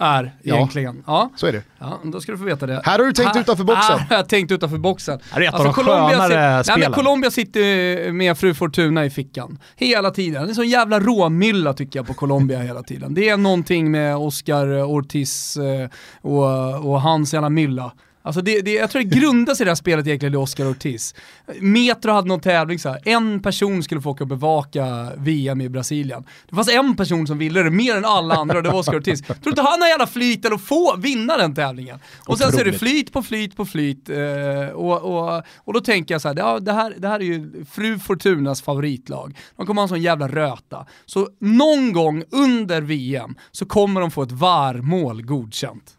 är 0.00 0.34
egentligen. 0.42 1.02
Ja, 1.06 1.30
så 1.36 1.46
är 1.46 1.52
det. 1.52 1.62
Ja, 1.78 2.00
då 2.04 2.20
ska 2.20 2.32
du 2.32 2.38
få 2.38 2.44
veta 2.44 2.66
det. 2.66 2.82
Här 2.84 2.98
har 2.98 3.06
du 3.06 3.12
tänkt 3.12 3.34
här, 3.34 3.40
utanför 3.40 3.64
boxen. 3.64 3.98
Här 3.98 4.06
har 4.08 4.16
jag 4.16 4.28
tänkt 4.28 4.52
utanför 4.52 4.78
boxen. 4.78 5.18
Det 5.34 5.44
är 5.44 5.48
ett 5.48 5.54
alltså, 5.54 5.68
av 5.68 5.74
de 5.74 5.84
skönare 5.84 6.64
spelen. 6.64 6.80
Nej, 6.80 6.92
Colombia 6.92 7.30
sitter 7.30 8.12
med 8.12 8.38
fru 8.38 8.54
Fortuna 8.54 9.04
i 9.04 9.10
fickan. 9.10 9.58
Hela 9.76 10.10
tiden. 10.10 10.42
Det 10.42 10.46
är 10.46 10.48
en 10.48 10.54
sån 10.54 10.68
jävla 10.68 11.00
råmylla 11.00 11.74
tycker 11.74 11.98
jag 11.98 12.06
på 12.06 12.14
Colombia 12.14 12.58
hela 12.62 12.82
tiden. 12.82 13.14
Det 13.14 13.28
är 13.28 13.36
någonting 13.36 13.90
med 13.90 14.16
Oscar 14.16 14.82
Ortiz 14.82 15.56
eh, 15.56 15.88
och, 16.20 16.90
och 16.90 17.00
hans 17.00 17.34
jävla 17.34 17.48
mylla. 17.48 17.92
Alltså 18.22 18.40
det, 18.40 18.60
det, 18.60 18.72
jag 18.72 18.90
tror 18.90 19.02
det 19.02 19.16
grundas 19.16 19.60
i 19.60 19.64
det 19.64 19.70
här 19.70 19.74
spelet 19.74 20.06
egentligen 20.06 20.34
i 20.34 20.36
Oscar 20.36 20.70
Ortiz. 20.70 21.14
Metro 21.60 22.12
hade 22.12 22.28
någon 22.28 22.40
tävling 22.40 22.78
så 22.78 22.88
här. 22.88 23.00
en 23.04 23.42
person 23.42 23.82
skulle 23.82 24.00
få 24.00 24.10
åka 24.10 24.24
och 24.24 24.28
bevaka 24.28 25.12
VM 25.16 25.60
i 25.60 25.68
Brasilien. 25.68 26.24
Det 26.48 26.54
fanns 26.56 26.68
en 26.68 26.96
person 26.96 27.26
som 27.26 27.38
ville 27.38 27.62
det 27.62 27.70
mer 27.70 27.96
än 27.96 28.04
alla 28.04 28.34
andra 28.34 28.56
och 28.56 28.62
det 28.62 28.70
var 28.70 28.78
Oscar 28.78 28.96
Ortiz. 28.96 29.22
Tror 29.26 29.48
inte 29.48 29.62
han 29.62 29.80
har 29.80 29.88
jävla 29.88 30.06
flyt 30.06 30.44
eller 30.44 30.56
att 30.56 30.62
få 30.62 30.96
vinna 30.96 31.36
den 31.36 31.54
tävlingen? 31.54 31.98
Och 32.26 32.38
sen 32.38 32.52
så 32.52 32.60
är 32.60 32.64
det 32.64 32.72
flyt 32.72 33.12
på 33.12 33.22
flyt 33.22 33.56
på 33.56 33.66
flyt 33.66 34.08
eh, 34.08 34.68
och, 34.74 35.02
och, 35.02 35.42
och 35.56 35.72
då 35.72 35.80
tänker 35.80 36.14
jag 36.14 36.22
så 36.22 36.28
här, 36.28 36.36
ja, 36.36 36.60
det 36.60 36.72
här, 36.72 36.94
det 36.98 37.08
här 37.08 37.20
är 37.20 37.24
ju 37.24 37.64
fru 37.70 37.98
Fortunas 37.98 38.62
favoritlag. 38.62 39.38
De 39.56 39.66
kommer 39.66 39.80
ha 39.80 39.84
en 39.84 39.88
sån 39.88 40.02
jävla 40.02 40.28
röta. 40.28 40.86
Så 41.06 41.28
någon 41.40 41.92
gång 41.92 42.24
under 42.30 42.80
VM 42.80 43.34
så 43.50 43.66
kommer 43.66 44.00
de 44.00 44.10
få 44.10 44.22
ett 44.22 44.32
VAR-mål 44.32 45.22
godkänt. 45.22 45.96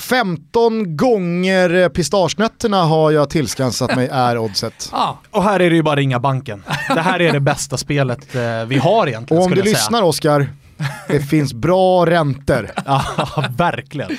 15 0.00 0.96
gånger 0.96 1.88
pistagenötterna 1.88 2.84
har 2.84 3.10
jag 3.10 3.30
tillskansat 3.30 3.96
mig 3.96 4.08
är 4.12 4.38
oddset. 4.38 4.90
Ah, 5.00 5.14
och 5.30 5.42
här 5.42 5.60
är 5.60 5.70
det 5.70 5.76
ju 5.76 5.82
bara 5.82 5.96
ringa 5.96 6.20
banken. 6.20 6.64
Det 6.88 7.00
här 7.00 7.20
är 7.20 7.32
det 7.32 7.40
bästa 7.40 7.76
spelet 7.76 8.34
eh, 8.34 8.64
vi 8.66 8.78
har 8.78 9.06
egentligen. 9.06 9.42
Och 9.42 9.46
om 9.46 9.54
du 9.54 9.62
lyssnar 9.62 10.02
Oskar, 10.02 10.48
det 11.08 11.20
finns 11.20 11.54
bra 11.54 12.06
räntor. 12.06 12.70
ja, 12.86 13.02
verkligen. 13.56 14.10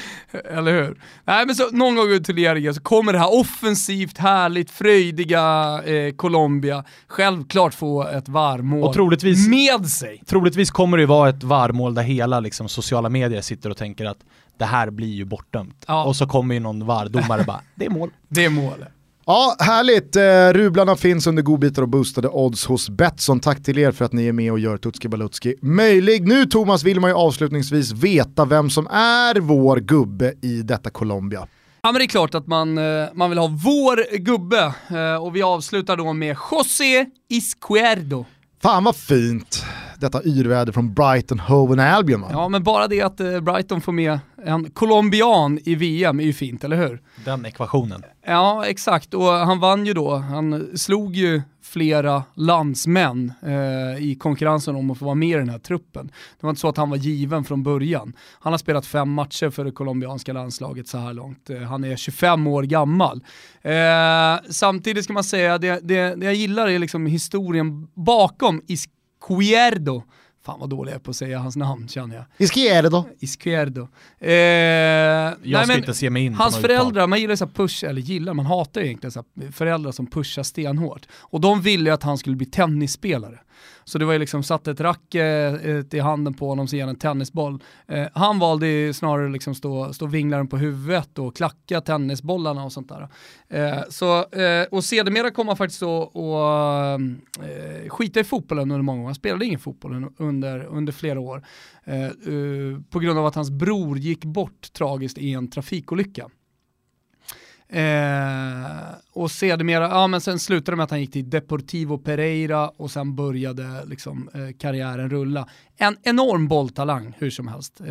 Eller 0.49 0.71
hur? 0.71 0.97
Nej 1.25 1.45
men 1.45 1.55
så 1.55 1.69
någon 1.71 1.95
gång 1.95 2.05
under 2.05 2.19
turneringen 2.19 2.73
så 2.73 2.81
kommer 2.81 3.13
det 3.13 3.19
här 3.19 3.39
offensivt, 3.39 4.17
härligt, 4.17 4.71
fröjdiga 4.71 5.79
eh, 5.85 6.13
Colombia 6.15 6.83
självklart 7.07 7.73
få 7.73 8.07
ett 8.07 8.29
varmål 8.29 8.83
och 8.83 8.93
troligtvis, 8.93 9.47
med 9.47 9.87
sig. 9.89 10.23
Troligtvis 10.27 10.71
kommer 10.71 10.97
det 10.97 11.01
ju 11.01 11.07
vara 11.07 11.29
ett 11.29 11.43
varmål 11.43 11.93
där 11.93 12.03
hela 12.03 12.39
liksom, 12.39 12.69
sociala 12.69 13.09
medier 13.09 13.41
sitter 13.41 13.69
och 13.69 13.77
tänker 13.77 14.05
att 14.05 14.19
det 14.61 14.65
här 14.65 14.89
blir 14.89 15.07
ju 15.07 15.25
bortdömt. 15.25 15.85
Ja. 15.87 16.03
Och 16.03 16.15
så 16.15 16.27
kommer 16.27 16.53
ju 16.53 16.59
någon 16.59 16.85
VAR-domare 16.85 17.43
bara, 17.43 17.61
det 17.75 17.85
är 17.85 17.89
mål. 17.89 18.09
Det 18.27 18.45
är 18.45 18.49
mål. 18.49 18.85
Ja, 19.25 19.55
härligt. 19.59 20.15
Eh, 20.15 20.53
rublarna 20.53 20.95
finns 20.95 21.27
under 21.27 21.43
godbitar 21.43 21.81
och 21.81 21.89
boostade 21.89 22.27
odds 22.27 22.65
hos 22.65 22.89
Betsson. 22.89 23.39
Tack 23.39 23.63
till 23.63 23.77
er 23.77 23.91
för 23.91 24.05
att 24.05 24.13
ni 24.13 24.27
är 24.27 24.33
med 24.33 24.51
och 24.51 24.59
gör 24.59 24.77
Tutski 24.77 25.07
Balutski 25.07 25.55
möjlig. 25.61 26.27
Nu 26.27 26.45
Thomas 26.45 26.83
vill 26.83 26.99
man 26.99 27.09
ju 27.09 27.15
avslutningsvis 27.15 27.91
veta 27.91 28.45
vem 28.45 28.69
som 28.69 28.87
är 28.87 29.39
vår 29.39 29.77
gubbe 29.77 30.33
i 30.41 30.61
detta 30.61 30.89
Colombia. 30.89 31.47
Ja 31.81 31.91
men 31.91 31.99
det 31.99 32.05
är 32.05 32.07
klart 32.07 32.35
att 32.35 32.47
man, 32.47 32.77
eh, 32.77 33.07
man 33.13 33.29
vill 33.29 33.39
ha 33.39 33.47
vår 33.47 34.17
gubbe 34.17 34.73
eh, 34.89 35.23
och 35.23 35.35
vi 35.35 35.41
avslutar 35.41 35.97
då 35.97 36.13
med 36.13 36.37
José 36.51 37.05
Izquierdo. 37.29 38.25
Fan 38.61 38.83
vad 38.83 38.95
fint 38.95 39.65
detta 39.97 40.23
yrväder 40.23 40.73
från 40.73 40.93
Brighton 40.93 41.39
Hove 41.39 41.83
Albion 41.83 42.21
va? 42.21 42.27
Ja 42.31 42.49
men 42.49 42.63
bara 42.63 42.87
det 42.87 43.01
att 43.01 43.19
eh, 43.19 43.39
Brighton 43.39 43.81
får 43.81 43.91
med 43.91 44.19
en 44.45 44.71
colombian 44.71 45.59
i 45.63 45.75
VM 45.75 46.19
är 46.19 46.23
ju 46.23 46.33
fint, 46.33 46.63
eller 46.63 46.77
hur? 46.77 47.01
Den 47.25 47.45
ekvationen. 47.45 48.03
Ja 48.25 48.65
exakt, 48.67 49.13
och 49.13 49.23
han 49.31 49.59
vann 49.59 49.85
ju 49.85 49.93
då, 49.93 50.15
han 50.15 50.77
slog 50.77 51.15
ju 51.15 51.41
flera 51.71 52.23
landsmän 52.33 53.33
eh, 53.41 54.03
i 54.03 54.15
konkurrensen 54.19 54.75
om 54.75 54.91
att 54.91 54.97
få 54.97 55.05
vara 55.05 55.15
med 55.15 55.29
i 55.29 55.33
den 55.33 55.49
här 55.49 55.59
truppen. 55.59 56.07
Det 56.07 56.43
var 56.43 56.49
inte 56.49 56.61
så 56.61 56.67
att 56.67 56.77
han 56.77 56.89
var 56.89 56.97
given 56.97 57.43
från 57.43 57.63
början. 57.63 58.13
Han 58.39 58.53
har 58.53 58.57
spelat 58.57 58.85
fem 58.85 59.13
matcher 59.13 59.49
för 59.49 59.65
det 59.65 59.71
colombianska 59.71 60.33
landslaget 60.33 60.87
så 60.87 60.97
här 60.97 61.13
långt. 61.13 61.49
Eh, 61.49 61.57
han 61.61 61.83
är 61.83 61.95
25 61.95 62.47
år 62.47 62.63
gammal. 62.63 63.23
Eh, 63.61 64.49
samtidigt 64.49 65.03
ska 65.03 65.13
man 65.13 65.23
säga, 65.23 65.57
det, 65.57 65.79
det, 65.83 66.15
det 66.15 66.25
jag 66.25 66.35
gillar 66.35 66.67
är 66.67 66.79
liksom 66.79 67.05
historien 67.05 67.87
bakom 67.93 68.61
Izquierdo. 68.67 70.03
Fan 70.43 70.59
vad 70.59 70.69
dålig 70.69 70.91
jag 70.91 70.95
är 70.95 70.99
på 70.99 71.11
att 71.11 71.17
säga 71.17 71.39
hans 71.39 71.55
namn 71.55 71.87
känner 71.87 72.15
jag. 72.15 72.25
Izquierdo. 72.37 73.05
Izquierdo. 73.19 73.87
Eh, 74.19 74.31
jag 74.31 75.39
nej, 75.43 75.65
ska 75.65 75.77
inte 75.77 75.93
se 75.93 76.09
mig 76.09 76.25
in 76.25 76.33
Hans 76.33 76.57
föräldrar, 76.57 77.07
man 77.07 77.21
gillar 77.21 77.35
så 77.35 77.47
push, 77.47 77.83
eller 77.83 78.01
gillar, 78.01 78.33
man 78.33 78.45
hatar 78.45 78.81
egentligen 78.81 79.11
så 79.11 79.23
föräldrar 79.51 79.91
som 79.91 80.07
pushar 80.07 80.43
stenhårt. 80.43 81.07
Och 81.13 81.41
de 81.41 81.61
ville 81.61 81.93
att 81.93 82.03
han 82.03 82.17
skulle 82.17 82.35
bli 82.35 82.45
tennisspelare. 82.45 83.39
Så 83.83 83.97
det 83.97 84.05
var 84.05 84.13
ju 84.13 84.19
liksom 84.19 84.43
satt 84.43 84.67
ett 84.67 84.79
racket 84.79 85.65
eh, 85.65 85.97
i 85.97 85.99
handen 85.99 86.33
på 86.33 86.49
honom, 86.49 86.67
sen 86.67 86.89
en 86.89 86.95
tennisboll. 86.95 87.63
Eh, 87.87 88.07
han 88.13 88.39
valde 88.39 88.67
ju 88.67 88.93
snarare 88.93 89.29
liksom 89.29 89.55
stå, 89.55 89.93
stå 89.93 90.05
vinglaren 90.05 90.47
på 90.47 90.57
huvudet 90.57 91.19
och 91.19 91.35
klacka 91.35 91.81
tennisbollarna 91.81 92.63
och 92.63 92.71
sånt 92.71 92.89
där. 92.89 93.09
Eh, 93.49 93.83
så, 93.89 94.17
eh, 94.17 94.67
och 94.71 94.83
sedermera 94.83 95.31
kom 95.31 95.47
han 95.47 95.57
faktiskt 95.57 95.83
att 95.83 96.15
eh, 96.15 97.89
skita 97.89 98.19
i 98.19 98.23
fotbollen 98.23 98.71
under 98.71 98.83
många 98.83 99.01
år. 99.01 99.05
Han 99.05 99.15
spelade 99.15 99.45
ingen 99.45 99.59
fotboll 99.59 100.05
under, 100.17 100.63
under 100.65 100.93
flera 100.93 101.19
år. 101.19 101.45
Eh, 101.83 102.05
eh, 102.05 102.11
på 102.89 102.99
grund 102.99 103.19
av 103.19 103.25
att 103.25 103.35
hans 103.35 103.49
bror 103.49 103.97
gick 103.97 104.25
bort 104.25 104.73
tragiskt 104.73 105.17
i 105.17 105.33
en 105.33 105.49
trafikolycka. 105.49 106.29
Eh, 107.71 108.95
och 109.13 109.31
sedermera, 109.31 109.83
ja 109.83 110.07
men 110.07 110.21
sen 110.21 110.39
slutade 110.39 110.71
det 110.71 110.75
med 110.75 110.83
att 110.83 110.89
han 110.89 111.01
gick 111.01 111.11
till 111.11 111.29
Deportivo 111.29 111.97
Pereira 111.97 112.69
och 112.69 112.91
sen 112.91 113.15
började 113.15 113.85
liksom 113.85 114.29
eh, 114.33 114.57
karriären 114.59 115.09
rulla. 115.09 115.47
En 115.77 115.97
enorm 116.03 116.47
bolltalang 116.47 117.15
hur 117.17 117.29
som 117.29 117.47
helst. 117.47 117.81
Eh, 117.81 117.87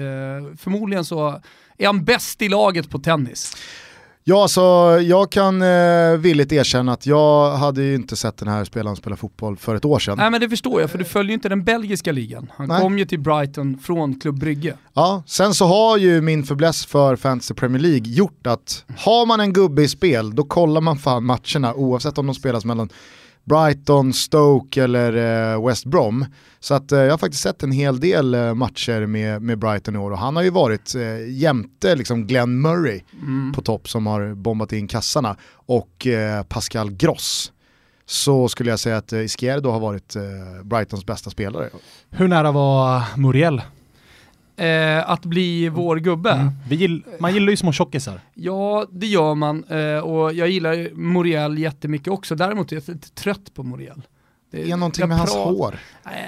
förmodligen 0.57 1.05
så 1.05 1.41
är 1.79 1.87
han 1.87 2.05
bäst 2.05 2.43
i 2.43 2.49
laget 2.49 2.91
på 2.91 2.99
tennis. 2.99 3.57
Ja, 4.25 4.49
så 4.49 4.61
jag 5.03 5.31
kan 5.33 5.63
eh, 5.63 6.17
villigt 6.19 6.53
erkänna 6.53 6.93
att 6.93 7.07
jag 7.07 7.57
hade 7.57 7.83
ju 7.83 7.95
inte 7.95 8.17
sett 8.17 8.37
den 8.37 8.49
här 8.49 8.65
spelaren 8.65 8.97
spela 8.97 9.17
fotboll 9.17 9.57
för 9.57 9.75
ett 9.75 9.85
år 9.85 9.99
sedan. 9.99 10.19
Nej 10.19 10.31
men 10.31 10.41
det 10.41 10.49
förstår 10.49 10.81
jag, 10.81 10.91
för 10.91 10.99
du 10.99 11.05
följer 11.05 11.29
ju 11.29 11.35
inte 11.35 11.49
den 11.49 11.65
belgiska 11.65 12.13
ligan. 12.13 12.53
Han 12.57 12.69
Nej. 12.69 12.81
kom 12.81 12.99
ju 12.99 13.05
till 13.05 13.21
Brighton 13.21 13.79
från 13.79 14.21
Klubb 14.21 14.39
Brygge. 14.39 14.75
Ja, 14.95 15.23
sen 15.27 15.55
så 15.55 15.67
har 15.67 15.97
ju 15.97 16.21
min 16.21 16.45
fäbless 16.45 16.87
för 16.87 17.17
Fantasy 17.17 17.55
Premier 17.55 17.83
League 17.83 18.13
gjort 18.13 18.47
att 18.47 18.85
har 18.99 19.27
man 19.27 19.41
en 19.41 19.53
gubbe 19.53 19.83
i 19.83 19.89
spel, 19.89 20.35
då 20.35 20.45
kollar 20.45 20.81
man 20.81 20.99
fan 20.99 21.25
matcherna 21.25 21.75
oavsett 21.75 22.19
om 22.19 22.27
de 22.27 22.35
spelas 22.35 22.65
mellan 22.65 22.89
Brighton, 23.45 24.13
Stoke 24.13 24.83
eller 24.83 25.53
eh, 25.53 25.67
West 25.67 25.85
Brom. 25.85 26.27
Så 26.61 26.75
att, 26.75 26.93
eh, 26.93 26.99
jag 26.99 27.11
har 27.11 27.19
faktiskt 27.19 27.43
sett 27.43 27.63
en 27.63 27.73
hel 27.73 28.01
del 28.01 28.35
eh, 28.35 28.55
matcher 28.55 29.07
med, 29.07 29.43
med 29.43 29.59
Brighton 29.59 29.97
i 29.97 29.99
år 29.99 30.11
och 30.11 30.19
han 30.19 30.37
har 30.37 30.43
ju 30.43 30.51
varit 30.51 30.95
eh, 30.95 31.31
jämte 31.31 31.97
liksom 31.97 32.27
Glenn 32.27 32.61
Murray 32.61 33.01
mm. 33.23 33.53
på 33.53 33.63
topp 33.63 33.89
som 33.89 34.07
har 34.07 34.35
bombat 34.35 34.73
in 34.73 34.89
kassarna 34.89 35.37
och 35.53 36.07
eh, 36.07 36.43
Pascal 36.43 36.91
Gross 36.91 37.53
så 38.07 38.49
skulle 38.49 38.71
jag 38.71 38.81
säga 38.81 38.97
att 38.97 39.13
eh, 39.13 39.21
Izquierdo 39.21 39.71
har 39.71 39.81
varit 39.81 40.17
eh, 40.17 40.23
Brightons 40.65 41.07
bästa 41.07 41.31
spelare. 41.31 41.71
Hur 42.11 42.29
nära 42.29 42.53
var 42.53 43.03
Muriel? 43.17 43.63
Eh, 44.61 45.11
att 45.11 45.25
bli 45.25 45.69
vår 45.69 45.97
gubbe. 45.97 46.31
Mm. 46.31 46.53
Gill, 46.71 47.05
man 47.19 47.35
gillar 47.35 47.51
ju 47.51 47.57
små 47.57 47.73
tjockisar. 47.73 48.21
Ja, 48.35 48.87
det 48.91 49.07
gör 49.07 49.35
man 49.35 49.65
eh, 49.65 49.99
och 49.99 50.33
jag 50.35 50.49
gillar 50.49 50.95
Moriel 50.95 51.59
jättemycket 51.59 52.09
också. 52.09 52.35
Däremot 52.35 52.73
är 52.73 52.77
jag 52.77 52.89
lite 52.89 53.11
trött 53.11 53.55
på 53.55 53.63
Moriel. 53.63 54.03
Det 54.53 54.71
är 54.71 54.77
någonting 54.77 55.09
med 55.09 55.19
hans 55.19 55.35
hår. 55.35 55.79
Nej, 56.05 56.27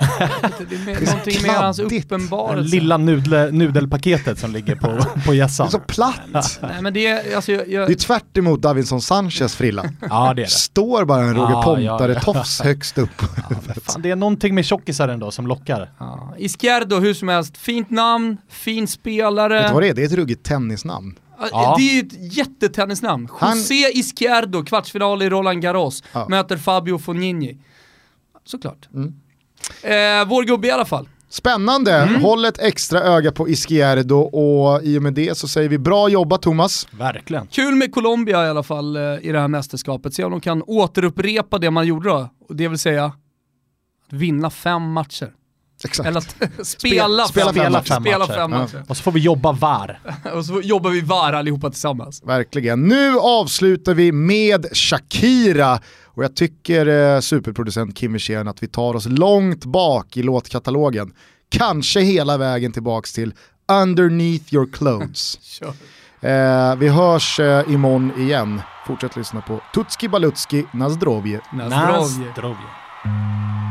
det 0.69 0.75
är 0.75 0.85
med, 0.85 1.03
någonting 1.03 1.43
med 1.43 1.51
hans 1.51 1.79
uppenbarelse. 1.79 2.71
Lilla 2.71 2.97
nudle, 2.97 3.51
nudelpaketet 3.51 4.39
som 4.39 4.53
ligger 4.53 4.77
på, 4.77 5.05
på 5.27 5.35
gässan. 5.35 5.67
Det 5.67 5.69
är 5.69 5.71
så 5.71 5.79
platt. 5.79 6.59
Nej, 6.63 6.83
men 6.83 6.95
det, 6.95 7.07
är, 7.07 7.37
alltså, 7.37 7.53
jag, 7.53 7.69
jag... 7.69 7.89
det 7.89 7.93
är 7.93 7.97
tvärt 7.97 8.37
emot 8.37 8.63
Davinson 8.63 9.03
Sanchez 9.03 9.57
frilla. 9.57 9.85
ja, 10.01 10.35
det 10.35 10.43
är 10.43 10.45
det. 10.45 10.51
Står 10.51 11.05
bara 11.05 11.23
en 11.23 11.35
Roger 11.35 11.55
ah, 11.55 11.63
Pontare-tofs 11.63 12.61
ja, 12.61 12.65
ja. 12.65 12.71
högst 12.71 12.99
upp. 12.99 13.11
Ja, 13.21 13.57
fan, 13.83 14.03
det 14.03 14.11
är 14.11 14.17
någonting 14.17 14.55
med 14.55 14.65
tjockisar 14.65 15.09
ändå 15.09 15.31
som 15.31 15.47
lockar. 15.47 15.91
Ja. 15.99 16.35
Izquierdo, 16.39 16.97
hur 17.01 17.15
som 17.15 17.29
helst, 17.29 17.57
fint 17.57 17.91
namn, 17.91 18.37
fin 18.49 18.89
spelare. 18.89 19.55
Vet 19.55 19.67
du 19.67 19.75
vad 19.75 19.83
det 19.83 19.89
är? 19.89 19.95
Det 19.95 20.03
är 20.03 20.07
ett 20.07 20.13
ruggigt 20.13 20.45
tennisnamn. 20.45 21.19
Ja. 21.53 21.75
Det 21.79 21.83
är 21.91 21.95
ju 21.95 22.01
ett 22.01 22.37
jättetennisnamn. 22.37 23.29
José 23.41 23.83
Han... 23.83 23.93
Izquierdo, 23.95 24.65
kvartsfinal 24.65 25.23
i 25.23 25.31
Roland 25.31 25.63
Garros, 25.63 26.03
möter 26.29 26.57
Fabio 26.57 26.99
Fognini 26.99 27.59
såklart. 28.45 28.89
Mm. 28.95 29.15
Eh, 29.83 30.29
vår 30.29 30.45
gubbe 30.45 30.69
i 30.69 30.71
alla 30.71 30.85
fall. 30.85 31.09
Spännande, 31.29 31.93
mm. 31.93 32.23
håll 32.23 32.45
ett 32.45 32.59
extra 32.59 33.01
öga 33.01 33.33
på 33.33 33.49
Izquierdo 33.49 34.17
och 34.17 34.83
i 34.83 34.99
och 34.99 35.03
med 35.03 35.15
det 35.15 35.39
så 35.39 35.49
säger 35.49 35.69
vi 35.69 35.79
bra 35.79 36.09
jobbat 36.09 36.43
Thomas. 36.43 36.89
Verkligen. 36.91 37.47
Kul 37.47 37.75
med 37.75 37.93
Colombia 37.93 38.47
i 38.47 38.49
alla 38.49 38.63
fall 38.63 38.97
eh, 38.97 39.03
i 39.03 39.33
det 39.33 39.41
här 39.41 39.49
mästerskapet, 39.49 40.15
se 40.15 40.25
om 40.25 40.31
de 40.31 40.41
kan 40.41 40.63
återupprepa 40.63 41.59
det 41.59 41.71
man 41.71 41.87
gjorde 41.87 42.09
då, 42.09 42.29
det 42.49 42.69
vill 42.69 42.79
säga 42.79 43.13
vinna 44.11 44.51
fem 44.51 44.93
matcher. 44.93 45.33
Exakt. 45.85 46.09
Eller 46.09 46.19
att 46.19 46.67
spela, 46.67 47.25
spela, 47.25 47.53
fem, 47.53 47.73
matcher. 47.73 47.85
Fem 47.85 48.03
spela 48.03 48.27
fem 48.27 48.51
matcher. 48.51 48.77
Ja. 48.77 48.85
Och 48.89 48.97
så 48.97 49.03
får 49.03 49.13
vi 49.13 49.21
jobba 49.21 49.53
VAR. 49.53 50.01
och 50.35 50.45
så 50.45 50.61
jobbar 50.61 50.91
vi 50.91 51.01
VAR 51.01 51.33
allihopa 51.33 51.71
tillsammans. 51.71 52.23
Verkligen. 52.25 52.89
Nu 52.89 53.19
avslutar 53.19 53.95
vi 53.95 54.13
med 54.13 54.67
Shakira 54.73 55.81
och 56.05 56.25
jag 56.25 56.37
tycker 56.37 56.87
eh, 56.87 57.21
superproducent 57.21 57.97
Kim 57.97 58.13
Wirsén 58.13 58.49
att 58.49 58.63
vi 58.63 58.69
tar 58.69 58.95
oss 58.95 59.07
långt 59.07 59.65
bak 59.65 60.17
i 60.17 60.23
låtkatalogen. 60.23 61.13
Kanske 61.49 62.01
hela 62.01 62.39
vägen 62.39 62.73
tillbaks 62.73 63.13
till 63.13 63.35
Underneath 63.83 64.55
your 64.55 64.67
clothes. 64.73 65.39
eh, 66.21 66.77
vi 66.77 66.89
hörs 66.89 67.41
eh, 67.41 67.73
imorgon 67.73 68.13
igen. 68.19 68.61
Fortsätt 68.87 69.17
lyssna 69.17 69.41
på 69.41 69.61
Tutski 69.75 70.09
Balutski 70.09 70.65
Nazdrovje. 70.73 71.41
Nazdrovje. 71.53 72.27
Nazdrovje. 72.27 73.62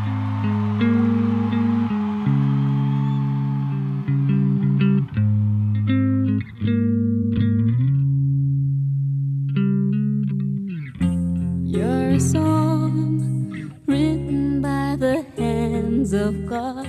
Of 16.13 16.45
God. 16.45 16.85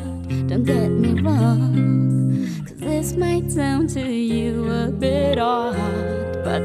Don't 0.48 0.64
get 0.64 0.90
me 0.90 1.20
wrong, 1.20 2.64
cause 2.66 2.76
this 2.76 3.16
might 3.16 3.50
sound 3.50 3.88
to 3.90 4.00
you 4.00 4.70
a 4.70 4.88
bit 4.88 5.38
odd, 5.38 6.44
but 6.44 6.60